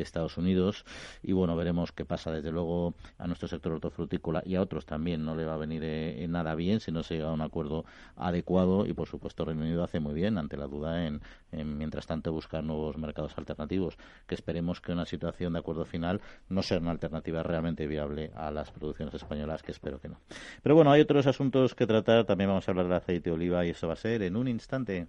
Estados 0.03 0.37
Unidos. 0.37 0.85
Y 1.23 1.33
bueno, 1.33 1.57
veremos 1.57 1.93
qué 1.93 2.05
pasa. 2.05 2.31
Desde 2.31 2.53
luego 2.53 2.95
a 3.19 3.27
nuestro 3.27 3.49
sector 3.49 3.73
hortofrutícola 3.73 4.43
y 4.45 4.57
a 4.57 4.63
otros 4.63 4.87
también 4.87 5.25
no 5.25 5.35
le 5.35 5.45
va 5.45 5.55
a 5.55 5.57
venir 5.59 5.83
eh, 5.85 6.27
nada 6.29 6.55
bien 6.55 6.81
si 6.81 6.93
no 6.93 7.03
se 7.03 7.15
llega 7.15 7.31
a 7.31 7.33
un 7.33 7.41
acuerdo 7.41 7.85
adecuado. 8.17 8.87
Y 8.87 8.93
por 8.93 9.09
supuesto, 9.09 9.45
Reino 9.45 9.63
Unido 9.63 9.85
hace 9.85 10.01
muy 10.01 10.15
bien 10.15 10.39
ante 10.39 10.57
la 10.57 10.67
duda 10.67 11.07
en, 11.07 11.21
mientras 11.53 12.07
tanto, 12.07 12.33
buscar 12.33 12.65
nuevos 12.65 12.97
mercados 12.97 13.37
alternativos. 13.37 13.97
Que 14.27 14.35
esperemos 14.35 14.81
que 14.81 14.93
una 14.93 15.05
situación 15.05 15.53
de 15.53 15.59
acuerdo 15.59 15.85
final 15.85 16.21
no 16.49 16.63
sea 16.63 16.79
una 16.79 16.91
alternativa 16.91 17.43
realmente 17.43 17.87
viable 17.87 18.31
a 18.35 18.51
las 18.51 18.71
producciones 18.71 19.15
españolas, 19.15 19.63
que 19.63 19.73
espero 19.73 20.01
que 20.01 20.09
no. 20.09 20.21
Pero 20.63 20.75
bueno, 20.75 20.91
hay 20.91 21.01
otros 21.01 21.27
asuntos 21.27 21.75
que 21.75 21.87
tratar. 21.87 22.25
También 22.25 22.51
vamos 22.51 22.69
a 22.69 22.71
hablar 22.71 22.87
del 22.87 22.95
aceite 22.95 23.31
de 23.31 23.35
oliva 23.35 23.65
y 23.65 23.71
eso 23.71 23.87
va 23.87 23.95
a 23.95 23.97
ser 23.97 24.23
en 24.23 24.37
un 24.37 24.49
instante. 24.49 25.09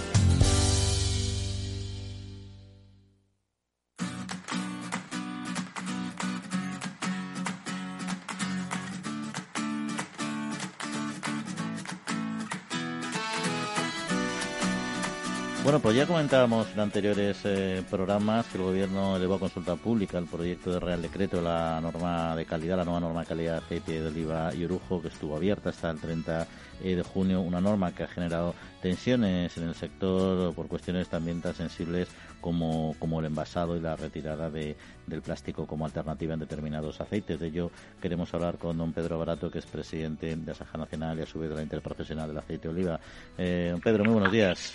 Pues 15.91 15.99
ya 15.99 16.07
comentábamos 16.07 16.71
en 16.71 16.79
anteriores 16.79 17.41
eh, 17.43 17.83
programas 17.89 18.45
que 18.45 18.57
el 18.57 18.63
Gobierno 18.63 19.17
elevó 19.17 19.33
a 19.33 19.39
consulta 19.39 19.75
pública 19.75 20.19
el 20.19 20.25
proyecto 20.25 20.71
de 20.71 20.79
Real 20.79 21.01
Decreto 21.01 21.35
de 21.35 21.43
la 21.43 21.81
norma 21.81 22.33
de 22.33 22.45
calidad, 22.45 22.77
la 22.77 22.85
nueva 22.85 23.01
norma 23.01 23.19
de 23.19 23.27
calidad 23.27 23.51
de 23.55 23.65
aceite 23.65 24.01
de 24.01 24.07
oliva 24.07 24.55
y 24.55 24.63
orujo, 24.63 25.01
que 25.01 25.09
estuvo 25.09 25.35
abierta 25.35 25.67
hasta 25.67 25.91
el 25.91 25.99
30 25.99 26.47
eh, 26.81 26.95
de 26.95 27.03
junio, 27.03 27.41
una 27.41 27.59
norma 27.59 27.93
que 27.93 28.03
ha 28.03 28.07
generado 28.07 28.55
tensiones 28.81 29.57
en 29.57 29.67
el 29.67 29.75
sector 29.75 30.53
por 30.53 30.69
cuestiones 30.69 31.09
también 31.09 31.41
tan 31.41 31.55
sensibles 31.55 32.07
como, 32.39 32.95
como 32.97 33.19
el 33.19 33.25
envasado 33.25 33.75
y 33.75 33.81
la 33.81 33.97
retirada 33.97 34.49
de, 34.49 34.77
del 35.07 35.21
plástico 35.21 35.67
como 35.67 35.83
alternativa 35.83 36.35
en 36.35 36.39
determinados 36.39 37.01
aceites. 37.01 37.37
De 37.37 37.47
ello 37.47 37.69
queremos 38.01 38.33
hablar 38.33 38.57
con 38.57 38.77
don 38.77 38.93
Pedro 38.93 39.19
Barato, 39.19 39.51
que 39.51 39.59
es 39.59 39.65
presidente 39.65 40.37
de 40.37 40.51
Asaja 40.53 40.77
Nacional 40.77 41.19
y 41.19 41.23
a 41.23 41.25
su 41.25 41.37
vez 41.37 41.49
de 41.49 41.57
la 41.57 41.63
Interprofesional 41.63 42.29
del 42.29 42.37
Aceite 42.37 42.69
de 42.69 42.73
Oliva. 42.73 42.99
Eh, 43.37 43.67
don 43.71 43.81
Pedro, 43.81 44.05
muy 44.05 44.13
buenos 44.13 44.31
días. 44.31 44.73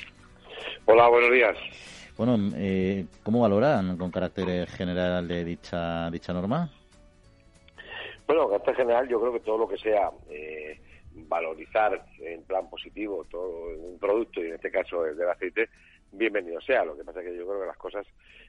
Hola, 0.87 1.09
buenos 1.09 1.33
días. 1.33 1.57
Bueno, 2.17 2.37
eh, 2.57 3.05
¿cómo 3.23 3.41
valoran 3.41 3.99
con 3.99 4.11
carácter 4.11 4.67
general 4.69 5.29
de 5.29 5.45
dicha 5.45 6.11
dicha 6.11 6.33
norma? 6.33 6.71
Bueno, 8.27 8.43
con 8.43 8.53
carácter 8.53 8.77
general 8.77 9.09
yo 9.09 9.21
creo 9.21 9.33
que 9.35 9.41
todo 9.41 9.59
lo 9.59 9.69
que 9.69 9.77
sea 9.77 10.11
eh, 10.31 10.81
valorizar 11.13 12.07
en 12.21 12.43
plan 12.45 12.71
positivo 12.71 13.25
todo 13.31 13.69
un 13.77 13.99
producto 13.99 14.43
y 14.43 14.47
en 14.47 14.55
este 14.55 14.71
caso 14.71 15.05
el 15.05 15.17
del 15.17 15.29
aceite, 15.29 15.69
bienvenido 16.13 16.61
sea. 16.61 16.85
Lo 16.85 16.97
que 16.97 17.05
pasa 17.05 17.21
es 17.21 17.27
que 17.27 17.37
yo 17.37 17.47
creo 17.47 17.61
que 17.61 17.67
las 17.67 17.77
cosas 17.77 18.07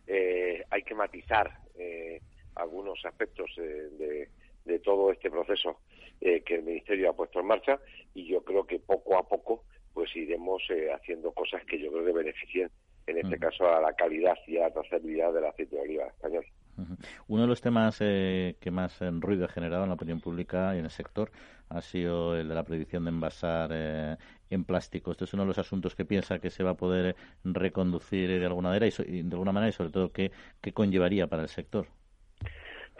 eh, 0.07 0.63
hay 0.69 0.83
que 0.83 0.95
matizar 0.95 1.51
eh, 1.77 2.21
algunos 2.55 3.03
aspectos 3.05 3.51
de, 3.57 4.29
de, 4.63 4.79
todo 4.79 5.11
este 5.11 5.29
proceso 5.29 5.79
que 6.19 6.55
el 6.55 6.63
Ministerio 6.63 7.09
ha 7.09 7.15
puesto 7.15 7.39
en 7.39 7.45
marcha 7.45 7.79
y 8.13 8.25
yo 8.27 8.43
creo 8.43 8.65
que 8.65 8.79
poco 8.79 9.17
a 9.17 9.27
poco 9.27 9.63
pues 9.97 10.15
iremos 10.15 10.61
eh, 10.69 10.93
haciendo 10.93 11.31
cosas 11.31 11.65
que 11.65 11.79
yo 11.79 11.91
creo 11.91 12.05
que 12.05 12.11
beneficien, 12.11 12.69
en 13.07 13.17
este 13.17 13.39
caso, 13.39 13.67
a 13.67 13.81
la 13.81 13.93
calidad 13.93 14.35
y 14.45 14.57
a 14.57 14.67
la 14.67 14.71
trazabilidad 14.71 15.33
del 15.33 15.45
aceite 15.45 15.75
de 15.75 15.81
oliva 15.81 16.05
español. 16.05 16.45
Uno 17.27 17.41
de 17.41 17.47
los 17.47 17.61
temas 17.61 17.97
eh, 18.01 18.57
que 18.61 18.69
más 18.69 18.99
ruido 19.01 19.45
ha 19.45 19.47
generado 19.47 19.81
en 19.81 19.89
la 19.89 19.95
opinión 19.95 20.21
pública 20.21 20.75
y 20.75 20.77
en 20.77 20.85
el 20.85 20.91
sector 20.91 21.31
ha 21.69 21.81
sido 21.81 22.37
el 22.37 22.47
de 22.47 22.53
la 22.53 22.63
prohibición 22.63 23.05
de 23.05 23.09
envasar 23.09 23.71
eh, 23.73 24.17
en 24.51 24.65
plástico. 24.65 25.09
Este 25.09 25.23
es 25.23 25.33
uno 25.33 25.41
de 25.41 25.47
los 25.47 25.57
asuntos 25.57 25.95
que 25.95 26.05
piensa 26.05 26.37
que 26.37 26.51
se 26.51 26.63
va 26.63 26.71
a 26.71 26.77
poder 26.77 27.15
reconducir 27.43 28.29
de 28.29 28.45
alguna 28.45 28.69
manera 28.69 28.85
y, 28.85 28.91
de 29.23 29.33
alguna 29.33 29.51
manera 29.51 29.69
y 29.69 29.73
sobre 29.73 29.89
todo 29.89 30.11
qué, 30.11 30.31
qué 30.61 30.73
conllevaría 30.73 31.25
para 31.25 31.41
el 31.41 31.49
sector. 31.49 31.87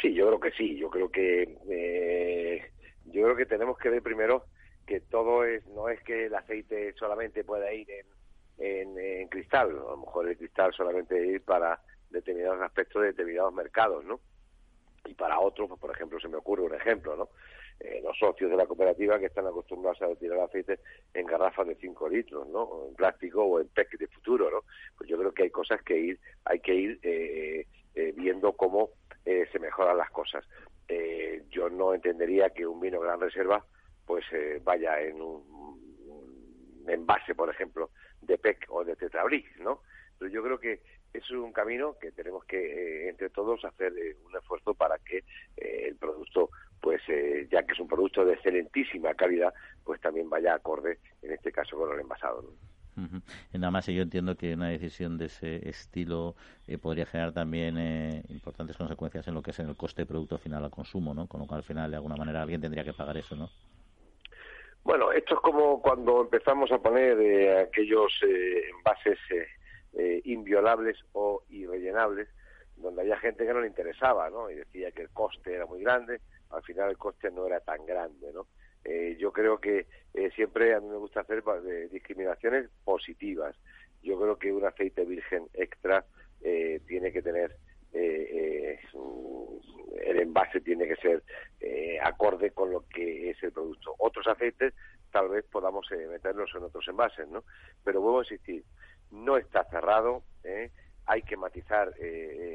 Sí, 0.02 0.16
yo 0.16 0.26
creo 0.26 0.40
que 0.40 0.52
sí. 0.58 0.76
Yo 0.78 0.90
creo 0.90 1.12
que 1.12 2.68
yo 3.06 3.22
creo 3.22 3.36
que 3.36 3.46
tenemos 3.46 3.78
que 3.78 3.90
ver 3.90 4.02
primero 4.02 4.46
que 4.88 5.02
todo 5.02 5.44
es 5.44 5.66
no 5.68 5.90
es 5.90 6.02
que 6.02 6.26
el 6.26 6.34
aceite 6.34 6.94
solamente 6.94 7.44
pueda 7.44 7.72
ir 7.74 7.88
en, 8.58 9.28
cristal, 9.28 9.70
a 9.70 9.92
lo 9.92 9.98
mejor 9.98 10.28
el 10.28 10.38
cristal 10.38 10.74
solamente 10.74 11.24
ir 11.24 11.44
para 11.44 11.80
determinados 12.10 12.62
aspectos 12.62 13.02
de 13.02 13.10
determinados 13.10 13.54
mercados, 13.54 14.04
¿no? 14.06 14.20
Y 15.06 15.14
para 15.14 15.40
otros, 15.40 15.68
pues, 15.68 15.80
por 15.80 15.92
ejemplo, 15.92 16.20
se 16.20 16.30
me 16.30 16.38
ocurre 16.38 16.64
un 16.64 16.74
ejemplo, 16.74 17.16
¿no? 17.16 17.30
Eh, 17.80 18.02
los 18.02 18.18
socios 18.18 18.50
de 18.50 18.58
la 18.58 18.66
cooperativa 18.66 19.20
que 19.20 19.28
están 19.28 19.46
acostumbrados 19.46 20.02
a 20.02 20.16
tirar 20.16 20.40
aceite 20.40 20.80
en 21.14 21.28
garrafas 21.28 21.68
de 21.68 21.76
5 21.76 22.10
litros, 22.10 22.48
¿no? 22.48 22.88
En 22.88 22.96
plástico 22.96 23.44
o 23.44 23.60
en 23.60 23.68
PEC 23.68 24.00
de 24.00 24.08
futuro, 24.08 24.50
¿no? 24.50 24.62
Pues 24.98 25.10
yo 25.10 25.18
creo 25.18 25.34
que 25.34 25.44
hay 25.44 25.52
cosas 25.52 25.84
que 25.84 25.98
ir, 25.98 26.20
hay 26.46 26.60
que 26.62 26.74
ir 26.74 27.00
eh, 27.04 27.68
eh, 27.94 28.14
viendo 28.16 28.54
cómo 28.54 28.92
se 29.26 29.60
mejoran 29.60 29.98
las 29.98 30.10
cosas. 30.10 30.46
yo 31.50 31.70
no 31.70 31.94
entendería 31.94 32.50
que 32.52 32.66
un 32.66 32.80
vino 32.80 33.02
gran 33.02 33.20
reserva 33.20 33.66
pues 34.08 34.24
eh, 34.32 34.62
vaya 34.64 35.00
en 35.02 35.22
un, 35.22 36.86
envase, 36.88 37.36
por 37.36 37.50
ejemplo, 37.50 37.92
de 38.22 38.38
PEC 38.38 38.66
o 38.70 38.84
de 38.86 38.96
Tetrabric, 38.96 39.58
¿no? 39.58 39.82
Pero 40.18 40.32
yo 40.32 40.42
creo 40.42 40.58
que 40.58 40.82
es 41.14 41.30
un 41.32 41.52
camino 41.52 41.98
que 42.00 42.12
tenemos 42.14 42.46
que 42.46 42.58
eh, 42.58 43.10
entre 43.10 43.30
todos 43.30 43.64
hacer 43.66 43.94
eh, 43.98 44.16
un 44.26 44.36
esfuerzo 44.36 44.74
para 44.74 44.98
que 45.00 45.24
el 45.58 45.96
producto, 45.98 46.50
pues 46.80 47.02
ya 47.52 47.64
que 47.64 47.74
es 47.74 47.80
un 47.80 47.88
producto 47.88 48.24
de 48.24 48.34
excelentísima 48.34 49.14
calidad, 49.14 49.54
pues 49.84 50.00
también 50.00 50.30
vaya 50.30 50.56
acorde, 50.56 51.00
en 51.22 51.34
este 51.34 51.52
caso, 51.52 51.76
con 51.76 51.94
el 51.94 52.00
envasado. 52.00 52.54
Nada 53.54 53.72
más, 53.72 53.86
yo 53.86 54.02
entiendo 54.02 54.36
que 54.38 54.54
una 54.54 54.70
decisión 54.70 55.18
de 55.18 55.26
ese 55.26 55.68
estilo 55.70 56.36
podría 56.82 57.06
generar 57.06 57.34
también 57.34 57.78
importantes 58.30 58.78
consecuencias 58.78 59.28
en 59.28 59.34
lo 59.34 59.44
que 59.44 59.52
es 59.52 59.60
en 59.60 59.68
el 59.68 59.76
coste 59.76 60.04
de 60.04 60.08
producto 60.08 60.38
final 60.38 60.64
al 60.64 60.72
consumo, 60.72 61.14
¿no? 61.14 61.28
Con 61.28 61.42
lo 61.42 61.48
cual, 61.48 61.60
al 61.60 61.64
final, 61.64 61.92
de 61.92 61.98
alguna 61.98 62.16
manera, 62.16 62.42
alguien 62.42 62.62
tendría 62.62 62.84
que 62.84 62.94
pagar 62.94 63.18
eso, 63.18 63.36
¿no? 63.36 63.50
Bueno, 64.88 65.12
esto 65.12 65.34
es 65.34 65.42
como 65.42 65.82
cuando 65.82 66.22
empezamos 66.22 66.72
a 66.72 66.78
poner 66.78 67.20
eh, 67.20 67.60
aquellos 67.60 68.10
eh, 68.26 68.70
envases 68.70 69.20
eh, 69.92 70.22
inviolables 70.24 70.96
o 71.12 71.44
irrellenables, 71.50 72.30
donde 72.78 73.02
había 73.02 73.18
gente 73.18 73.46
que 73.46 73.54
no 73.54 73.60
le 73.60 73.68
interesaba, 73.68 74.30
¿no? 74.30 74.50
Y 74.50 74.56
decía 74.56 74.94
que 74.94 75.02
el 75.02 75.10
coste 75.10 75.56
era 75.56 75.66
muy 75.66 75.82
grande, 75.82 76.22
al 76.52 76.64
final 76.64 76.90
el 76.90 76.98
coste 76.98 77.30
no 77.32 77.46
era 77.48 77.60
tan 77.60 77.86
grande, 77.86 78.32
¿no? 78.32 78.48
yo 79.20 79.34
creo 79.34 79.60
que 79.60 79.86
siempre 80.34 80.74
a 80.74 80.80
mí 80.80 80.88
me 80.88 80.96
gusta 80.96 81.20
hacer 81.20 81.44
discriminaciones 81.92 82.70
positivas. 82.86 83.54
Yo 84.02 84.18
creo 84.18 84.40
que 84.40 84.54
un 84.54 84.64
aceite 84.64 85.04
virgen 85.04 85.50
extra 85.54 86.06
tiene 86.40 87.12
que 87.12 87.22
tener 87.22 87.58
eh, 87.98 88.80
el 90.06 90.20
envase 90.20 90.62
tiene 90.62 90.88
que 90.88 90.96
ser 90.96 91.24
eh, 91.60 91.98
acorde 92.02 92.52
con 92.52 92.72
lo 92.72 92.88
que 92.88 93.32
es 93.32 93.44
el 93.44 93.52
producto. 93.52 93.96
Otros 93.98 94.28
aceites 94.28 94.74
tal 95.12 95.30
vez 95.30 95.46
podamos 95.46 95.90
eh, 95.92 96.08
meterlos 96.08 96.52
en 96.56 96.64
otros 96.64 96.88
envases, 96.88 97.28
¿no? 97.28 97.44
Pero 97.84 98.02
vuelvo 98.02 98.20
a 98.20 98.24
insistir, 98.24 98.64
no 99.12 99.38
está 99.38 99.64
cerrado, 99.66 100.24
¿eh? 100.44 100.72
hay 101.06 101.22
que 101.22 101.38
matizar 101.38 101.94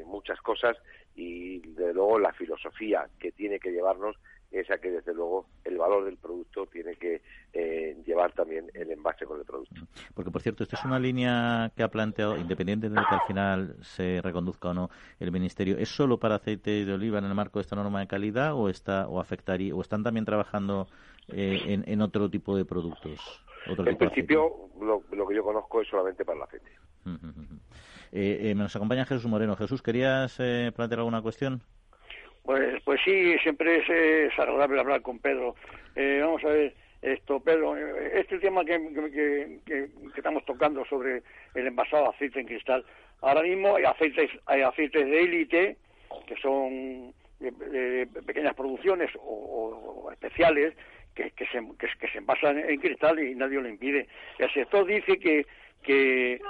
muchas 0.05 0.39
cosas 0.43 0.77
y 1.15 1.61
de 1.61 1.95
luego 1.95 2.19
la 2.19 2.35
filosofía 2.35 3.09
que 3.19 3.33
tiene 3.33 3.59
que 3.59 3.73
llevarnos 3.73 4.17
es 4.61 4.71
a 4.71 4.79
que 4.79 4.91
desde 4.91 5.15
luego 5.15 5.47
el 5.65 5.79
valor 5.79 6.05
del 6.05 6.17
producto 6.17 6.67
tiene 6.67 6.95
que 6.97 7.23
eh, 7.53 7.97
llevar 8.07 8.33
también 8.33 8.71
el 8.75 8.91
envase 8.91 9.25
con 9.25 9.39
el 9.39 9.45
producto. 9.45 9.83
Porque 10.15 10.31
por 10.31 10.43
cierto, 10.43 10.63
esto 10.63 10.77
es 10.77 10.85
una 10.85 10.99
línea 10.99 11.73
que 11.77 11.83
ha 11.83 11.89
planteado, 11.89 12.37
independiente 12.37 12.89
de 12.89 12.95
que 12.95 13.15
al 13.15 13.27
final 13.27 13.77
se 13.83 14.21
reconduzca 14.23 14.71
o 14.71 14.75
no 14.75 14.91
el 15.21 15.33
ministerio, 15.33 15.77
¿es 15.79 15.89
solo 15.89 16.19
para 16.19 16.37
aceite 16.37 16.85
de 16.85 16.93
oliva 16.93 17.19
en 17.19 17.25
el 17.25 17.35
marco 17.35 17.59
de 17.59 17.63
esta 17.63 17.77
norma 17.77 18.01
de 18.01 18.07
calidad 18.07 18.55
o 18.55 18.69
está 18.69 19.09
o 19.09 19.21
afectaría 19.21 19.75
o 19.75 19.81
están 19.81 20.03
también 20.03 20.25
trabajando 20.25 20.87
eh, 21.29 21.83
en, 21.87 22.03
otro 22.03 22.29
tipo 22.29 22.57
de 22.57 22.65
productos? 22.65 23.45
en 23.67 23.97
principio, 23.97 24.69
lo, 24.81 25.27
que 25.27 25.35
yo 25.35 25.45
conozco 25.45 25.81
es 25.81 25.89
solamente 25.89 26.25
para 26.25 26.39
el 26.39 26.43
aceite. 26.45 26.71
Eh, 28.13 28.53
nos 28.57 28.75
acompaña 28.77 29.07
Jesús 29.07 29.27
Moreno. 29.27 29.57
Jesús, 29.57 29.81
¿querías 29.83 30.37
plantear 30.37 30.99
alguna 30.99 31.23
cuestión? 31.23 31.63
Pues, 32.43 32.83
pues 32.85 33.01
sí, 33.05 33.37
siempre 33.43 33.79
es, 33.79 34.39
agradable 34.39 34.81
hablar 34.81 35.03
con 35.03 35.19
Pedro. 35.19 35.55
Eh, 35.95 36.21
vamos 36.23 36.45
a 36.45 36.49
ver, 36.49 36.75
esto, 37.01 37.41
Pedro, 37.41 37.77
este 37.77 38.39
tema 38.39 38.65
que, 38.65 38.79
que, 39.13 39.59
que, 39.67 39.89
estamos 40.17 40.45
tocando 40.45 40.85
sobre 40.87 41.23
el 41.55 41.67
envasado 41.67 42.05
de 42.05 42.09
aceite 42.11 42.41
en 42.41 42.47
cristal, 42.47 42.85
ahora 43.21 43.43
mismo 43.43 43.77
hay 43.77 43.85
aceites, 43.85 44.31
hay 44.47 44.63
aceites 44.63 45.05
de 45.05 45.23
élite 45.23 45.77
que 46.27 46.37
son 46.37 47.13
de, 47.41 48.07
pequeñas 48.27 48.55
producciones 48.55 49.11
o, 49.21 50.09
especiales 50.13 50.75
que, 51.15 51.31
que, 51.33 51.47
se, 51.47 51.61
que, 51.79 52.09
se 52.09 52.19
envasan 52.19 52.59
en 52.59 52.81
cristal 52.81 53.19
y 53.19 53.35
nadie 53.35 53.61
lo 53.61 53.69
impide. 53.69 54.07
El 54.39 54.53
sector 54.53 54.87
dice 54.87 55.19
que 55.19 55.47
que 55.83 56.41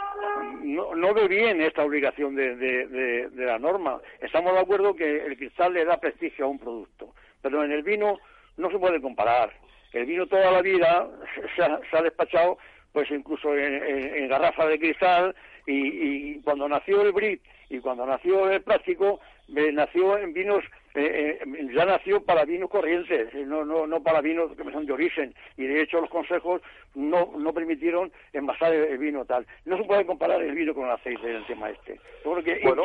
no, 0.63 0.95
no 0.95 1.15
ve 1.15 1.29
bien 1.29 1.61
esta 1.61 1.85
obligación 1.85 2.35
de, 2.35 2.57
de, 2.57 3.31
la 3.35 3.59
norma. 3.59 4.01
Estamos 4.21 4.53
de 4.55 4.61
acuerdo 4.61 4.95
que 4.95 5.25
el 5.25 5.37
cristal 5.37 5.75
le 5.75 5.85
da 5.85 5.99
prestigio 5.99 6.45
a 6.45 6.49
un 6.49 6.59
producto, 6.59 7.15
pero 7.41 7.65
en 7.65 7.73
el 7.73 7.83
vino 7.83 8.19
no 8.57 8.71
se 8.71 8.79
puede 8.79 9.01
comparar. 9.01 9.53
El 9.93 10.07
vino 10.07 10.27
toda 10.27 10.51
la 10.51 10.63
vida 10.63 11.09
se 11.57 11.97
ha, 11.97 12.03
despachado, 12.03 12.59
pues 12.93 13.11
incluso 13.11 13.57
en, 13.57 14.29
garrafa 14.29 14.67
de 14.67 14.79
cristal, 14.79 15.35
y, 15.67 16.35
y, 16.35 16.41
cuando 16.43 16.69
nació 16.69 17.03
el 17.03 17.13
Brit 17.13 17.41
y 17.71 17.79
cuando 17.79 18.05
nació 18.05 18.51
el 18.51 18.63
plástico, 18.63 19.21
nació 19.49 20.19
en 20.19 20.33
vinos 20.33 20.65
eh, 20.95 21.39
eh, 21.41 21.69
ya 21.75 21.87
nació 21.87 22.23
para 22.23 22.45
vinos 22.45 22.69
corrientes, 22.69 23.33
no, 23.47 23.65
no, 23.65 23.87
no 23.87 24.03
para 24.03 24.21
vinos 24.21 24.55
que 24.57 24.71
son 24.71 24.87
de 24.87 24.93
origen. 24.93 25.35
Y 25.57 25.65
de 25.65 25.83
hecho 25.83 26.01
los 26.01 26.11
consejos 26.11 26.61
no, 26.95 27.33
no 27.37 27.53
permitieron 27.53 28.13
envasar 28.33 28.75
el, 28.75 28.99
vino 28.99 29.25
tal. 29.25 29.47
No 29.65 29.77
se 29.79 29.85
puede 29.85 30.05
comparar 30.05 30.43
el 30.43 30.55
vino 30.55 30.75
con 30.75 30.85
el 30.85 30.93
aceite 30.93 31.31
en 31.31 31.37
el 31.37 31.47
tema 31.47 31.71
este. 31.71 31.99
Bueno, 32.25 32.43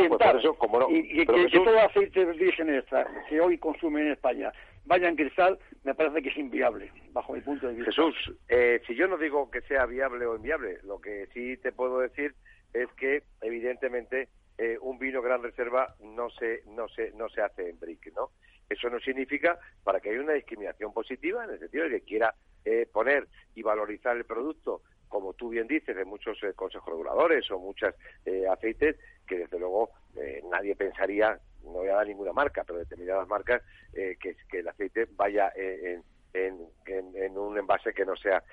pues 0.10 0.36
eso, 0.36 0.54
como 0.56 0.80
no. 0.80 0.90
Y, 0.90 1.26
que, 1.26 1.26
todo 1.26 1.80
aceite 1.80 2.26
virgen 2.26 2.84
que 3.30 3.42
hoy 3.42 3.58
consume 3.58 4.02
en 4.02 4.12
España 4.14 4.52
vaya 4.88 5.10
en 5.10 5.16
cristal, 5.16 5.60
me 5.84 5.94
parece 5.94 6.22
que 6.22 6.30
es 6.30 6.38
inviable, 6.38 6.92
bajo 7.12 7.34
mi 7.34 7.42
punto 7.42 7.68
de 7.68 7.74
vista. 7.74 7.92
Jesús, 7.92 8.34
eh, 8.48 8.82
si 8.88 8.96
yo 8.96 9.08
no 9.08 9.18
digo 9.18 9.52
que 9.52 9.62
sea 9.62 9.86
viable 9.86 10.26
o 10.26 10.38
inviable, 10.38 10.80
lo 10.84 11.00
que 11.00 11.28
sí 11.34 11.58
te 11.58 11.72
puedo 11.72 12.00
decir 12.00 12.34
es 12.74 12.88
que 12.94 13.24
evidentemente 13.42 14.30
eh, 14.58 14.78
un 14.82 14.98
vino 14.98 15.22
gran 15.22 15.44
reserva 15.44 15.96
no 16.02 16.30
se, 16.30 16.64
no 16.68 16.88
se, 16.90 17.12
no 17.12 17.30
se 17.30 17.42
hace 17.42 17.70
en 17.70 17.80
brick, 17.80 18.14
¿no? 18.16 18.32
Eso 18.70 18.90
no 18.90 19.00
significa 19.00 19.58
para 19.84 20.00
que 20.00 20.10
haya 20.10 20.22
una 20.22 20.34
discriminación 20.34 20.94
positiva 20.94 21.44
en 21.46 21.52
el 21.52 21.60
sentido 21.60 21.86
de 21.86 22.00
que 22.00 22.06
quiera 22.06 22.36
eh, 22.66 22.88
poner 22.92 23.28
y 23.56 23.62
valorizar 23.62 24.18
el 24.18 24.26
producto 24.26 24.82
como 25.08 25.34
tú 25.34 25.50
bien 25.50 25.68
dices, 25.68 25.96
de 25.96 26.06
muchos 26.06 26.42
eh, 26.44 26.54
consejos 26.54 26.90
reguladores 26.90 27.50
o 27.52 27.60
muchos 27.60 27.94
eh, 28.26 28.46
aceites 28.48 28.98
que 29.28 29.40
desde 29.40 29.60
luego 29.60 29.90
eh, 30.16 30.42
nadie 30.52 30.76
pensaría, 30.76 31.40
no 31.64 31.72
voy 31.72 31.90
a 31.90 31.96
dar 31.96 32.08
ninguna 32.08 32.34
marca, 32.34 32.64
pero 32.66 32.80
determinadas 32.80 33.28
marcas, 33.28 33.62
que, 33.94 34.18
que, 34.50 34.60
el 34.60 34.68
aceite 34.68 35.08
vaya 35.12 35.52
en, 35.56 36.04
en, 36.34 37.38
un 37.38 37.58
envase 37.58 37.94
que 37.94 38.06
no 38.06 38.16
sea 38.16 38.44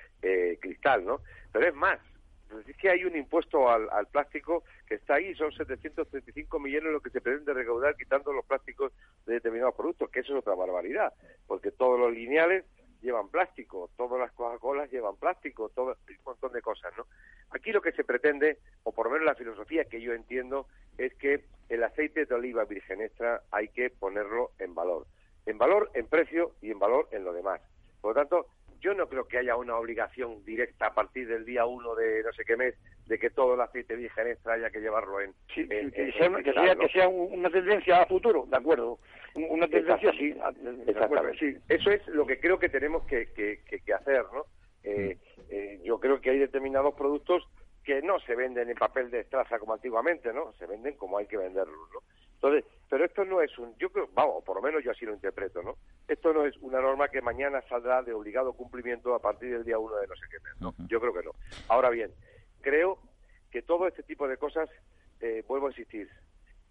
cristal, 0.59 1.05
¿no? 1.05 1.21
Pero 1.51 1.67
es 1.67 1.75
más, 1.75 1.99
pues 2.49 2.67
es 2.67 2.77
que 2.77 2.89
hay 2.89 3.05
un 3.05 3.15
impuesto 3.15 3.69
al, 3.69 4.07
plástico 4.07 4.63
que 4.87 4.95
está 4.95 5.15
ahí, 5.15 5.33
son 5.35 5.51
735 5.51 6.59
millones 6.59 6.91
lo 6.91 7.01
que 7.01 7.09
se 7.09 7.21
pretende 7.21 7.53
recaudar 7.53 7.95
quitando 7.95 8.31
los 8.31 8.45
plásticos 8.45 8.91
de 9.25 9.33
determinados 9.33 9.75
productos, 9.75 10.09
que 10.09 10.19
eso 10.19 10.33
es 10.33 10.39
otra 10.39 10.55
barbaridad, 10.55 11.13
porque 11.47 11.71
todos 11.71 11.99
los 11.99 12.13
lineales 12.13 12.65
llevan 13.01 13.29
plástico, 13.29 13.89
todas 13.97 14.19
las 14.19 14.31
Coca-Colas 14.31 14.91
llevan 14.91 15.15
plástico, 15.17 15.69
todo 15.69 15.97
un 16.07 16.17
montón 16.25 16.51
de 16.53 16.61
cosas, 16.61 16.91
¿no? 16.97 17.05
Aquí 17.51 17.71
lo 17.71 17.81
que 17.81 17.91
se 17.91 18.03
pretende, 18.03 18.59
o 18.83 18.91
por 18.91 19.05
lo 19.05 19.13
menos 19.13 19.25
la 19.25 19.35
filosofía 19.35 19.85
que 19.85 20.01
yo 20.01 20.13
entiendo, 20.13 20.67
es 20.97 21.13
que 21.15 21.45
el 21.69 21.83
aceite 21.83 22.25
de 22.25 22.35
oliva 22.35 22.65
virgen 22.65 23.01
extra 23.01 23.41
hay 23.51 23.69
que 23.69 23.89
ponerlo 23.89 24.51
en 24.59 24.73
valor. 24.73 25.05
En 25.45 25.57
valor 25.57 25.91
en 25.93 26.07
precio 26.07 26.53
y 26.61 26.71
en 26.71 26.79
valor 26.79 27.07
en 27.11 27.23
lo 27.23 27.33
demás. 27.33 27.61
Por 28.01 28.15
lo 28.15 28.21
tanto, 28.21 28.47
yo 28.79 28.93
no 28.93 29.07
creo 29.07 29.27
que 29.27 29.37
haya 29.37 29.55
una 29.55 29.77
obligación 29.77 30.43
directa 30.45 30.87
a 30.87 30.93
partir 30.93 31.27
del 31.27 31.45
día 31.45 31.65
uno 31.65 31.95
de 31.95 32.23
no 32.23 32.31
sé 32.33 32.43
qué 32.45 32.55
mes 32.55 32.75
de 33.07 33.19
que 33.19 33.29
todo 33.29 33.53
el 33.53 33.61
aceite 33.61 33.95
virgen 33.95 34.27
extra 34.27 34.53
haya 34.53 34.69
que 34.69 34.79
llevarlo 34.79 35.21
en... 35.21 35.33
Sí, 35.53 35.67
que, 35.67 36.13
sea, 36.91 37.07
una 37.07 37.49
tendencia 37.49 38.01
a 38.01 38.05
futuro, 38.05 38.45
de 38.49 38.57
acuerdo. 38.57 38.99
Una 39.35 39.67
tendencia 39.67 40.09
así, 40.09 40.31
de 40.31 41.03
acuerdo, 41.03 41.33
sí. 41.39 41.55
Eso 41.69 41.91
es 41.91 42.07
lo 42.07 42.25
que 42.25 42.39
creo 42.39 42.57
que 42.57 42.69
tenemos 42.69 43.05
que, 43.05 43.27
que, 43.33 43.93
hacer, 43.93 44.23
¿no? 44.33 44.45
Eh, 44.83 45.17
eh, 45.49 45.79
yo 45.83 45.99
creo 45.99 46.21
que 46.21 46.31
hay 46.31 46.39
determinados 46.39 46.93
productos 46.95 47.43
que 47.85 48.01
no 48.01 48.19
se 48.19 48.35
venden 48.35 48.69
en 48.69 48.75
papel 48.75 49.11
de 49.11 49.21
estraza 49.21 49.59
como 49.59 49.73
antiguamente, 49.73 50.33
¿no? 50.33 50.53
Se 50.53 50.65
venden 50.65 50.95
como 50.95 51.19
hay 51.19 51.27
que 51.27 51.37
venderlos, 51.37 51.89
¿no? 51.93 51.99
Entonces, 52.33 52.65
pero 52.89 53.05
esto 53.05 53.23
no 53.23 53.41
es 53.41 53.57
un, 53.57 53.77
yo 53.77 53.89
creo, 53.89 54.09
vamos, 54.13 54.43
por 54.43 54.55
lo 54.57 54.61
menos 54.61 54.83
yo 54.83 54.91
así 54.91 55.05
lo 55.05 55.13
interpreto, 55.13 55.61
¿no? 55.61 55.77
Esto 56.07 56.33
no 56.33 56.45
es 56.45 56.57
una 56.57 56.81
norma 56.81 57.07
que 57.07 57.21
mañana 57.21 57.61
saldrá 57.69 58.01
de 58.01 58.13
obligado 58.13 58.53
cumplimiento 58.53 59.13
a 59.13 59.19
partir 59.19 59.51
del 59.51 59.63
día 59.63 59.79
uno 59.79 59.95
de 59.95 60.07
no 60.07 60.15
sé 60.15 60.23
qué 60.29 60.39
mes, 60.39 60.53
¿no? 60.59 60.73
Yo 60.87 60.99
creo 60.99 61.13
que 61.13 61.23
no. 61.23 61.31
Ahora 61.67 61.89
bien, 61.89 62.11
creo 62.61 62.99
que 63.51 63.61
todo 63.61 63.87
este 63.87 64.03
tipo 64.03 64.27
de 64.27 64.37
cosas, 64.37 64.69
eh, 65.21 65.43
vuelvo 65.47 65.67
a 65.67 65.69
insistir, 65.69 66.09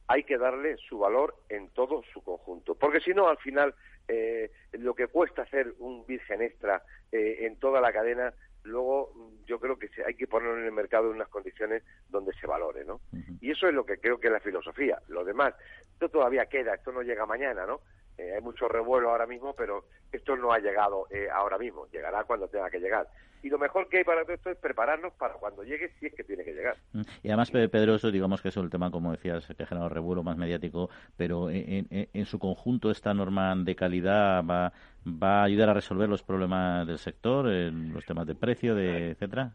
hay 0.07 0.25
que 0.25 0.37
darle 0.37 0.77
su 0.77 0.99
valor 0.99 1.35
en 1.49 1.71
todo 1.71 2.03
su 2.13 2.23
conjunto, 2.23 2.75
porque 2.75 3.01
si 3.01 3.15
no, 3.15 3.29
al 3.29 3.39
final, 3.39 3.75
eh, 4.09 4.51
lo 4.73 4.95
que 4.95 5.07
cuesta 5.07 5.43
hacer 5.43 5.75
un 5.79 6.05
virgen 6.07 6.43
extra 6.43 6.83
eh, 7.11 7.47
en 7.47 7.57
toda 7.57 7.81
la 7.81 7.93
cadena 7.93 8.35
luego 8.65 9.13
yo 9.47 9.61
creo 9.61 9.79
que 9.79 9.89
hay 10.07 10.15
que 10.15 10.27
ponerlo 10.27 10.59
en 10.59 10.67
el 10.67 10.73
mercado 10.73 11.09
en 11.09 11.17
unas 11.17 11.29
condiciones 11.29 11.83
donde 12.09 12.33
se 12.35 12.47
valore, 12.47 12.85
¿no? 12.85 13.01
Y 13.41 13.51
eso 13.51 13.69
es 13.69 13.75
lo 13.75 13.85
que 13.85 13.99
creo 13.99 14.19
que 14.19 14.29
es 14.29 14.33
la 14.33 14.41
filosofía. 14.41 15.01
Lo 15.09 15.25
demás, 15.25 15.55
esto 15.93 16.09
todavía 16.09 16.47
queda, 16.47 16.75
esto 16.75 16.91
no 16.93 17.03
llega 17.03 17.27
mañana, 17.27 17.67
¿no? 17.67 17.81
Eh, 18.17 18.33
hay 18.35 18.41
mucho 18.41 18.69
revuelo 18.69 19.11
ahora 19.11 19.27
mismo, 19.27 19.55
pero 19.55 19.85
esto 20.13 20.37
no 20.37 20.53
ha 20.53 20.59
llegado 20.59 21.07
eh, 21.11 21.29
ahora 21.33 21.59
mismo, 21.59 21.87
llegará 21.93 22.25
cuando 22.25 22.49
tenga 22.49 22.71
que 22.71 22.79
llegar. 22.79 23.09
Y 23.43 23.51
lo 23.51 23.59
mejor 23.59 23.89
que 23.89 23.99
hay 23.99 24.05
para 24.05 24.23
esto 24.23 24.51
es 24.51 24.57
prepararnos 24.57 25.13
para 25.15 25.35
cuando 25.35 25.65
llegue, 25.65 25.91
si 25.99 26.07
es 26.07 26.15
que 26.15 26.25
tiene 26.25 26.45
que 26.45 26.55
llegar. 26.55 26.77
Mm. 26.93 27.03
Y 27.23 27.29
además, 27.29 27.51
Pedro, 27.51 27.97
eso 27.97 28.11
digamos 28.11 28.41
que 28.41 28.49
es 28.49 28.57
el 28.57 28.71
tema, 28.71 28.91
como 28.91 29.11
decías, 29.11 29.47
que 29.47 29.63
ha 29.63 29.67
generado 29.67 29.91
revuelo 29.91 30.23
más 30.23 30.37
mediático, 30.39 30.89
pero 31.17 31.51
en, 31.51 32.25
su 32.25 32.39
conjunto 32.39 32.91
esta 32.91 33.13
norma 33.13 33.55
de 33.55 33.75
calidad 33.75 34.43
va, 34.45 34.73
va 35.07 35.41
a 35.41 35.45
ayudar 35.45 35.69
a 35.69 35.75
resolver 35.75 36.09
los 36.09 36.23
problemas 36.23 36.87
del 36.87 36.99
sector, 36.99 37.45
los 37.45 38.07
temas 38.07 38.27
de 38.27 38.35
precio, 38.35 38.75
de 38.75 39.11
etcétera. 39.11 39.53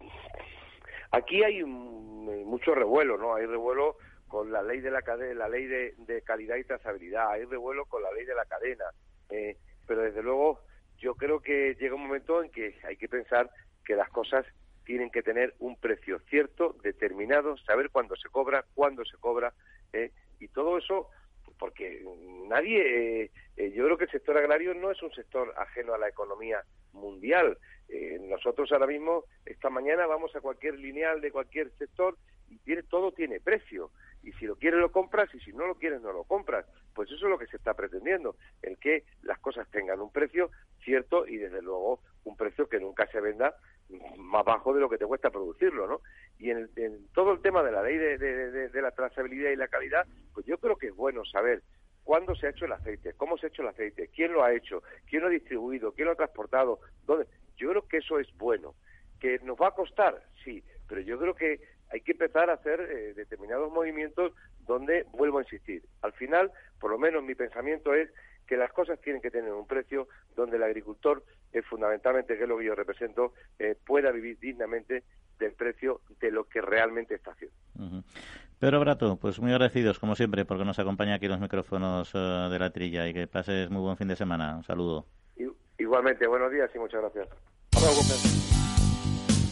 Aquí 1.11 1.43
hay 1.43 1.63
mucho 1.63 2.75
revuelo, 2.75 3.17
¿no? 3.17 3.35
Hay 3.35 3.47
revuelo 3.47 3.95
con 4.29 4.51
la 4.51 4.61
ley 4.61 4.79
de 4.79 4.91
la 4.91 5.01
cadena, 5.01 5.33
la 5.33 5.49
ley 5.49 5.65
de, 5.65 6.21
calidad 6.23 6.55
y 6.55 6.63
trazabilidad, 6.63 7.31
hay 7.31 7.43
revuelo 7.45 7.85
con 7.85 8.03
la 8.03 8.11
ley 8.11 8.25
de 8.25 8.35
la 8.35 8.45
cadena, 8.45 8.85
eh, 9.29 9.57
pero 9.85 10.03
desde 10.03 10.21
luego 10.21 10.61
yo 10.97 11.15
creo 11.15 11.41
que 11.41 11.75
llega 11.79 11.95
un 11.95 12.03
momento 12.03 12.43
en 12.43 12.51
que 12.51 12.75
hay 12.87 12.95
que 12.95 13.09
pensar 13.09 13.49
que 13.83 13.95
las 13.95 14.09
cosas 14.09 14.45
tienen 14.85 15.09
que 15.09 15.23
tener 15.23 15.55
un 15.59 15.75
precio 15.77 16.19
cierto, 16.29 16.75
determinado, 16.83 17.57
saber 17.57 17.89
cuándo 17.89 18.15
se 18.15 18.29
cobra, 18.29 18.63
cuándo 18.75 19.03
se 19.03 19.17
cobra, 19.17 19.53
eh, 19.93 20.11
y 20.39 20.47
todo 20.49 20.77
eso, 20.77 21.09
porque 21.57 22.05
nadie, 22.47 23.31
eh, 23.57 23.71
yo 23.71 23.85
creo 23.85 23.97
que 23.97 24.05
el 24.05 24.11
sector 24.11 24.37
agrario 24.37 24.73
no 24.75 24.91
es 24.91 25.01
un 25.01 25.11
sector 25.11 25.53
ajeno 25.57 25.95
a 25.95 25.97
la 25.97 26.07
economía 26.07 26.63
mundial. 26.93 27.57
nosotros 28.21 28.71
ahora 28.71 28.85
mismo, 28.85 29.23
esta 29.45 29.69
mañana, 29.71 30.05
vamos 30.05 30.35
a 30.35 30.41
cualquier 30.41 30.75
lineal 30.75 31.19
de 31.19 31.31
cualquier 31.31 31.71
sector 31.77 32.15
y 32.47 32.57
tiene, 32.59 32.83
todo 32.83 33.11
tiene 33.11 33.39
precio 33.39 33.91
y 34.23 34.31
si 34.33 34.45
lo 34.45 34.55
quieres 34.55 34.79
lo 34.79 34.91
compras 34.91 35.33
y 35.33 35.39
si 35.39 35.53
no 35.53 35.65
lo 35.67 35.75
quieres 35.75 36.01
no 36.01 36.11
lo 36.11 36.23
compras. 36.23 36.65
Pues 36.93 37.09
eso 37.09 37.25
es 37.25 37.29
lo 37.29 37.37
que 37.37 37.47
se 37.47 37.57
está 37.57 37.73
pretendiendo, 37.73 38.35
el 38.61 38.77
que 38.77 39.03
las 39.23 39.39
cosas 39.39 39.69
tengan 39.71 40.01
un 40.01 40.11
precio 40.11 40.49
cierto 40.83 41.27
y 41.27 41.37
desde 41.37 41.61
luego 41.61 42.01
un 42.23 42.35
precio 42.35 42.67
que 42.67 42.79
nunca 42.79 43.07
se 43.07 43.21
venda 43.21 43.55
más 44.17 44.45
bajo 44.45 44.73
de 44.73 44.81
lo 44.81 44.89
que 44.89 44.97
te 44.97 45.05
cuesta 45.05 45.31
producirlo, 45.31 45.87
¿no? 45.87 46.01
Y 46.37 46.51
en, 46.51 46.69
todo 47.13 47.31
el 47.31 47.41
tema 47.41 47.63
de 47.63 47.71
la 47.71 47.83
ley 47.83 47.97
de, 47.97 48.17
de, 48.17 48.81
la 48.81 48.91
trazabilidad 48.91 49.49
y 49.51 49.55
la 49.55 49.67
calidad, 49.67 50.05
pues 50.33 50.45
yo 50.45 50.57
creo 50.57 50.77
que 50.77 50.87
es 50.87 50.95
bueno 50.95 51.25
saber 51.25 51.63
cuándo 52.03 52.35
se 52.35 52.47
ha 52.47 52.51
hecho 52.51 52.65
el 52.65 52.71
aceite, 52.71 53.13
cómo 53.13 53.37
se 53.37 53.47
ha 53.47 53.49
hecho 53.49 53.61
el 53.61 53.69
aceite, 53.69 54.09
quién 54.15 54.33
lo 54.33 54.43
ha 54.43 54.53
hecho, 54.53 54.83
quién 55.07 55.21
lo 55.21 55.27
ha 55.27 55.31
distribuido, 55.31 55.91
quién 55.91 56.05
lo 56.05 56.13
ha 56.13 56.15
transportado, 56.15 56.79
dónde. 57.05 57.27
Yo 57.57 57.69
creo 57.69 57.87
que 57.87 57.97
eso 57.97 58.19
es 58.19 58.27
bueno. 58.37 58.75
¿Que 59.19 59.37
nos 59.39 59.57
va 59.57 59.67
a 59.67 59.75
costar? 59.75 60.23
Sí, 60.45 60.63
pero 60.87 61.01
yo 61.01 61.19
creo 61.19 61.35
que 61.35 61.59
hay 61.91 62.01
que 62.01 62.11
empezar 62.13 62.49
a 62.49 62.53
hacer 62.53 62.81
eh, 62.81 63.13
determinados 63.13 63.71
movimientos 63.71 64.33
donde, 64.67 65.05
vuelvo 65.11 65.39
a 65.39 65.41
insistir, 65.41 65.83
al 66.01 66.13
final, 66.13 66.51
por 66.79 66.91
lo 66.91 66.97
menos 66.97 67.23
mi 67.23 67.35
pensamiento 67.35 67.93
es 67.93 68.09
que 68.47 68.57
las 68.57 68.71
cosas 68.71 68.99
tienen 69.01 69.21
que 69.21 69.29
tener 69.29 69.51
un 69.53 69.67
precio 69.67 70.07
donde 70.35 70.57
el 70.57 70.63
agricultor, 70.63 71.23
es 71.53 71.65
fundamentalmente, 71.65 72.35
que 72.35 72.43
es 72.43 72.49
lo 72.49 72.57
que 72.57 72.65
yo 72.65 72.75
represento, 72.75 73.33
eh, 73.59 73.75
pueda 73.85 74.11
vivir 74.11 74.39
dignamente 74.39 75.03
del 75.39 75.53
precio 75.53 76.01
de 76.19 76.31
lo 76.31 76.45
que 76.45 76.61
realmente 76.61 77.15
está 77.15 77.31
haciendo. 77.31 77.55
Pedro 78.59 78.79
Brato, 78.79 79.17
pues 79.17 79.39
muy 79.39 79.51
agradecidos, 79.51 79.99
como 79.99 80.15
siempre, 80.15 80.45
porque 80.45 80.65
nos 80.65 80.79
acompaña 80.79 81.15
aquí 81.15 81.27
los 81.27 81.39
micrófonos 81.39 82.11
eh, 82.13 82.17
de 82.17 82.59
la 82.59 82.71
trilla 82.71 83.07
y 83.07 83.13
que 83.13 83.27
pases 83.27 83.69
muy 83.69 83.81
buen 83.81 83.97
fin 83.97 84.07
de 84.07 84.15
semana. 84.15 84.57
Un 84.57 84.63
saludo. 84.63 85.05
Igualmente, 85.77 86.27
buenos 86.27 86.51
días 86.51 86.69
y 86.75 86.79
muchas 86.79 87.01
gracias. 87.01 87.29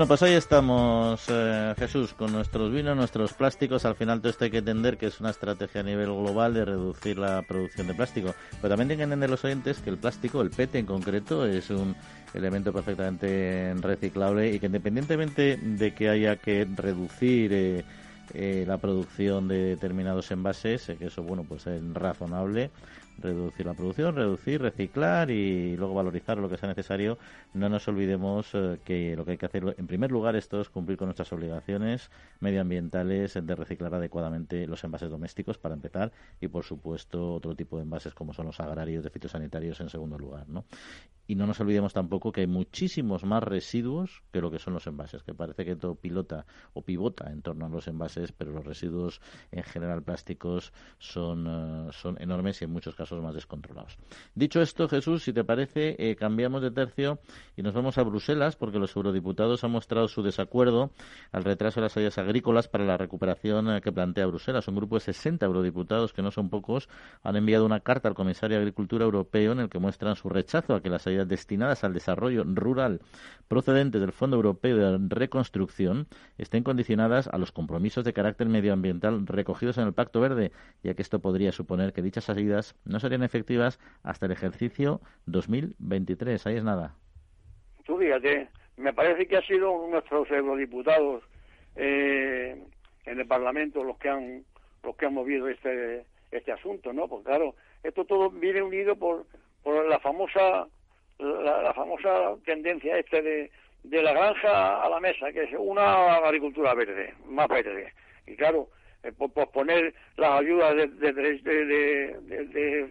Bueno, 0.00 0.08
pues 0.08 0.22
ahí 0.22 0.32
estamos, 0.32 1.26
eh, 1.28 1.74
Jesús, 1.76 2.14
con 2.14 2.32
nuestros 2.32 2.72
vinos, 2.72 2.96
nuestros 2.96 3.34
plásticos. 3.34 3.84
Al 3.84 3.96
final 3.96 4.20
todo 4.20 4.30
esto 4.30 4.44
hay 4.44 4.50
que 4.50 4.56
entender 4.56 4.96
que 4.96 5.04
es 5.04 5.20
una 5.20 5.28
estrategia 5.28 5.82
a 5.82 5.84
nivel 5.84 6.06
global 6.06 6.54
de 6.54 6.64
reducir 6.64 7.18
la 7.18 7.42
producción 7.42 7.86
de 7.86 7.92
plástico. 7.92 8.34
Pero 8.62 8.70
también 8.70 8.88
tienen 8.88 8.96
que 8.96 9.02
entender 9.02 9.28
los 9.28 9.44
oyentes 9.44 9.76
que 9.80 9.90
el 9.90 9.98
plástico, 9.98 10.40
el 10.40 10.48
PET 10.48 10.76
en 10.76 10.86
concreto, 10.86 11.44
es 11.44 11.68
un 11.68 11.94
elemento 12.32 12.72
perfectamente 12.72 13.74
reciclable 13.78 14.50
y 14.50 14.58
que 14.58 14.66
independientemente 14.66 15.58
de 15.58 15.92
que 15.92 16.08
haya 16.08 16.36
que 16.36 16.66
reducir 16.74 17.52
eh, 17.52 17.84
eh, 18.32 18.64
la 18.66 18.78
producción 18.78 19.48
de 19.48 19.64
determinados 19.64 20.30
envases, 20.30 20.92
que 20.98 21.08
eso, 21.08 21.22
bueno, 21.22 21.44
pues 21.46 21.66
es 21.66 21.82
razonable, 21.92 22.70
reducir 23.20 23.66
la 23.66 23.74
producción, 23.74 24.16
reducir, 24.16 24.60
reciclar 24.60 25.30
y 25.30 25.76
luego 25.76 25.94
valorizar 25.94 26.38
lo 26.38 26.48
que 26.48 26.56
sea 26.56 26.68
necesario. 26.68 27.18
No 27.54 27.68
nos 27.68 27.86
olvidemos 27.88 28.50
eh, 28.54 28.78
que 28.84 29.16
lo 29.16 29.24
que 29.24 29.32
hay 29.32 29.38
que 29.38 29.46
hacer 29.46 29.74
en 29.78 29.86
primer 29.86 30.10
lugar 30.10 30.36
esto 30.36 30.60
es 30.60 30.68
cumplir 30.68 30.98
con 30.98 31.06
nuestras 31.06 31.32
obligaciones 31.32 32.10
medioambientales 32.40 33.34
de 33.34 33.54
reciclar 33.54 33.94
adecuadamente 33.94 34.66
los 34.66 34.82
envases 34.84 35.10
domésticos 35.10 35.58
para 35.58 35.74
empezar 35.74 36.12
y 36.40 36.48
por 36.48 36.64
supuesto 36.64 37.34
otro 37.34 37.54
tipo 37.54 37.76
de 37.76 37.82
envases 37.82 38.14
como 38.14 38.32
son 38.32 38.46
los 38.46 38.60
agrarios 38.60 39.04
de 39.04 39.10
fitosanitarios 39.10 39.80
en 39.80 39.88
segundo 39.88 40.18
lugar, 40.18 40.48
¿no? 40.48 40.64
Y 41.30 41.36
no 41.36 41.46
nos 41.46 41.60
olvidemos 41.60 41.92
tampoco 41.92 42.32
que 42.32 42.40
hay 42.40 42.48
muchísimos 42.48 43.22
más 43.22 43.44
residuos 43.44 44.24
que 44.32 44.40
lo 44.40 44.50
que 44.50 44.58
son 44.58 44.74
los 44.74 44.88
envases, 44.88 45.22
que 45.22 45.32
parece 45.32 45.64
que 45.64 45.76
todo 45.76 45.94
pilota 45.94 46.44
o 46.72 46.82
pivota 46.82 47.30
en 47.30 47.40
torno 47.40 47.66
a 47.66 47.68
los 47.68 47.86
envases, 47.86 48.32
pero 48.32 48.50
los 48.50 48.64
residuos 48.64 49.20
en 49.52 49.62
general 49.62 50.02
plásticos 50.02 50.72
son, 50.98 51.46
eh, 51.46 51.92
son 51.92 52.20
enormes 52.20 52.60
y 52.60 52.64
en 52.64 52.72
muchos 52.72 52.96
casos 52.96 53.22
más 53.22 53.32
descontrolados. 53.32 53.96
Dicho 54.34 54.60
esto, 54.60 54.88
Jesús, 54.88 55.22
si 55.22 55.32
te 55.32 55.44
parece, 55.44 55.94
eh, 56.00 56.16
cambiamos 56.16 56.62
de 56.62 56.72
tercio 56.72 57.20
y 57.56 57.62
nos 57.62 57.74
vamos 57.74 57.96
a 57.98 58.02
Bruselas 58.02 58.56
porque 58.56 58.80
los 58.80 58.96
eurodiputados 58.96 59.62
han 59.62 59.70
mostrado 59.70 60.08
su 60.08 60.24
desacuerdo 60.24 60.90
al 61.30 61.44
retraso 61.44 61.78
de 61.78 61.84
las 61.84 61.96
ayudas 61.96 62.18
agrícolas 62.18 62.66
para 62.66 62.84
la 62.84 62.96
recuperación 62.96 63.70
eh, 63.70 63.80
que 63.80 63.92
plantea 63.92 64.26
Bruselas. 64.26 64.66
Un 64.66 64.74
grupo 64.74 64.96
de 64.96 65.02
60 65.02 65.46
eurodiputados, 65.46 66.12
que 66.12 66.22
no 66.22 66.32
son 66.32 66.50
pocos, 66.50 66.88
han 67.22 67.36
enviado 67.36 67.66
una 67.66 67.78
carta 67.78 68.08
al 68.08 68.16
comisario 68.16 68.56
de 68.56 68.62
Agricultura 68.62 69.04
Europeo 69.04 69.52
en 69.52 69.60
el 69.60 69.68
que 69.68 69.78
muestran 69.78 70.16
su 70.16 70.28
rechazo 70.28 70.74
a 70.74 70.82
que 70.82 70.90
las 70.90 71.06
ayudas 71.06 71.19
destinadas 71.24 71.84
al 71.84 71.94
desarrollo 71.94 72.44
rural 72.44 73.00
procedentes 73.48 74.00
del 74.00 74.12
Fondo 74.12 74.36
Europeo 74.36 74.76
de 74.76 74.98
Reconstrucción 75.08 76.06
estén 76.38 76.62
condicionadas 76.62 77.26
a 77.28 77.36
los 77.36 77.50
compromisos 77.50 78.04
de 78.04 78.12
carácter 78.12 78.48
medioambiental 78.48 79.26
recogidos 79.26 79.76
en 79.78 79.88
el 79.88 79.92
Pacto 79.92 80.20
Verde, 80.20 80.52
ya 80.82 80.94
que 80.94 81.02
esto 81.02 81.18
podría 81.18 81.50
suponer 81.50 81.92
que 81.92 82.00
dichas 82.00 82.30
ayudas 82.30 82.76
no 82.84 83.00
serían 83.00 83.22
efectivas 83.22 83.80
hasta 84.02 84.26
el 84.26 84.32
ejercicio 84.32 85.00
2023. 85.26 86.46
Ahí 86.46 86.56
es 86.56 86.64
nada. 86.64 86.94
Tú 87.84 87.98
fíjate, 87.98 88.48
me 88.76 88.92
parece 88.92 89.26
que 89.26 89.36
ha 89.36 89.42
sido 89.42 89.86
nuestros 89.88 90.30
eurodiputados 90.30 91.24
eh, 91.76 92.62
en 93.04 93.20
el 93.20 93.26
Parlamento 93.26 93.82
los 93.82 93.98
que 93.98 94.08
han 94.08 94.44
los 94.82 94.96
que 94.96 95.06
han 95.06 95.14
movido 95.14 95.48
este 95.48 96.04
este 96.30 96.52
asunto, 96.52 96.92
¿no? 96.92 97.08
Porque 97.08 97.26
claro, 97.26 97.54
esto 97.82 98.04
todo 98.04 98.30
viene 98.30 98.62
unido 98.62 98.96
por 98.96 99.26
por 99.62 99.88
la 99.88 99.98
famosa 99.98 100.68
la, 101.20 101.72
famosa 101.74 102.34
tendencia 102.44 102.98
este 102.98 103.22
de, 103.22 103.50
de 103.84 104.02
la 104.02 104.12
granja 104.12 104.82
a 104.82 104.88
la 104.88 105.00
mesa, 105.00 105.32
que 105.32 105.44
es 105.44 105.50
una 105.58 106.16
agricultura 106.16 106.74
verde, 106.74 107.14
más 107.26 107.48
verde. 107.48 107.92
Y 108.26 108.36
claro, 108.36 108.68
eh, 109.02 109.12
posponer 109.12 109.94
las 110.16 110.40
ayudas 110.40 110.76
de, 110.76 110.86
de, 110.86 111.12
de, 112.22 112.88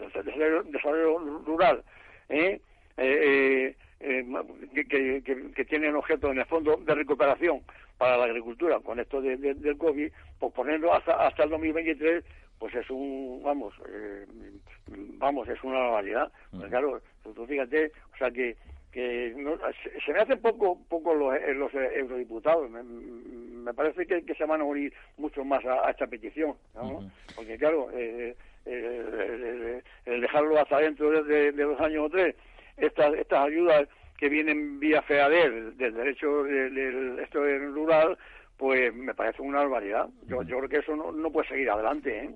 desarrollo 0.65 1.19
rural, 1.45 1.83
¿eh? 2.29 2.59
Eh, 2.97 3.75
que, 4.73 4.85
que, 4.85 5.51
que, 5.53 5.65
tienen 5.65 5.95
objeto 5.95 6.31
en 6.31 6.39
el 6.39 6.45
fondo 6.45 6.77
de 6.77 6.95
recuperación 6.95 7.61
para 7.97 8.17
la 8.17 8.25
agricultura 8.25 8.79
con 8.79 8.99
esto 8.99 9.21
del 9.21 9.77
COVID, 9.77 10.11
posponerlo 10.39 10.93
hasta, 10.93 11.27
hasta 11.27 11.43
el 11.43 11.49
2023 11.49 12.23
pues 12.59 12.75
es 12.75 12.89
un, 12.89 13.41
vamos, 13.41 13.73
eh, 13.89 14.25
vamos, 15.17 15.47
es 15.47 15.63
una 15.63 15.79
barbaridad. 15.79 16.31
claro, 16.69 17.01
tú, 17.23 17.45
fíjate, 17.45 17.91
o 18.13 18.17
sea 18.17 18.29
que, 18.29 18.57
que 18.91 19.33
se, 20.05 20.13
me 20.13 20.19
hace 20.19 20.35
poco 20.37 20.77
poco 20.89 21.13
los, 21.13 21.35
eh, 21.35 21.53
los 21.53 21.73
eh, 21.73 21.91
eurodiputados. 21.95 22.69
Me, 22.69 23.73
parece 23.73 24.05
que, 24.05 24.23
que, 24.25 24.35
se 24.35 24.45
van 24.45 24.61
a 24.61 24.65
unir 24.65 24.93
mucho 25.17 25.43
más 25.45 25.63
a, 25.65 25.89
esta 25.89 26.07
petición, 26.07 26.55
¿no? 26.75 27.09
Porque 27.35 27.57
claro, 27.57 27.89
el, 27.91 28.35
dejarlo 30.05 30.59
hasta 30.59 30.79
dentro 30.79 31.23
de, 31.23 31.51
dos 31.51 31.79
años 31.79 32.07
o 32.07 32.09
tres, 32.09 32.35
estas, 32.77 33.13
estas 33.13 33.45
ayudas 33.47 33.87
que 34.17 34.27
vienen 34.27 34.79
vía 34.79 35.01
FEADER 35.03 35.75
del 35.75 35.93
derecho 35.93 36.43
del, 36.43 37.19
esto 37.19 37.39
rural, 37.73 38.17
pues 38.59 38.93
me 38.93 39.15
parece 39.15 39.41
una 39.41 39.59
barbaridad. 39.59 40.09
Yo, 40.27 40.43
yo 40.43 40.57
creo 40.57 40.69
que 40.69 40.77
eso 40.79 40.93
no, 40.93 41.31
puede 41.31 41.47
seguir 41.47 41.69
adelante. 41.69 42.25
¿eh? 42.25 42.35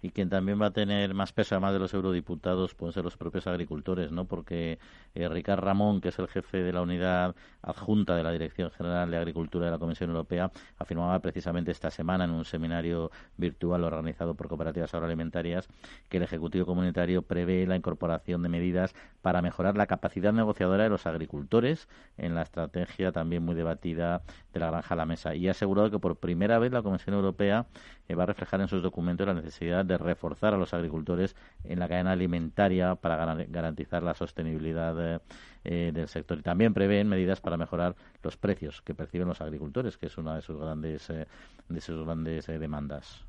Y 0.00 0.10
quien 0.10 0.30
también 0.30 0.62
va 0.62 0.66
a 0.66 0.70
tener 0.70 1.12
más 1.12 1.32
peso, 1.32 1.56
además 1.56 1.72
de 1.72 1.80
los 1.80 1.92
eurodiputados, 1.92 2.76
pueden 2.76 2.92
ser 2.92 3.02
los 3.02 3.16
propios 3.16 3.48
agricultores, 3.48 4.12
¿no? 4.12 4.26
Porque 4.26 4.78
eh, 5.16 5.28
Ricard 5.28 5.58
Ramón, 5.58 6.00
que 6.00 6.10
es 6.10 6.18
el 6.20 6.28
jefe 6.28 6.58
de 6.58 6.72
la 6.72 6.82
unidad 6.82 7.34
adjunta 7.62 8.14
de 8.14 8.22
la 8.22 8.30
Dirección 8.30 8.70
General 8.70 9.10
de 9.10 9.16
Agricultura 9.16 9.64
de 9.64 9.72
la 9.72 9.78
Comisión 9.80 10.10
Europea, 10.10 10.52
afirmaba 10.78 11.18
precisamente 11.18 11.72
esta 11.72 11.90
semana 11.90 12.26
en 12.26 12.30
un 12.30 12.44
seminario 12.44 13.10
virtual 13.36 13.82
organizado 13.82 14.36
por 14.36 14.46
cooperativas 14.46 14.94
agroalimentarias 14.94 15.68
que 16.08 16.18
el 16.18 16.22
Ejecutivo 16.22 16.64
Comunitario 16.64 17.22
prevé 17.22 17.66
la 17.66 17.74
incorporación 17.74 18.40
de 18.44 18.48
medidas 18.48 18.94
para 19.20 19.42
mejorar 19.42 19.76
la 19.76 19.88
capacidad 19.88 20.32
negociadora 20.32 20.84
de 20.84 20.90
los 20.90 21.06
agricultores 21.06 21.88
en 22.18 22.36
la 22.36 22.42
estrategia 22.42 23.10
también 23.10 23.42
muy 23.44 23.56
debatida 23.56 24.22
de 24.52 24.60
la 24.60 24.70
granja 24.70 24.94
a 24.94 24.96
la 24.96 25.06
mesa. 25.06 25.34
Y 25.34 25.48
asegurado 25.56 25.90
que 25.90 25.98
por 25.98 26.16
primera 26.16 26.58
vez 26.58 26.72
la 26.72 26.82
Comisión 26.82 27.14
Europea 27.14 27.66
eh, 28.08 28.14
va 28.14 28.22
a 28.22 28.26
reflejar 28.26 28.60
en 28.60 28.68
sus 28.68 28.82
documentos 28.82 29.26
la 29.26 29.34
necesidad 29.34 29.84
de 29.84 29.98
reforzar 29.98 30.54
a 30.54 30.56
los 30.56 30.72
agricultores 30.74 31.34
en 31.64 31.78
la 31.78 31.88
cadena 31.88 32.12
alimentaria 32.12 32.94
para 32.94 33.16
garantizar 33.46 34.02
la 34.02 34.14
sostenibilidad 34.14 35.16
eh, 35.16 35.18
eh, 35.64 35.90
del 35.92 36.08
sector. 36.08 36.38
Y 36.38 36.42
también 36.42 36.74
prevén 36.74 37.08
medidas 37.08 37.40
para 37.40 37.56
mejorar 37.56 37.96
los 38.22 38.36
precios 38.36 38.82
que 38.82 38.94
perciben 38.94 39.28
los 39.28 39.40
agricultores, 39.40 39.96
que 39.96 40.06
es 40.06 40.18
una 40.18 40.36
de 40.36 40.42
sus 40.42 40.60
grandes, 40.60 41.08
de 41.08 41.80
sus 41.80 42.04
grandes 42.04 42.46
demandas. 42.46 43.24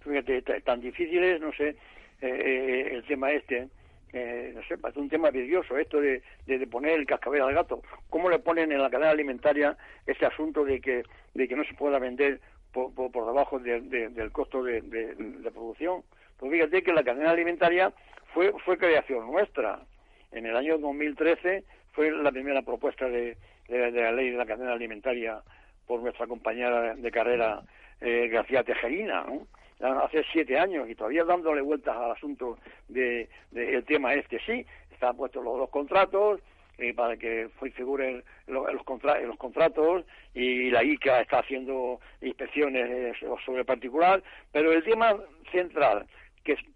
Fíjate, 0.00 0.42
tan 0.62 0.80
difícil 0.80 1.22
es, 1.22 1.40
no 1.40 1.52
sé, 1.52 1.76
el 2.20 3.02
tema 3.04 3.32
este 3.32 3.68
eh, 4.12 4.52
no 4.54 4.62
sé, 4.64 4.78
parece 4.78 5.00
un 5.00 5.08
tema 5.08 5.30
vidrioso 5.30 5.76
esto 5.76 6.00
de, 6.00 6.22
de, 6.46 6.66
poner 6.66 6.98
el 6.98 7.06
cascabel 7.06 7.42
al 7.42 7.54
gato. 7.54 7.82
¿Cómo 8.08 8.30
le 8.30 8.38
ponen 8.38 8.72
en 8.72 8.80
la 8.80 8.90
cadena 8.90 9.10
alimentaria 9.10 9.76
ese 10.06 10.26
asunto 10.26 10.64
de 10.64 10.80
que, 10.80 11.02
de 11.34 11.48
que 11.48 11.56
no 11.56 11.64
se 11.64 11.74
pueda 11.74 11.98
vender 11.98 12.40
por, 12.72 12.92
por, 12.94 13.26
debajo 13.26 13.58
del 13.58 14.32
costo 14.32 14.62
de, 14.62 14.82
producción? 15.52 16.02
Pues 16.38 16.52
fíjate 16.52 16.82
que 16.82 16.92
la 16.92 17.02
cadena 17.02 17.30
alimentaria 17.30 17.92
fue, 18.32 18.52
fue 18.64 18.78
creación 18.78 19.26
nuestra. 19.30 19.80
En 20.32 20.46
el 20.46 20.56
año 20.56 20.78
2013 20.78 21.64
fue 21.92 22.10
la 22.10 22.30
primera 22.30 22.62
propuesta 22.62 23.08
de, 23.08 23.36
la 23.68 24.12
ley 24.12 24.30
de 24.30 24.36
la 24.36 24.46
cadena 24.46 24.72
alimentaria 24.72 25.40
por 25.86 26.00
nuestra 26.00 26.26
compañera 26.26 26.94
de 26.94 27.10
carrera 27.10 27.62
eh, 28.00 28.28
García 28.28 28.62
Tejerina. 28.62 29.24
Hace 29.80 30.24
siete 30.32 30.58
años 30.58 30.88
y 30.88 30.94
todavía 30.94 31.24
dándole 31.24 31.60
vueltas 31.60 31.96
al 31.96 32.12
asunto 32.12 32.58
de, 32.88 33.28
el 33.52 33.84
tema 33.84 34.14
este. 34.14 34.40
Sí, 34.40 34.64
están 34.90 35.16
puestos 35.16 35.44
los, 35.44 35.58
dos 35.58 35.70
contratos 35.70 36.40
eh, 36.78 36.94
para 36.94 37.16
que 37.16 37.48
figuren 37.74 38.22
los, 38.46 38.66
los, 38.72 38.84
los, 39.22 39.36
contratos 39.36 40.04
y 40.34 40.70
la 40.70 40.84
ICA 40.84 41.20
está 41.20 41.40
haciendo 41.40 42.00
inspecciones 42.20 43.16
sobre 43.44 43.60
el 43.60 43.66
particular, 43.66 44.22
pero 44.52 44.72
el 44.72 44.84
tema 44.84 45.16
central 45.50 46.06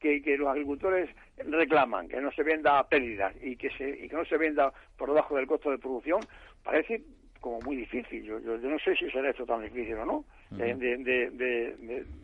que, 0.01 0.23
que, 0.23 0.37
los 0.37 0.49
agricultores 0.49 1.09
reclaman, 1.39 2.09
que 2.09 2.21
no 2.21 2.33
se 2.33 2.43
venda 2.43 2.79
a 2.79 2.89
pérdidas 2.89 3.35
y 3.41 3.57
que, 3.57 3.71
se, 3.71 3.89
y 3.89 4.09
que 4.09 4.17
no 4.17 4.25
se 4.25 4.37
venda 4.37 4.73
por 4.97 5.09
debajo 5.09 5.37
del 5.37 5.47
costo 5.47 5.71
de 5.71 5.79
producción, 5.79 6.21
parece 6.65 7.03
como 7.41 7.61
muy 7.61 7.77
difícil. 7.77 8.23
Yo, 8.23 8.39
yo, 8.41 8.57
no 8.59 8.79
sé 8.79 8.95
si 8.97 9.11
será 9.11 9.31
esto 9.31 9.45
tan 9.45 9.63
difícil 9.63 9.95
o 9.95 10.05
no 10.05 10.25
de, 10.51 10.75
de, 10.75 11.31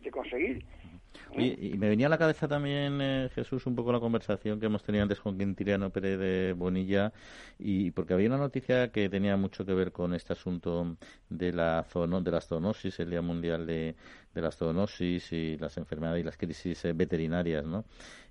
de, 0.03 0.11
conseguir. 0.11 0.63
Y 1.37 1.77
me 1.79 1.89
venía 1.89 2.07
a 2.07 2.11
la 2.11 2.19
cabeza 2.19 2.49
también, 2.49 3.01
eh, 3.01 3.29
Jesús, 3.35 3.67
un 3.67 3.75
poco 3.75 3.93
la 3.93 4.01
conversación 4.01 4.59
que 4.59 4.67
hemos 4.67 4.83
tenido 4.83 5.03
antes 5.03 5.21
con 5.21 5.37
Quintiliano 5.37 5.91
Pérez 5.91 6.19
de 6.19 6.55
Bonilla, 6.55 7.13
y 7.59 7.91
porque 7.91 8.15
había 8.15 8.29
una 8.29 8.39
noticia 8.39 8.91
que 8.91 9.09
tenía 9.09 9.37
mucho 9.37 9.65
que 9.65 9.75
ver 9.75 9.93
con 9.93 10.15
este 10.15 10.33
asunto 10.33 10.97
de 11.29 11.53
la 11.53 11.85
zoono, 11.89 12.21
de 12.21 12.31
las 12.31 12.47
zoonosis, 12.47 13.01
el 13.01 13.11
Día 13.11 13.23
Mundial 13.23 13.67
de, 13.67 13.97
de 14.37 14.43
las 14.43 14.57
zoonosis 14.57 15.33
y 15.33 15.57
las 15.57 15.77
enfermedades 15.79 16.21
y 16.21 16.25
las 16.25 16.37
crisis 16.37 16.85
eh, 16.85 16.93
veterinarias, 16.93 17.65
¿no? 17.65 17.85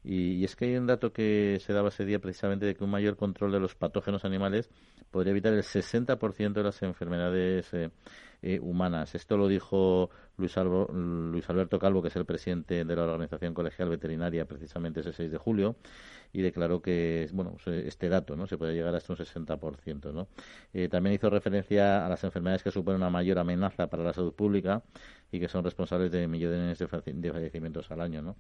Y, 0.04 0.44
es 0.46 0.56
que 0.56 0.66
hay 0.66 0.78
un 0.78 0.86
dato 0.86 1.12
que 1.12 1.60
se 1.66 1.74
daba 1.74 1.90
ese 1.90 2.06
día 2.06 2.20
precisamente 2.20 2.66
de 2.68 2.76
que 2.76 2.84
un 2.84 2.92
mayor 2.92 3.18
control 3.18 3.52
de 3.52 3.60
los 3.60 3.74
patógenos 3.74 4.24
animales 4.24 4.70
podría 5.10 5.32
evitar 5.32 5.54
el 5.54 5.64
60% 5.64 6.54
de 6.54 6.64
las 6.64 6.82
enfermedades 6.84 7.74
eh, 7.74 7.90
eh, 8.42 8.60
humanas. 8.62 9.16
Esto 9.16 9.38
lo 9.38 9.48
dijo 9.48 10.10
Luis, 10.38 10.56
Luis 10.58 11.50
Alberto 11.50 11.80
Calvo, 11.80 12.02
que 12.02 12.10
es 12.10 12.16
el 12.16 12.26
presidente 12.26 12.84
de 12.84 12.96
la 12.96 13.04
Organización 13.04 13.54
Colegial 13.54 13.90
Veterinaria, 13.90 14.46
precisamente 14.46 15.00
ese 15.00 15.14
6 15.14 15.32
de 15.32 15.38
julio, 15.38 15.76
y 16.34 16.42
declaró 16.42 16.82
que 16.82 17.28
bueno 17.32 17.56
este 17.66 18.10
dato 18.10 18.36
no 18.36 18.46
se 18.48 18.58
puede 18.58 18.74
llegar 18.74 18.94
hasta 18.96 19.14
un 19.14 19.20
60%. 19.20 20.14
¿no? 20.14 20.28
Eh, 20.74 20.90
también 20.90 21.16
hizo 21.16 21.30
referencia 21.30 22.06
a 22.06 22.10
las 22.10 22.24
enfermedades 22.24 22.64
que 22.64 22.72
suponen 22.72 23.02
una 23.02 23.10
mayor 23.10 23.40
amenaza 23.40 23.88
para 23.88 24.04
la 24.04 24.14
salud 24.14 24.34
pública 24.34 24.82
y 25.32 25.40
que 25.40 25.48
son 25.48 25.64
responsables 25.64 26.12
de 26.12 26.28
millones 26.28 26.80
de 26.80 26.88
fallecimientos 26.88 27.90
al 27.92 28.02
año. 28.02 28.22
¿no? 28.22 28.36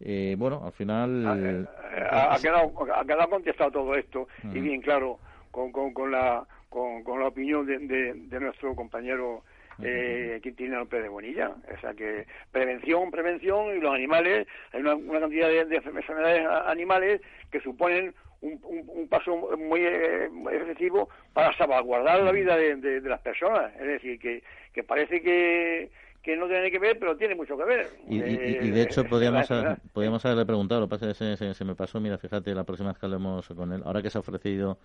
Eh, 0.00 0.36
bueno, 0.38 0.62
al 0.64 0.72
final... 0.72 1.68
Ha, 2.10 2.36
quedado, 2.40 2.72
ha 2.94 3.04
quedado 3.04 3.28
contestado 3.28 3.70
todo 3.70 3.94
esto 3.94 4.28
y 4.42 4.60
bien 4.60 4.80
claro 4.80 5.18
con, 5.50 5.70
con, 5.70 5.92
con 5.92 6.10
la 6.10 6.46
con, 6.74 7.04
con, 7.04 7.20
la 7.20 7.28
opinión 7.28 7.64
de, 7.64 7.78
de, 7.78 8.40
nuestro 8.40 8.74
compañero 8.74 9.44
eh, 9.80 10.40
que 10.42 10.50
tiene 10.50 10.76
el 10.76 10.88
pez 10.88 11.04
de 11.04 11.08
bonilla. 11.08 11.52
O 11.72 11.80
sea 11.80 11.94
que 11.94 12.26
prevención, 12.50 13.12
prevención 13.12 13.76
y 13.76 13.80
los 13.80 13.94
animales, 13.94 14.48
hay 14.72 14.80
una, 14.80 15.20
cantidad 15.20 15.48
de, 15.48 15.66
de, 15.66 15.76
enfermedades 15.76 16.44
animales 16.66 17.20
que 17.52 17.60
suponen 17.60 18.12
un, 18.40 18.60
un, 18.62 19.06
paso 19.08 19.56
muy, 19.56 19.82
eh, 19.82 20.28
excesivo 20.52 21.08
para 21.32 21.56
salvaguardar 21.56 22.24
la 22.24 22.32
vida 22.32 22.56
de, 22.56 22.74
de, 22.74 23.08
las 23.08 23.20
personas. 23.20 23.72
Es 23.76 23.86
decir, 23.86 24.18
que, 24.18 24.42
que 24.72 24.82
parece 24.82 25.22
que 25.22 25.90
que 26.24 26.38
no 26.38 26.48
tiene 26.48 26.70
que 26.70 26.78
ver, 26.78 26.98
pero 26.98 27.16
tiene 27.18 27.34
mucho 27.34 27.54
que 27.56 27.64
ver. 27.64 27.86
Y, 28.08 28.18
de 28.18 28.82
hecho 28.82 29.02
eh, 29.02 29.04
podríamos, 29.04 29.46
podríamos 29.92 30.24
haberle 30.24 30.46
preguntado, 30.46 30.80
lo 30.80 30.88
que 30.88 30.96
pasa 30.96 31.10
es 31.10 31.38
que 31.38 31.54
se, 31.54 31.64
me 31.66 31.74
pasó, 31.74 32.00
mira, 32.00 32.16
fíjate, 32.16 32.54
la 32.54 32.64
próxima 32.64 32.88
vez 32.88 32.98
que 32.98 33.04
hablemos 33.04 33.46
con 33.48 33.70
él, 33.74 33.82
ahora 33.84 34.00
que 34.00 34.08
se 34.08 34.16
ha 34.16 34.22
ofrecido 34.22 34.78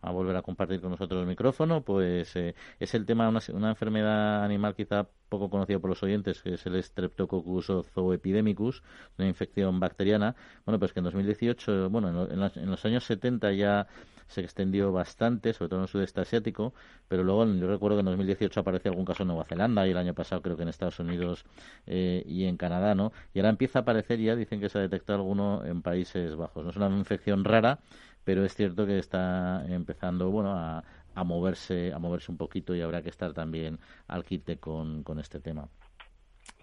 a 0.00 0.10
volver 0.10 0.36
a 0.36 0.42
compartir 0.42 0.80
con 0.80 0.90
nosotros 0.90 1.20
el 1.20 1.26
micrófono, 1.26 1.82
pues 1.82 2.36
eh, 2.36 2.54
es 2.78 2.94
el 2.94 3.06
tema 3.06 3.28
una, 3.28 3.40
una, 3.52 3.70
enfermedad 3.70 4.44
animal 4.44 4.74
quizá 4.74 5.08
poco 5.28 5.50
conocida 5.50 5.78
por 5.78 5.90
los 5.90 6.02
oyentes, 6.02 6.42
que 6.42 6.54
es 6.54 6.66
el 6.66 6.82
Streptococcus 6.82 7.72
zooepidemicus, 7.92 8.82
una 9.18 9.26
infección 9.26 9.80
bacteriana. 9.80 10.36
Bueno, 10.64 10.78
pues 10.78 10.92
que 10.92 11.00
en 11.00 11.04
2018, 11.04 11.90
bueno, 11.90 12.08
en, 12.08 12.38
los, 12.38 12.56
en 12.56 12.70
los 12.70 12.84
años 12.84 13.04
70 13.04 13.52
ya 13.52 13.86
se 14.26 14.40
extendió 14.40 14.92
bastante, 14.92 15.52
sobre 15.52 15.68
todo 15.68 15.80
en 15.80 15.82
el 15.84 15.88
sudeste 15.88 16.20
asiático, 16.20 16.74
pero 17.08 17.24
luego 17.24 17.46
yo 17.46 17.68
recuerdo 17.68 17.96
que 17.96 18.00
en 18.00 18.06
2018 18.06 18.60
apareció 18.60 18.90
algún 18.90 19.04
caso 19.04 19.22
en 19.22 19.28
Nueva 19.28 19.44
Zelanda 19.44 19.86
y 19.86 19.90
el 19.90 19.96
año 19.96 20.14
pasado 20.14 20.42
creo 20.42 20.56
que 20.56 20.62
en 20.62 20.68
Estados 20.68 20.98
Unidos 20.98 21.44
eh, 21.86 22.22
y 22.26 22.44
en 22.44 22.56
Canadá, 22.56 22.94
¿no? 22.94 23.12
Y 23.32 23.38
ahora 23.38 23.50
empieza 23.50 23.80
a 23.80 23.82
aparecer 23.82 24.20
ya, 24.20 24.36
dicen 24.36 24.60
que 24.60 24.68
se 24.68 24.78
ha 24.78 24.80
detectado 24.80 25.20
alguno 25.20 25.64
en 25.64 25.82
Países 25.82 26.36
Bajos. 26.36 26.64
No 26.64 26.70
es 26.70 26.76
una 26.76 26.88
infección 26.88 27.44
rara, 27.44 27.80
pero 28.24 28.44
es 28.44 28.54
cierto 28.54 28.86
que 28.86 28.98
está 28.98 29.64
empezando, 29.68 30.30
bueno, 30.30 30.52
a, 30.52 30.84
a 31.14 31.24
moverse, 31.24 31.92
a 31.92 31.98
moverse 31.98 32.30
un 32.30 32.38
poquito 32.38 32.74
y 32.74 32.80
habrá 32.80 33.02
que 33.02 33.10
estar 33.10 33.32
también 33.32 33.78
al 34.08 34.24
quite 34.24 34.58
con, 34.58 35.02
con 35.02 35.18
este 35.18 35.40
tema. 35.40 35.68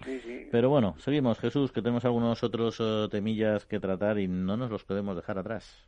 Sí, 0.03 0.19
sí. 0.19 0.47
Pero 0.51 0.69
bueno, 0.69 0.95
seguimos, 0.99 1.39
Jesús, 1.39 1.71
que 1.71 1.81
tenemos 1.81 2.05
algunos 2.05 2.43
otros 2.43 2.77
eh, 2.79 3.07
temillas 3.09 3.65
que 3.65 3.79
tratar 3.79 4.19
y 4.19 4.27
no 4.27 4.57
nos 4.57 4.71
los 4.71 4.83
podemos 4.83 5.15
dejar 5.15 5.37
atrás. 5.37 5.87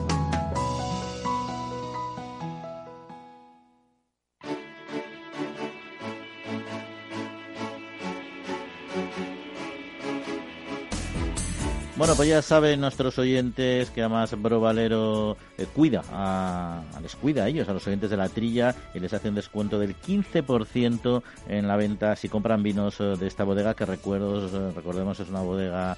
Bueno, 12.01 12.15
pues 12.15 12.29
ya 12.29 12.41
saben 12.41 12.81
nuestros 12.81 13.19
oyentes 13.19 13.91
que 13.91 14.01
además 14.01 14.33
Brovalero 14.41 15.37
eh, 15.55 15.67
cuida, 15.71 16.01
a, 16.11 16.81
les 16.99 17.15
cuida 17.15 17.43
a 17.43 17.47
ellos, 17.47 17.69
a 17.69 17.73
los 17.73 17.85
oyentes 17.85 18.09
de 18.09 18.17
la 18.17 18.27
trilla, 18.27 18.73
y 18.95 18.99
les 18.99 19.13
hace 19.13 19.29
un 19.29 19.35
descuento 19.35 19.77
del 19.77 19.95
15% 19.95 21.21
en 21.47 21.67
la 21.67 21.75
venta 21.75 22.15
si 22.15 22.27
compran 22.27 22.63
vinos 22.63 22.99
eh, 23.01 23.03
de 23.03 23.27
esta 23.27 23.43
bodega, 23.43 23.75
que 23.75 23.85
recuerdos, 23.85 24.51
eh, 24.51 24.71
recordemos 24.75 25.19
es 25.19 25.29
una 25.29 25.41
bodega 25.41 25.95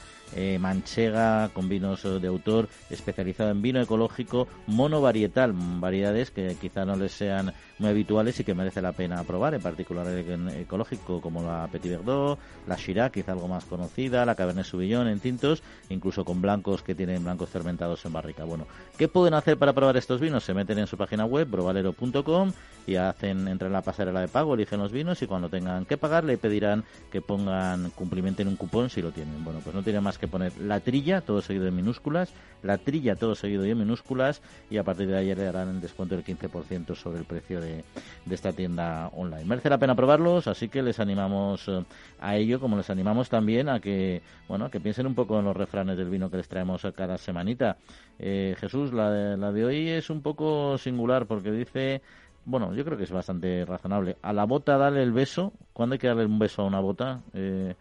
manchega 0.59 1.49
con 1.53 1.69
vinos 1.69 2.03
de 2.03 2.27
autor, 2.27 2.69
especializada 2.89 3.51
en 3.51 3.61
vino 3.61 3.81
ecológico, 3.81 4.47
monovarietal, 4.67 5.53
variedades 5.53 6.31
que 6.31 6.55
quizá 6.59 6.85
no 6.85 6.95
les 6.95 7.11
sean 7.11 7.53
muy 7.79 7.89
habituales 7.89 8.39
y 8.39 8.43
que 8.43 8.53
merece 8.53 8.81
la 8.81 8.91
pena 8.91 9.23
probar, 9.23 9.53
en 9.53 9.61
particular 9.61 10.07
el 10.07 10.49
ecológico 10.49 11.21
como 11.21 11.43
la 11.43 11.67
Petit 11.71 11.91
Verdot, 11.91 12.39
la 12.67 12.75
Shiraz, 12.75 13.11
quizá 13.11 13.33
algo 13.33 13.47
más 13.47 13.65
conocida, 13.65 14.25
la 14.25 14.35
Cabernet 14.35 14.65
Sauvignon 14.65 15.07
en 15.07 15.19
tintos, 15.19 15.63
incluso 15.89 16.23
con 16.23 16.41
blancos 16.41 16.83
que 16.83 16.95
tienen 16.95 17.23
blancos 17.23 17.49
fermentados 17.49 18.05
en 18.05 18.13
barrica. 18.13 18.43
Bueno, 18.43 18.67
¿qué 18.97 19.07
pueden 19.07 19.33
hacer 19.33 19.57
para 19.57 19.73
probar 19.73 19.97
estos 19.97 20.21
vinos? 20.21 20.43
Se 20.43 20.53
meten 20.53 20.79
en 20.79 20.87
su 20.87 20.97
página 20.97 21.25
web, 21.25 21.49
brovalero.com, 21.49 22.51
y 22.85 22.95
hacen, 22.95 23.47
entran 23.47 23.69
en 23.69 23.73
la 23.73 23.81
pasarela 23.81 24.21
de 24.21 24.27
pago, 24.27 24.53
eligen 24.53 24.79
los 24.79 24.91
vinos 24.91 25.21
y 25.21 25.27
cuando 25.27 25.49
tengan 25.49 25.85
que 25.85 25.97
pagar 25.97 26.23
le 26.23 26.37
pedirán 26.37 26.83
que 27.11 27.21
pongan, 27.21 27.91
cumplimenten 27.91 28.47
un 28.47 28.55
cupón 28.55 28.89
si 28.89 29.01
lo 29.01 29.11
tienen. 29.11 29.43
Bueno, 29.43 29.61
pues 29.63 29.75
no 29.75 29.83
tiene 29.83 30.01
más 30.01 30.17
que 30.17 30.22
poner 30.27 30.57
la 30.57 30.79
trilla, 30.79 31.21
todo 31.21 31.41
seguido 31.41 31.67
en 31.67 31.75
minúsculas, 31.75 32.33
la 32.61 32.77
trilla, 32.77 33.15
todo 33.15 33.35
seguido 33.35 33.65
en 33.65 33.77
minúsculas, 33.77 34.41
y 34.69 34.77
a 34.77 34.83
partir 34.83 35.07
de 35.07 35.17
ayer 35.17 35.37
le 35.37 35.45
darán 35.45 35.69
el 35.69 35.81
descuento 35.81 36.15
del 36.15 36.23
15% 36.23 36.95
sobre 36.95 37.19
el 37.19 37.25
precio 37.25 37.59
de, 37.59 37.83
esta 38.29 38.53
tienda 38.53 39.09
online. 39.09 39.45
Merece 39.45 39.69
la 39.69 39.77
pena 39.77 39.95
probarlos, 39.95 40.47
así 40.47 40.69
que 40.69 40.81
les 40.81 40.99
animamos 40.99 41.67
eh, 41.67 41.83
a 42.19 42.35
ello, 42.35 42.59
como 42.59 42.77
les 42.77 42.89
animamos 42.89 43.29
también 43.29 43.69
a 43.69 43.79
que, 43.79 44.21
bueno, 44.47 44.69
que 44.69 44.79
piensen 44.79 45.07
un 45.07 45.15
poco 45.15 45.39
en 45.39 45.45
los 45.45 45.55
refranes 45.55 45.97
del 45.97 46.09
vino 46.09 46.29
que 46.29 46.37
les 46.37 46.47
traemos 46.47 46.85
cada 46.95 47.17
semanita. 47.17 47.77
Eh, 48.19 48.55
Jesús, 48.59 48.93
la 48.93 49.11
de, 49.11 49.37
la 49.37 49.51
de 49.51 49.65
hoy 49.65 49.89
es 49.89 50.09
un 50.09 50.21
poco 50.21 50.77
singular 50.77 51.25
porque 51.25 51.51
dice 51.51 52.01
bueno, 52.45 52.73
yo 52.73 52.83
creo 52.83 52.97
que 52.97 53.05
es 53.05 53.11
bastante 53.11 53.65
razonable. 53.65 54.17
A 54.21 54.33
la 54.33 54.45
bota 54.45 54.77
dale 54.77 55.01
el 55.01 55.11
beso. 55.11 55.53
¿Cuándo 55.71 55.93
hay 55.93 55.99
que 55.99 56.07
darle 56.07 56.25
un 56.25 56.39
beso 56.39 56.61
a 56.61 56.65
una 56.65 56.79
bota? 56.79 57.21
Eh, 57.33 57.75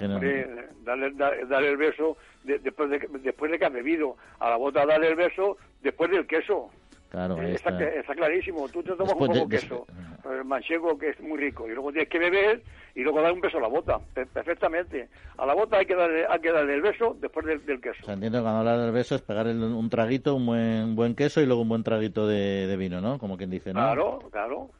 darle, 0.00 1.68
el 1.68 1.76
beso 1.76 2.16
después, 2.44 2.90
de, 2.90 3.08
después 3.22 3.50
de 3.50 3.58
que 3.58 3.64
ha 3.64 3.70
bebido. 3.70 4.16
A 4.38 4.50
la 4.50 4.56
bota 4.56 4.86
dale 4.86 5.08
el 5.08 5.16
beso 5.16 5.56
después 5.82 6.10
del 6.10 6.26
queso. 6.26 6.70
Claro, 7.10 7.40
eh, 7.40 7.54
está, 7.54 7.70
está, 7.88 8.14
clarísimo. 8.14 8.68
Tú 8.68 8.82
te 8.82 8.92
tomas 8.92 9.14
un 9.14 9.18
poco 9.18 9.32
de, 9.32 9.48
queso, 9.48 9.86
el 10.30 10.44
manchego 10.44 10.98
que 10.98 11.10
es 11.10 11.20
muy 11.20 11.38
rico, 11.38 11.66
y 11.66 11.72
luego 11.72 11.90
tienes 11.90 12.10
que 12.10 12.18
beber 12.18 12.62
y 12.94 13.02
luego 13.02 13.22
dar 13.22 13.32
un 13.32 13.40
beso 13.40 13.56
a 13.56 13.62
la 13.62 13.68
bota, 13.68 13.98
perfectamente. 14.12 15.08
A 15.38 15.46
la 15.46 15.54
bota 15.54 15.78
hay 15.78 15.86
que 15.86 15.94
darle, 15.94 16.26
hay 16.28 16.40
que 16.40 16.52
darle 16.52 16.74
el 16.74 16.82
beso 16.82 17.16
después 17.18 17.46
del, 17.46 17.80
queso. 17.80 18.00
O 18.02 18.04
sea, 18.04 18.14
entiendo 18.14 18.38
que 18.38 18.42
cuando 18.42 18.58
hablas 18.58 18.82
del 18.82 18.92
beso 18.92 19.14
es 19.14 19.22
pegarle 19.22 19.52
un 19.52 19.88
traguito, 19.88 20.34
un 20.34 20.46
buen, 20.46 20.96
buen 20.96 21.14
queso 21.14 21.40
y 21.40 21.46
luego 21.46 21.62
un 21.62 21.70
buen 21.70 21.82
traguito 21.82 22.26
de, 22.26 22.76
vino, 22.76 23.00
¿no? 23.00 23.18
Como 23.18 23.38
quien 23.38 23.50
dice, 23.50 23.72
¿no? 23.72 23.80
Claro, 23.80 24.18
claro. 24.30 24.70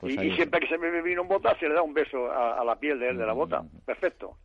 Pues 0.00 0.14
y, 0.14 0.30
siempre 0.32 0.60
que 0.60 0.68
se 0.68 0.78
bebe 0.78 1.02
vino 1.02 1.22
en 1.22 1.28
bota 1.28 1.54
se 1.58 1.68
le 1.68 1.74
da 1.74 1.82
un 1.82 1.92
beso 1.92 2.30
a, 2.32 2.64
la 2.64 2.76
piel 2.76 2.98
de, 2.98 3.12
de 3.12 3.26
la 3.26 3.34
bota. 3.34 3.62
Mm. 3.62 3.68
Perfecto. 3.84 4.36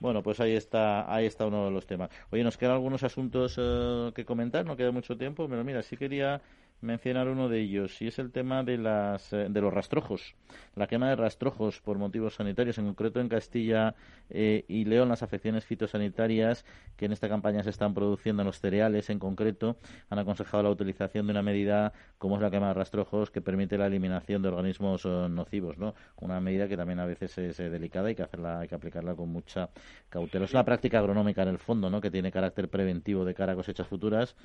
Bueno, 0.00 0.22
pues 0.22 0.40
ahí 0.40 0.54
está, 0.54 1.12
ahí 1.12 1.24
está 1.24 1.46
uno 1.46 1.64
de 1.64 1.70
los 1.70 1.86
temas. 1.86 2.10
Oye, 2.30 2.42
nos 2.44 2.58
quedan 2.58 2.74
algunos 2.74 3.02
asuntos 3.04 3.56
eh, 3.58 4.12
que 4.14 4.24
comentar, 4.24 4.66
no 4.66 4.76
queda 4.76 4.90
mucho 4.90 5.16
tiempo, 5.16 5.48
pero 5.48 5.64
mira, 5.64 5.82
sí 5.82 5.96
quería 5.96 6.42
mencionar 6.84 7.28
uno 7.28 7.48
de 7.48 7.60
ellos 7.60 8.00
y 8.00 8.06
es 8.06 8.18
el 8.18 8.30
tema 8.30 8.62
de 8.62 8.78
las 8.78 9.32
eh, 9.32 9.48
de 9.48 9.60
los 9.60 9.72
rastrojos 9.72 10.34
la 10.76 10.86
quema 10.86 11.08
de 11.08 11.16
rastrojos 11.16 11.80
por 11.80 11.98
motivos 11.98 12.34
sanitarios 12.34 12.78
en 12.78 12.86
concreto 12.86 13.20
en 13.20 13.28
Castilla 13.28 13.94
eh, 14.30 14.64
y 14.68 14.84
León 14.84 15.08
las 15.08 15.22
afecciones 15.22 15.64
fitosanitarias 15.64 16.64
que 16.96 17.06
en 17.06 17.12
esta 17.12 17.28
campaña 17.28 17.62
se 17.62 17.70
están 17.70 17.94
produciendo 17.94 18.42
en 18.42 18.46
los 18.46 18.60
cereales 18.60 19.10
en 19.10 19.18
concreto 19.18 19.76
han 20.10 20.18
aconsejado 20.18 20.62
la 20.62 20.70
utilización 20.70 21.26
de 21.26 21.32
una 21.32 21.42
medida 21.42 21.92
como 22.18 22.36
es 22.36 22.42
la 22.42 22.50
quema 22.50 22.68
de 22.68 22.74
rastrojos 22.74 23.30
que 23.30 23.40
permite 23.40 23.78
la 23.78 23.86
eliminación 23.86 24.42
de 24.42 24.48
organismos 24.48 25.04
eh, 25.04 25.26
nocivos 25.30 25.78
no 25.78 25.94
una 26.20 26.40
medida 26.40 26.68
que 26.68 26.76
también 26.76 27.00
a 27.00 27.06
veces 27.06 27.36
es 27.38 27.56
delicada 27.56 28.10
y 28.10 28.14
que 28.14 28.22
hacerla 28.22 28.60
hay 28.60 28.68
que 28.68 28.74
aplicarla 28.74 29.14
con 29.14 29.28
mucha 29.30 29.70
cautela. 30.08 30.44
Es 30.44 30.52
una 30.52 30.64
práctica 30.64 30.98
agronómica 30.98 31.42
en 31.42 31.48
el 31.48 31.58
fondo 31.58 31.90
no 31.90 32.00
que 32.00 32.10
tiene 32.10 32.30
carácter 32.30 32.68
preventivo 32.68 33.24
de 33.24 33.34
cara 33.34 33.52
a 33.52 33.56
cosechas 33.56 33.86
futuras 33.86 34.36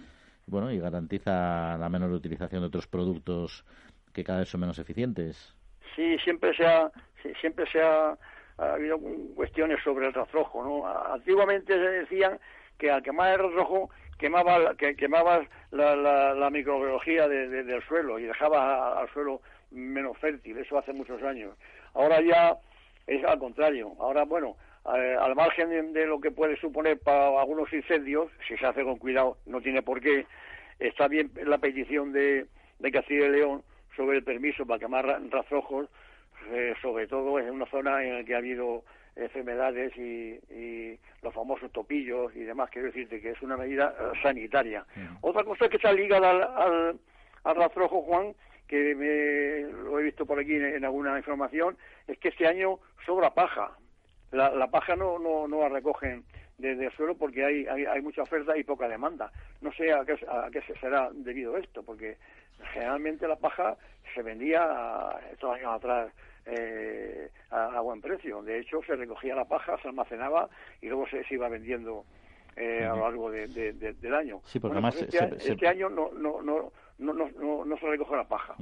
bueno, 0.49 0.71
y 0.71 0.79
garantiza 0.79 1.77
la 1.77 1.89
menor 1.89 2.11
utilización 2.11 2.61
de 2.61 2.67
otros 2.67 2.87
productos 2.87 3.65
que 4.13 4.23
cada 4.23 4.39
vez 4.39 4.49
son 4.49 4.61
menos 4.61 4.79
eficientes. 4.79 5.55
Sí, 5.95 6.17
siempre 6.19 6.55
se 6.55 6.65
ha, 6.65 6.91
siempre 7.39 7.65
se 7.71 7.81
ha, 7.81 8.17
habido 8.57 8.99
cuestiones 9.35 9.81
sobre 9.83 10.07
el 10.07 10.13
rastrojo, 10.13 10.63
¿no? 10.63 11.13
Antiguamente 11.13 11.73
se 11.73 11.79
decían 11.79 12.39
que 12.77 12.91
al 12.91 13.01
quemar 13.01 13.33
el 13.33 13.45
rastrojo 13.45 13.89
quemaba, 14.17 14.75
que 14.75 14.95
quemabas 14.95 15.47
la, 15.71 15.95
la, 15.95 16.49
microbiología 16.49 17.27
del 17.27 17.81
suelo 17.87 18.19
y 18.19 18.23
dejaba 18.23 18.99
al 18.99 19.09
suelo 19.13 19.41
menos 19.71 20.17
fértil, 20.17 20.57
eso 20.57 20.77
hace 20.77 20.91
muchos 20.91 21.23
años. 21.23 21.55
Ahora 21.93 22.21
ya 22.21 22.57
es 23.07 23.23
al 23.23 23.39
contrario, 23.39 23.93
ahora 23.99 24.25
bueno, 24.25 24.57
al 24.86 25.36
margen 25.36 25.93
de, 25.93 26.05
lo 26.05 26.19
que 26.19 26.32
puede 26.32 26.57
suponer 26.57 26.99
para 26.99 27.39
algunos 27.39 27.71
incendios, 27.73 28.32
si 28.47 28.57
se 28.57 28.65
hace 28.65 28.84
con 28.84 28.97
cuidado, 28.97 29.38
no 29.45 29.61
tiene 29.61 29.82
por 29.82 30.01
qué, 30.01 30.25
está 30.80 31.07
bien 31.07 31.32
la 31.45 31.57
petición 31.57 32.11
de, 32.11 32.47
de 32.80 32.91
Castilla 32.91 33.27
y 33.27 33.32
León 33.32 33.63
sobre 33.95 34.17
el 34.17 34.23
permiso 34.23 34.65
para 34.65 34.80
quemar 34.80 35.05
rastrojos, 35.30 35.89
eh, 36.51 36.73
sobre 36.82 37.07
todo 37.07 37.38
en 37.39 37.51
una 37.51 37.65
zona 37.65 38.03
en 38.03 38.15
la 38.15 38.23
que 38.23 38.34
ha 38.34 38.38
habido 38.38 38.84
enfermedades 39.15 39.95
y, 39.97 40.97
los 41.21 41.34
famosos 41.34 41.69
topillos 41.73 42.34
y 42.34 42.39
demás, 42.39 42.69
quiero 42.69 42.88
decirte 42.88 43.19
que 43.19 43.32
es 43.32 43.41
una 43.41 43.57
medida 43.57 43.93
eh, 43.99 44.17
sanitaria. 44.23 44.86
Otra 45.19 45.43
cosa 45.43 45.67
que 45.67 45.75
está 45.75 45.91
ligada 45.91 46.30
al, 46.30 46.97
al, 47.43 47.55
rastrojo, 47.57 48.01
Juan, 48.03 48.34
que 48.67 49.67
lo 49.84 49.99
he 49.99 50.03
visto 50.03 50.25
por 50.25 50.39
aquí 50.39 50.55
en, 50.55 50.86
alguna 50.86 51.17
información, 51.17 51.77
es 52.07 52.17
que 52.19 52.30
este 52.30 52.47
año 52.47 52.80
sobra 53.05 53.34
paja. 53.34 53.77
La, 54.32 54.51
la 54.51 54.67
paja 54.67 54.95
no, 54.95 55.17
no, 55.19 55.47
no 55.47 55.61
la 55.61 55.69
recogen 55.69 56.23
de, 56.59 56.91
suelo 56.95 57.15
porque 57.15 57.43
hay, 57.43 57.65
hay, 57.65 58.01
mucha 58.01 58.21
oferta 58.21 58.57
y 58.57 58.63
poca 58.63 58.88
demanda. 58.88 59.32
No 59.61 59.71
sé 59.73 59.91
a 59.91 60.03
qué, 60.05 60.13
a 60.27 60.49
qué 60.51 60.61
será 60.80 61.09
debido 61.13 61.57
esto, 61.57 61.84
porque 61.84 62.17
generalmente 62.73 63.27
la 63.27 63.38
paja 63.38 63.77
se 64.13 64.21
vendía 64.21 65.17
estos 65.32 65.55
años 65.55 65.73
atrás 65.73 66.11
eh, 66.45 67.30
a, 67.49 67.80
buen 67.82 68.01
precio. 68.01 68.41
De 68.43 68.59
hecho, 68.59 68.82
se 68.86 68.95
recogía 68.95 69.36
la 69.36 69.45
paja, 69.45 69.77
se 69.82 69.88
almacenaba 69.88 70.49
y 70.82 70.88
luego 70.88 71.05
se, 71.07 71.23
iba 71.30 71.47
vendiendo 71.47 72.05
eh, 72.55 72.86
a 72.86 72.95
lo 72.95 73.01
largo 73.01 73.32
del 73.32 74.13
año. 74.13 74.41
Sí, 74.45 74.59
porque 74.59 74.73
además 74.73 75.01
este, 75.01 75.51
este, 75.51 75.67
año 75.67 75.89
no, 75.89 76.11
no, 76.11 76.41
no, 76.41 76.71
no, 76.97 77.13
no, 77.13 77.65
no 77.65 77.77
se 77.77 77.88
recoge 77.88 78.15
la 78.15 78.27
paja. 78.27 78.55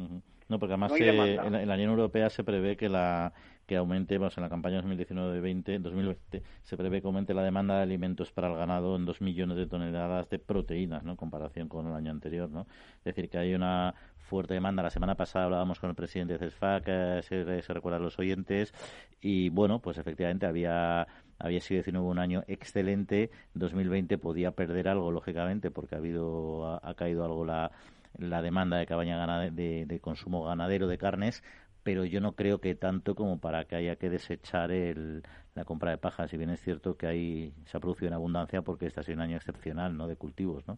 No, 0.50 0.60
porque 0.60 0.74
además 0.74 0.94
en, 0.96 1.18
la, 1.18 1.62
en, 1.62 1.68
la, 1.68 1.74
Unión 1.74 1.92
Europea 1.92 2.30
se 2.30 2.44
prevé 2.44 2.78
que 2.78 2.88
la 2.88 3.34
que 3.68 3.76
aumente, 3.76 4.16
en 4.16 4.22
la 4.22 4.50
campaña 4.50 4.82
2019-20, 4.82 5.80
2020, 5.80 6.42
se 6.64 6.78
prevé 6.78 7.02
que 7.02 7.08
aumente 7.08 7.34
la 7.34 7.44
demanda 7.44 7.76
de 7.76 7.84
alimentos 7.84 8.32
para 8.32 8.48
el 8.48 8.56
ganado 8.56 8.96
en 8.96 9.06
dos 9.06 9.22
millones 9.22 9.58
de 9.58 9.68
toneladas 9.68 10.30
de 10.30 10.40
proteínas, 10.40 11.04
¿no? 11.04 11.12
En 11.12 11.18
comparación 11.18 11.68
con 11.68 11.86
el 11.86 11.94
año 11.94 12.10
anterior, 12.10 12.50
¿no? 12.50 12.66
Es 13.00 13.04
decir, 13.04 13.30
que 13.30 13.38
hay 13.38 13.54
una 13.54 13.94
fuerte 14.18 14.54
demanda. 14.54 14.82
La 14.84 14.90
semana 14.90 15.16
pasada 15.16 15.46
hablábamos 15.46 15.80
con 15.80 15.90
el 15.90 15.96
presidente 15.96 16.34
de 16.34 16.40
CESFAC, 16.40 16.84
eh, 16.88 17.20
se, 17.24 17.62
se 17.62 17.74
recuerdan 17.74 18.02
los 18.02 18.18
oyentes, 18.18 18.74
y 19.22 19.50
bueno, 19.50 19.80
pues 19.80 19.98
efectivamente 19.98 20.46
había 20.46 21.08
había 21.40 21.62
sido 21.62 21.78
19 21.80 22.08
un 22.08 22.20
año 22.20 22.44
excelente, 22.48 23.30
2020 23.54 24.18
podía 24.18 24.52
perder 24.52 24.88
algo, 24.88 25.12
lógicamente, 25.12 25.72
porque 25.72 25.96
ha 25.96 26.00
habido 26.00 26.80
ha, 26.84 26.94
caído 26.96 27.24
algo 27.26 27.46
la, 27.46 27.72
la 28.18 28.42
demanda 28.42 28.78
de 28.78 28.86
cabaña 28.86 29.52
de, 29.52 29.86
de, 29.86 30.00
consumo 30.00 30.44
ganadero 30.44 30.88
de 30.88 30.98
carnes, 30.98 31.44
pero 31.88 32.04
yo 32.04 32.20
no 32.20 32.34
creo 32.34 32.60
que 32.60 32.76
tanto 32.76 33.16
como 33.16 33.40
para 33.40 33.64
que 33.64 33.78
haya 33.78 33.96
que 33.96 34.10
desechar 34.10 34.74
el, 34.74 35.24
la 35.56 35.64
compra 35.64 35.92
de 35.92 35.98
paja, 35.98 36.28
si 36.28 36.36
bien 36.36 36.50
es 36.50 36.60
cierto 36.60 36.98
que 36.98 37.08
ahí 37.08 37.54
se 37.64 37.78
ha 37.78 37.80
producido 37.80 38.10
en 38.10 38.14
abundancia 38.14 38.62
porque 38.62 38.88
este 38.88 39.00
ha 39.00 39.04
sido 39.04 39.16
un 39.16 39.22
año 39.22 39.38
excepcional 39.38 39.96
¿no? 39.96 40.10
de 40.10 40.18
cultivos. 40.18 40.68
¿no? 40.68 40.78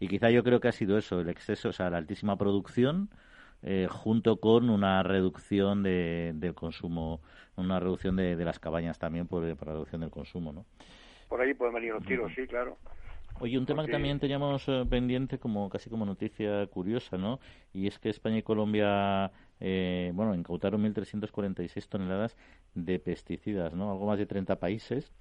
Y 0.00 0.08
quizá 0.08 0.30
yo 0.30 0.42
creo 0.42 0.58
que 0.58 0.68
ha 0.68 0.72
sido 0.72 0.96
eso, 0.96 1.20
el 1.20 1.28
exceso, 1.28 1.68
o 1.68 1.72
sea, 1.72 1.90
la 1.90 1.98
altísima 1.98 2.38
producción 2.38 3.10
eh, 3.62 3.86
junto 3.90 4.40
con 4.40 4.70
una 4.70 5.02
reducción 5.02 5.82
de, 5.82 6.32
del 6.34 6.54
consumo, 6.54 7.20
una 7.56 7.78
reducción 7.78 8.16
de, 8.16 8.34
de 8.34 8.44
las 8.46 8.58
cabañas 8.58 8.98
también 8.98 9.26
por, 9.26 9.42
por, 9.56 9.68
la 9.68 9.74
reducción 9.74 10.00
del 10.00 10.10
consumo. 10.10 10.54
¿no? 10.54 10.64
Por 11.28 11.38
ahí 11.42 11.52
pueden 11.52 11.74
venir 11.74 11.92
los 11.92 12.02
tiros, 12.06 12.32
sí, 12.34 12.46
claro. 12.46 12.78
Oye, 13.38 13.58
un 13.58 13.66
tema 13.66 13.84
que 13.84 13.92
también 13.92 14.18
teníamos 14.18 14.66
eh, 14.66 14.84
pendiente 14.88 15.38
como 15.38 15.68
casi 15.68 15.90
como 15.90 16.06
noticia 16.06 16.66
curiosa, 16.68 17.18
¿no? 17.18 17.38
Y 17.74 17.86
es 17.86 17.98
que 17.98 18.08
España 18.08 18.38
y 18.38 18.42
Colombia, 18.42 19.30
eh, 19.60 20.12
bueno, 20.14 20.34
incautaron 20.34 20.82
1.346 20.82 21.88
toneladas 21.88 22.36
de 22.74 22.98
pesticidas, 22.98 23.74
¿no? 23.74 23.90
Algo 23.90 24.06
más 24.06 24.18
de 24.18 24.26
30 24.26 24.56
países 24.56 25.12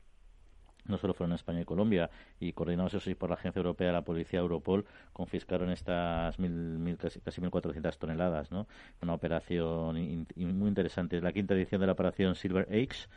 no 0.87 0.97
solo 0.97 1.13
fueron 1.13 1.33
España 1.33 1.61
y 1.61 1.65
Colombia, 1.65 2.09
y 2.39 2.53
coordinados 2.53 2.93
eso 2.93 3.03
sí 3.03 3.15
por 3.15 3.29
la 3.29 3.35
Agencia 3.35 3.59
Europea, 3.59 3.91
la 3.91 4.03
Policía 4.03 4.39
Europol, 4.39 4.85
confiscaron 5.13 5.71
estas 5.71 6.37
mil, 6.39 6.51
mil, 6.51 6.97
casi, 6.97 7.19
casi 7.19 7.41
1.400 7.41 7.97
toneladas, 7.97 8.51
¿no? 8.51 8.67
Una 9.01 9.13
operación 9.13 9.95
muy 10.35 10.67
interesante. 10.67 11.17
Es 11.17 11.23
la 11.23 11.33
quinta 11.33 11.55
edición 11.55 11.81
de 11.81 11.87
la 11.87 11.93
operación 11.93 12.35
Silver 12.35 12.67
Age, 12.69 13.07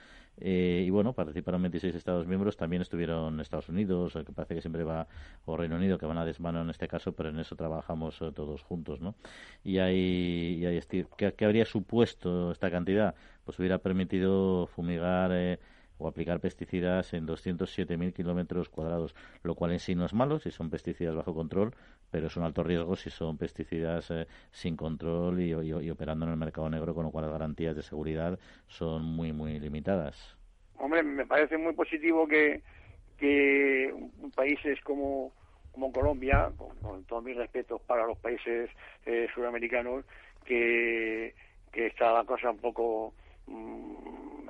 eh, 0.41 0.84
y 0.86 0.91
bueno, 0.91 1.12
participaron 1.12 1.62
26 1.62 1.95
Estados 1.95 2.26
miembros, 2.26 2.57
también 2.57 2.82
estuvieron 2.82 3.41
Estados 3.41 3.68
Unidos, 3.68 4.14
que 4.14 4.32
parece 4.32 4.55
que 4.55 4.61
siempre 4.61 4.84
va, 4.84 5.07
o 5.45 5.57
Reino 5.57 5.76
Unido, 5.76 5.99
que 5.99 6.07
van 6.07 6.18
a 6.18 6.24
desmano 6.24 6.62
en 6.62 6.70
este 6.70 6.89
caso, 6.89 7.12
pero 7.12 7.30
en 7.30 7.39
eso 7.39 7.57
trabajamos 7.57 8.20
eh, 8.22 8.30
todos 8.34 8.62
juntos, 8.62 9.01
¿no? 9.01 9.14
Y 9.64 9.78
hay, 9.78 10.59
y 10.61 10.66
hay 10.66 10.80
¿qué, 11.16 11.45
habría 11.45 11.64
supuesto 11.64 12.53
esta 12.53 12.70
cantidad? 12.70 13.14
Pues 13.45 13.59
hubiera 13.59 13.78
permitido 13.78 14.66
fumigar 14.68 15.30
eh, 15.32 15.59
o 15.99 16.09
aplicar 16.09 16.40
pesticidas 16.40 17.12
en 17.12 17.26
207.000 17.26 18.12
kilómetros 18.12 18.68
cuadrados, 18.68 19.14
lo 19.42 19.55
cual 19.55 19.72
en 19.72 19.80
sí 19.80 19.94
no 19.94 20.05
es 20.07 20.14
malo 20.14 20.38
si 20.38 20.51
son 20.51 20.70
pesticidas 20.70 21.14
bajo 21.14 21.34
control, 21.34 21.74
pero 22.11 22.28
es 22.28 22.36
un 22.36 22.44
alto 22.44 22.62
riesgo 22.62 22.96
si 22.96 23.11
son 23.11 23.36
pesticidas 23.36 24.11
eh, 24.11 24.26
sin 24.51 24.76
control 24.76 25.40
y, 25.40 25.90
operando 25.90 26.26
en 26.26 26.32
el 26.32 26.38
mercado 26.38 26.70
negro, 26.70 26.94
con 26.94 27.05
lo 27.05 27.11
cual 27.11 27.24
las 27.24 27.32
garantías 27.32 27.76
de 27.76 27.82
seguridad 27.82 28.38
son 28.66 29.03
muy, 29.05 29.32
muy 29.32 29.59
limitadas. 29.59 30.36
Hombre, 30.78 31.03
me 31.03 31.26
parece 31.26 31.59
muy 31.59 31.72
positivo 31.72 32.26
que, 32.26 32.62
que 33.18 33.92
países 34.34 34.80
como, 34.82 35.32
como 35.72 35.92
Colombia, 35.92 36.53
con, 36.57 37.05
todos 37.05 37.24
mis 37.24 37.36
respetos 37.36 37.80
para 37.82 38.07
los 38.07 38.16
países 38.18 38.70
eh, 39.07 39.28
suramericanos, 39.34 40.05
que, 40.44 41.34
que 41.72 41.86
está 41.86 42.12
la 42.12 42.24
cosa 42.24 42.51
un 42.51 42.59
poco 42.59 43.12
Mm, 43.49 44.49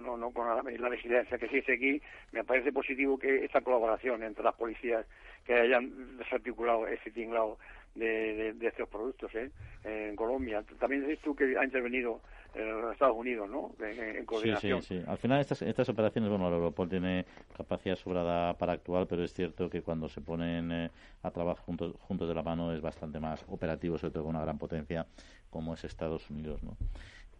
no, 0.00 0.16
no, 0.16 0.30
con 0.30 0.46
la, 0.48 0.62
la, 0.62 0.88
vigilancia 0.88 1.38
que 1.38 1.48
dice 1.48 1.74
aquí, 1.74 2.02
me 2.32 2.44
parece 2.44 2.72
positivo 2.72 3.18
que 3.18 3.44
esta 3.44 3.60
colaboración 3.60 4.22
entre 4.22 4.44
las 4.44 4.54
policías 4.54 5.06
que 5.44 5.54
hayan 5.54 6.16
desarticulado 6.18 6.86
ese 6.86 7.10
tinglado 7.10 7.58
de, 7.94 8.52
de, 8.54 8.66
estos 8.66 8.88
productos 8.88 9.34
¿eh? 9.34 9.50
en 9.84 10.16
Colombia. 10.16 10.62
También 10.78 11.02
dices 11.02 11.20
tú 11.22 11.34
que 11.34 11.56
ha 11.58 11.64
intervenido 11.64 12.20
en 12.54 12.80
los 12.80 12.92
Estados 12.92 13.16
Unidos, 13.16 13.48
¿no? 13.48 13.72
En, 13.84 14.24
coordinación. 14.24 14.82
Sí, 14.82 14.96
sí, 14.96 15.00
sí. 15.00 15.04
Al 15.08 15.18
final 15.18 15.40
estas, 15.40 15.62
estas 15.62 15.88
operaciones, 15.88 16.30
bueno, 16.30 16.48
el 16.48 16.54
Europol 16.54 16.88
tiene 16.88 17.24
capacidad 17.56 17.96
sobrada 17.96 18.54
para 18.54 18.72
actuar, 18.72 19.06
pero 19.06 19.22
es 19.22 19.32
cierto 19.32 19.70
que 19.70 19.82
cuando 19.82 20.08
se 20.08 20.20
ponen 20.20 20.70
eh, 20.72 20.90
a 21.22 21.30
trabajar 21.30 21.64
juntos, 21.64 21.94
juntos 22.00 22.28
de 22.28 22.34
la 22.34 22.42
mano 22.42 22.72
es 22.72 22.80
bastante 22.80 23.20
más 23.20 23.44
operativo, 23.48 23.98
sobre 23.98 24.12
todo 24.12 24.24
con 24.24 24.34
una 24.34 24.44
gran 24.44 24.58
potencia 24.58 25.06
como 25.48 25.74
es 25.74 25.84
Estados 25.84 26.28
Unidos, 26.30 26.62
¿no? 26.62 26.76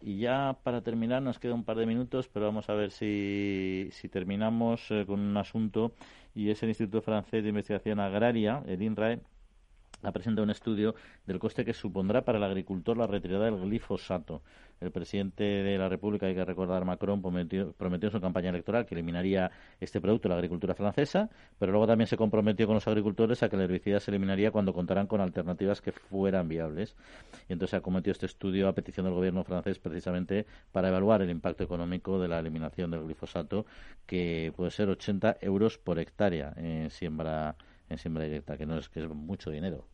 Y 0.01 0.19
ya 0.19 0.57
para 0.63 0.81
terminar, 0.81 1.21
nos 1.21 1.39
queda 1.39 1.53
un 1.53 1.63
par 1.63 1.77
de 1.77 1.85
minutos, 1.85 2.27
pero 2.27 2.45
vamos 2.47 2.69
a 2.69 2.73
ver 2.73 2.91
si, 2.91 3.89
si 3.91 4.09
terminamos 4.09 4.89
eh, 4.89 5.05
con 5.05 5.19
un 5.19 5.37
asunto, 5.37 5.93
y 6.33 6.49
es 6.49 6.63
el 6.63 6.69
Instituto 6.69 7.01
Francés 7.01 7.43
de 7.43 7.49
Investigación 7.49 7.99
Agraria, 7.99 8.63
el 8.67 8.81
INRAE, 8.81 9.21
ha 10.03 10.11
presentado 10.11 10.43
un 10.43 10.49
estudio 10.49 10.95
del 11.25 11.39
coste 11.39 11.65
que 11.65 11.73
supondrá 11.73 12.23
para 12.23 12.37
el 12.37 12.43
agricultor 12.43 12.97
la 12.97 13.07
retirada 13.07 13.45
del 13.45 13.59
glifosato. 13.59 14.41
El 14.79 14.91
presidente 14.91 15.43
de 15.43 15.77
la 15.77 15.89
República, 15.89 16.25
hay 16.25 16.33
que 16.33 16.43
recordar, 16.43 16.85
Macron, 16.85 17.21
prometió, 17.21 17.71
prometió 17.73 18.07
en 18.07 18.13
su 18.13 18.19
campaña 18.19 18.49
electoral 18.49 18.87
que 18.87 18.95
eliminaría 18.95 19.51
este 19.79 20.01
producto 20.01 20.27
la 20.27 20.35
agricultura 20.35 20.73
francesa, 20.73 21.29
pero 21.59 21.71
luego 21.71 21.85
también 21.85 22.07
se 22.07 22.17
comprometió 22.17 22.65
con 22.65 22.73
los 22.73 22.87
agricultores 22.87 23.43
a 23.43 23.49
que 23.49 23.57
el 23.57 23.61
herbicida 23.61 23.99
se 23.99 24.09
eliminaría 24.09 24.49
cuando 24.49 24.73
contaran 24.73 25.05
con 25.05 25.21
alternativas 25.21 25.81
que 25.81 25.91
fueran 25.91 26.47
viables. 26.47 26.95
Y 27.47 27.53
entonces 27.53 27.75
ha 27.75 27.81
cometido 27.81 28.13
este 28.13 28.25
estudio 28.25 28.67
a 28.67 28.73
petición 28.73 29.05
del 29.05 29.13
gobierno 29.13 29.43
francés 29.43 29.77
precisamente 29.77 30.47
para 30.71 30.89
evaluar 30.89 31.21
el 31.21 31.29
impacto 31.29 31.63
económico 31.63 32.19
de 32.19 32.27
la 32.27 32.39
eliminación 32.39 32.89
del 32.89 33.03
glifosato, 33.03 33.67
que 34.07 34.51
puede 34.55 34.71
ser 34.71 34.89
80 34.89 35.37
euros 35.41 35.77
por 35.77 35.99
hectárea 35.99 36.53
en 36.57 36.89
siembra 36.89 37.55
en 37.91 37.97
siembra 37.97 38.23
directa, 38.23 38.57
que 38.57 38.65
no 38.65 38.77
es 38.77 38.89
que 38.89 39.01
es 39.01 39.09
mucho 39.09 39.51
dinero. 39.51 39.85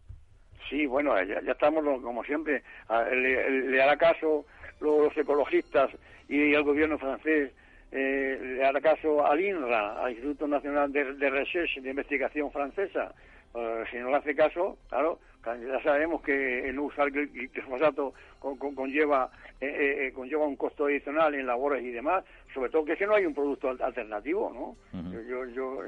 Sí, 0.70 0.86
bueno, 0.86 1.22
ya, 1.24 1.40
estamos 1.52 1.84
como 2.02 2.24
siempre. 2.24 2.64
Le, 2.90 3.82
hará 3.82 3.98
caso 3.98 4.46
los, 4.80 5.16
ecologistas 5.16 5.90
y 6.28 6.54
el 6.54 6.64
gobierno 6.64 6.98
francés 6.98 7.52
eh, 7.92 8.40
le 8.42 8.66
hará 8.66 8.82
caso 8.82 9.26
al 9.26 9.40
INRA, 9.40 10.04
al 10.04 10.12
Instituto 10.12 10.48
Nacional 10.48 10.92
de, 10.92 11.14
de 11.14 11.30
Research 11.30 11.80
de 11.82 11.90
Investigación 11.90 12.52
Francesa. 12.52 13.14
Eh, 13.56 13.84
si 13.90 13.98
no 13.98 14.10
le 14.10 14.18
hace 14.18 14.36
caso, 14.36 14.78
claro, 14.90 15.20
ya 15.46 15.82
sabemos 15.82 16.22
que 16.22 16.68
el 16.68 16.78
usar 16.80 17.10
glifosato 17.12 18.14
conlleva, 18.40 19.32
eh, 19.62 20.12
conlleva 20.14 20.46
un 20.46 20.58
costo 20.58 20.86
adicional 20.86 21.34
en 21.34 21.48
labores 21.48 21.82
y 21.84 21.92
demás, 21.92 22.26
sobre 22.54 22.70
todo 22.70 22.86
que 22.86 22.94
es 22.94 23.00
que 23.00 23.08
no 23.08 23.16
hay 23.16 23.26
un 23.26 23.34
producto 23.34 23.70
alternativo, 23.70 24.52
¿no? 24.54 25.02
yo, 25.12 25.46
yo, 25.46 25.80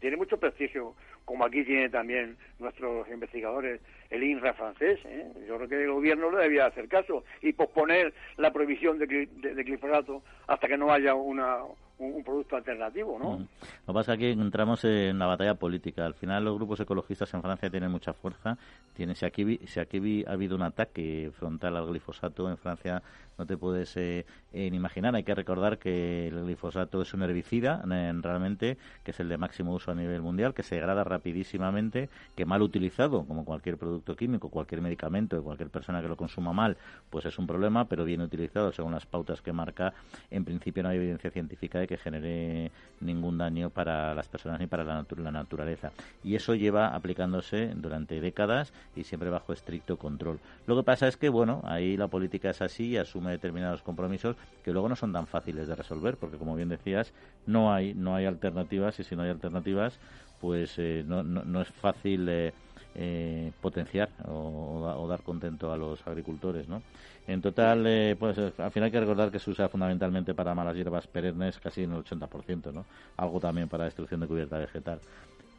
tiene 0.00 0.16
mucho 0.16 0.38
prestigio, 0.38 0.94
como 1.24 1.44
aquí 1.44 1.64
tiene 1.64 1.88
también 1.88 2.36
nuestros 2.58 3.08
investigadores 3.08 3.80
el 4.10 4.22
INRA 4.22 4.54
francés. 4.54 5.00
¿eh? 5.04 5.32
Yo 5.48 5.56
creo 5.56 5.68
que 5.68 5.82
el 5.82 5.92
gobierno 5.92 6.30
le 6.30 6.42
debía 6.44 6.66
hacer 6.66 6.88
caso 6.88 7.24
y 7.42 7.52
posponer 7.52 8.14
la 8.36 8.52
prohibición 8.52 8.98
de, 8.98 9.06
de, 9.06 9.54
de 9.54 9.64
glifosato 9.64 10.22
hasta 10.46 10.68
que 10.68 10.76
no 10.76 10.92
haya 10.92 11.14
una, 11.14 11.58
un, 11.98 12.24
producto 12.24 12.56
alternativo, 12.56 13.18
¿no? 13.18 13.38
Lo 13.38 13.46
que 13.86 13.92
pasa 13.92 14.12
es 14.12 14.18
que 14.18 14.30
aquí 14.30 14.40
entramos 14.40 14.84
en 14.84 15.18
la 15.18 15.26
batalla 15.26 15.54
política. 15.54 16.04
Al 16.04 16.14
final 16.14 16.44
los 16.44 16.56
grupos 16.56 16.80
ecologistas 16.80 17.32
en 17.34 17.42
Francia 17.42 17.70
tienen 17.70 17.90
mucha 17.90 18.12
fuerza. 18.12 18.58
Tiene, 18.94 19.14
si 19.14 19.24
aquí, 19.24 19.58
si 19.66 19.80
aquí 19.80 20.24
ha 20.26 20.32
habido 20.32 20.56
un 20.56 20.62
ataque 20.62 21.30
frontal 21.38 21.76
al 21.76 21.86
glifosato 21.86 22.48
en 22.48 22.56
Francia, 22.56 23.02
no 23.38 23.46
te 23.46 23.56
puedes 23.56 23.96
eh, 23.96 24.24
imaginar. 24.52 25.14
Hay 25.14 25.24
que 25.24 25.34
recordar 25.34 25.78
que 25.78 26.03
el 26.28 26.44
glifosato 26.44 27.02
es 27.02 27.14
un 27.14 27.22
herbicida, 27.22 27.82
realmente, 27.84 28.76
que 29.02 29.10
es 29.10 29.20
el 29.20 29.28
de 29.28 29.36
máximo 29.36 29.74
uso 29.74 29.90
a 29.90 29.94
nivel 29.94 30.22
mundial, 30.22 30.54
que 30.54 30.62
se 30.62 30.76
degrada 30.76 31.04
rapidísimamente, 31.04 32.08
que 32.34 32.44
mal 32.44 32.62
utilizado, 32.62 33.24
como 33.24 33.44
cualquier 33.44 33.76
producto 33.76 34.16
químico, 34.16 34.48
cualquier 34.48 34.80
medicamento, 34.80 35.42
cualquier 35.42 35.70
persona 35.70 36.00
que 36.02 36.08
lo 36.08 36.16
consuma 36.16 36.52
mal, 36.52 36.76
pues 37.10 37.26
es 37.26 37.38
un 37.38 37.46
problema, 37.46 37.86
pero 37.86 38.04
bien 38.04 38.20
utilizado 38.20 38.72
según 38.72 38.92
las 38.92 39.06
pautas 39.06 39.42
que 39.42 39.52
marca, 39.52 39.92
en 40.30 40.44
principio 40.44 40.82
no 40.82 40.88
hay 40.88 40.96
evidencia 40.96 41.30
científica 41.30 41.78
de 41.78 41.86
que 41.86 41.96
genere 41.96 42.70
ningún 43.00 43.38
daño 43.38 43.70
para 43.70 44.14
las 44.14 44.28
personas 44.28 44.60
ni 44.60 44.66
para 44.66 44.84
la, 44.84 45.04
la 45.16 45.30
naturaleza. 45.30 45.92
Y 46.22 46.34
eso 46.34 46.54
lleva 46.54 46.94
aplicándose 46.94 47.72
durante 47.74 48.20
décadas 48.20 48.72
y 48.96 49.04
siempre 49.04 49.30
bajo 49.30 49.52
estricto 49.52 49.96
control. 49.96 50.38
Lo 50.66 50.76
que 50.76 50.82
pasa 50.82 51.08
es 51.08 51.16
que, 51.16 51.28
bueno, 51.28 51.60
ahí 51.64 51.96
la 51.96 52.08
política 52.08 52.50
es 52.50 52.62
así 52.62 52.88
y 52.88 52.96
asume 52.96 53.32
determinados 53.32 53.82
compromisos 53.82 54.36
que 54.64 54.72
luego 54.72 54.88
no 54.88 54.96
son 54.96 55.12
tan 55.12 55.26
fáciles 55.26 55.68
de 55.68 55.74
resolver, 55.74 55.93
porque 56.16 56.36
como 56.36 56.54
bien 56.54 56.68
decías, 56.68 57.12
no 57.46 57.72
hay, 57.72 57.94
no 57.94 58.14
hay 58.14 58.26
alternativas 58.26 58.98
y 59.00 59.04
si 59.04 59.16
no 59.16 59.22
hay 59.22 59.30
alternativas, 59.30 59.98
pues 60.40 60.74
eh, 60.78 61.04
no, 61.06 61.22
no, 61.22 61.60
es 61.60 61.68
fácil 61.68 62.28
eh, 62.28 62.52
eh, 62.96 63.50
potenciar 63.60 64.10
o, 64.28 65.06
dar 65.08 65.22
contento 65.22 65.72
a 65.72 65.76
los 65.76 66.06
agricultores, 66.06 66.68
¿no? 66.68 66.82
En 67.26 67.40
total, 67.40 67.84
eh, 67.86 68.16
pues 68.18 68.38
al 68.38 68.70
final 68.70 68.84
hay 68.84 68.90
que 68.90 69.00
recordar 69.00 69.30
que 69.30 69.38
se 69.38 69.50
usa 69.50 69.68
fundamentalmente 69.68 70.34
para 70.34 70.54
malas 70.54 70.76
hierbas 70.76 71.06
perennes, 71.06 71.58
casi 71.58 71.82
en 71.82 71.92
el 71.92 72.04
80%, 72.04 72.72
¿no? 72.72 72.84
Algo 73.16 73.40
también 73.40 73.68
para 73.68 73.84
destrucción 73.84 74.20
de 74.20 74.26
cubierta 74.26 74.58
vegetal. 74.58 75.00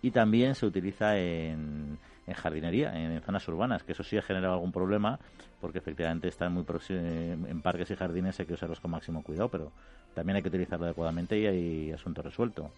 Y 0.02 0.12
también 0.12 0.56
se 0.56 0.66
utiliza 0.66 1.18
en, 1.18 1.98
jardinería, 2.34 2.98
en, 2.98 3.22
zonas 3.22 3.48
urbanas, 3.48 3.84
que 3.84 3.92
eso 3.92 4.04
sí 4.04 4.18
ha 4.18 4.22
generado 4.22 4.54
algún 4.54 4.72
problema, 4.72 5.20
porque 5.62 5.78
efectivamente 5.78 6.28
están 6.28 6.54
muy 6.54 6.66
en 6.90 7.62
parques 7.62 7.92
y 7.92 7.96
jardines 7.96 8.40
hay 8.40 8.46
que 8.46 8.54
usarlos 8.54 8.80
con 8.80 8.92
máximo 8.92 9.24
cuidado, 9.24 9.50
pero 9.50 9.72
también 10.14 10.38
hay 10.38 10.42
que 10.42 10.50
utilizarlo 10.50 10.86
adecuadamente 10.86 11.38
y 11.38 11.46
hay 11.46 11.92
asunto 11.92 12.22
resuelto. 12.22 12.72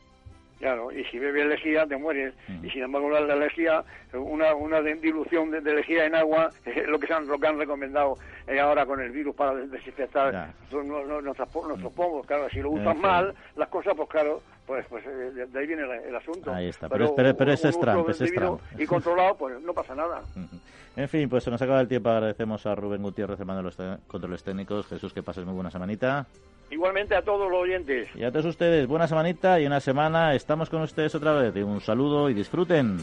Claro, 0.59 0.91
y 0.91 1.03
si 1.05 1.19
bebes 1.19 1.45
lejía 1.45 1.85
te 1.85 1.97
mueres. 1.97 2.33
Y 2.63 2.69
sin 2.71 2.81
embargo 2.81 3.11
la, 3.11 3.35
lejía, 3.35 3.83
una, 4.13 4.55
una 4.55 4.81
dilución 4.81 5.51
de, 5.51 5.61
lejía 5.61 6.05
en 6.05 6.15
agua, 6.15 6.49
es 6.65 6.87
lo 6.87 6.99
que, 6.99 7.07
se 7.07 7.13
han, 7.13 7.27
lo 7.27 7.37
que 7.37 7.47
han 7.47 7.59
recomendado 7.59 8.15
eh, 8.47 8.59
ahora 8.59 8.85
con 8.85 8.99
el 8.99 9.11
virus 9.11 9.35
para 9.35 9.53
desinfectar 9.53 10.53
nuestros, 10.71 11.49
pomos. 11.93 12.25
Claro, 12.25 12.49
si 12.49 12.59
lo 12.59 12.71
usan 12.71 12.99
mal, 12.99 13.35
las 13.55 13.69
cosas, 13.69 13.93
pues 13.95 14.09
claro, 14.09 14.41
pues, 14.67 14.85
pues 14.87 15.03
eh, 15.07 15.47
de 15.47 15.59
ahí 15.59 15.65
viene 15.65 15.83
el, 15.83 16.15
asunto. 16.15 16.53
Ahí 16.53 16.67
está, 16.67 16.89
pero, 16.89 17.15
pero, 17.15 17.35
pero, 17.35 17.53
ese 17.53 17.69
es 17.69 17.79
Trump, 17.79 18.09
ese 18.09 18.25
es 18.25 18.33
Trump. 18.33 18.61
Y 18.77 18.85
controlado, 18.85 19.35
pues 19.37 19.59
no 19.61 19.73
pasa 19.73 19.95
nada. 19.95 20.21
En 20.97 21.07
fin, 21.07 21.29
pues 21.29 21.43
se 21.43 21.51
nos 21.51 21.61
acaba 21.61 21.79
el 21.79 21.87
tiempo. 21.87 22.09
Agradecemos 22.09 22.65
a 22.65 22.73
Rubén 22.73 23.03
Gutiérrez, 23.03 23.39
hermano 23.39 23.59
de 23.59 23.65
los 23.65 23.77
controles 24.07 24.43
técnicos. 24.43 24.87
Jesús, 24.87 25.13
que 25.13 25.21
pases 25.21 25.45
muy 25.45 25.53
buena 25.53 25.69
semanita. 25.69 26.25
Igualmente 26.71 27.15
a 27.15 27.21
todos 27.21 27.51
los 27.51 27.61
oyentes. 27.61 28.09
Y 28.15 28.23
a 28.23 28.31
todos 28.31 28.47
ustedes, 28.47 28.87
buena 28.87 29.07
semanita 29.07 29.59
y 29.59 29.67
una 29.67 29.79
semana 29.79 30.33
estamos 30.33 30.71
con 30.71 30.81
ustedes 30.81 31.13
otra 31.13 31.33
vez. 31.33 31.55
Un 31.63 31.81
saludo 31.81 32.31
y 32.31 32.33
disfruten. 32.33 32.97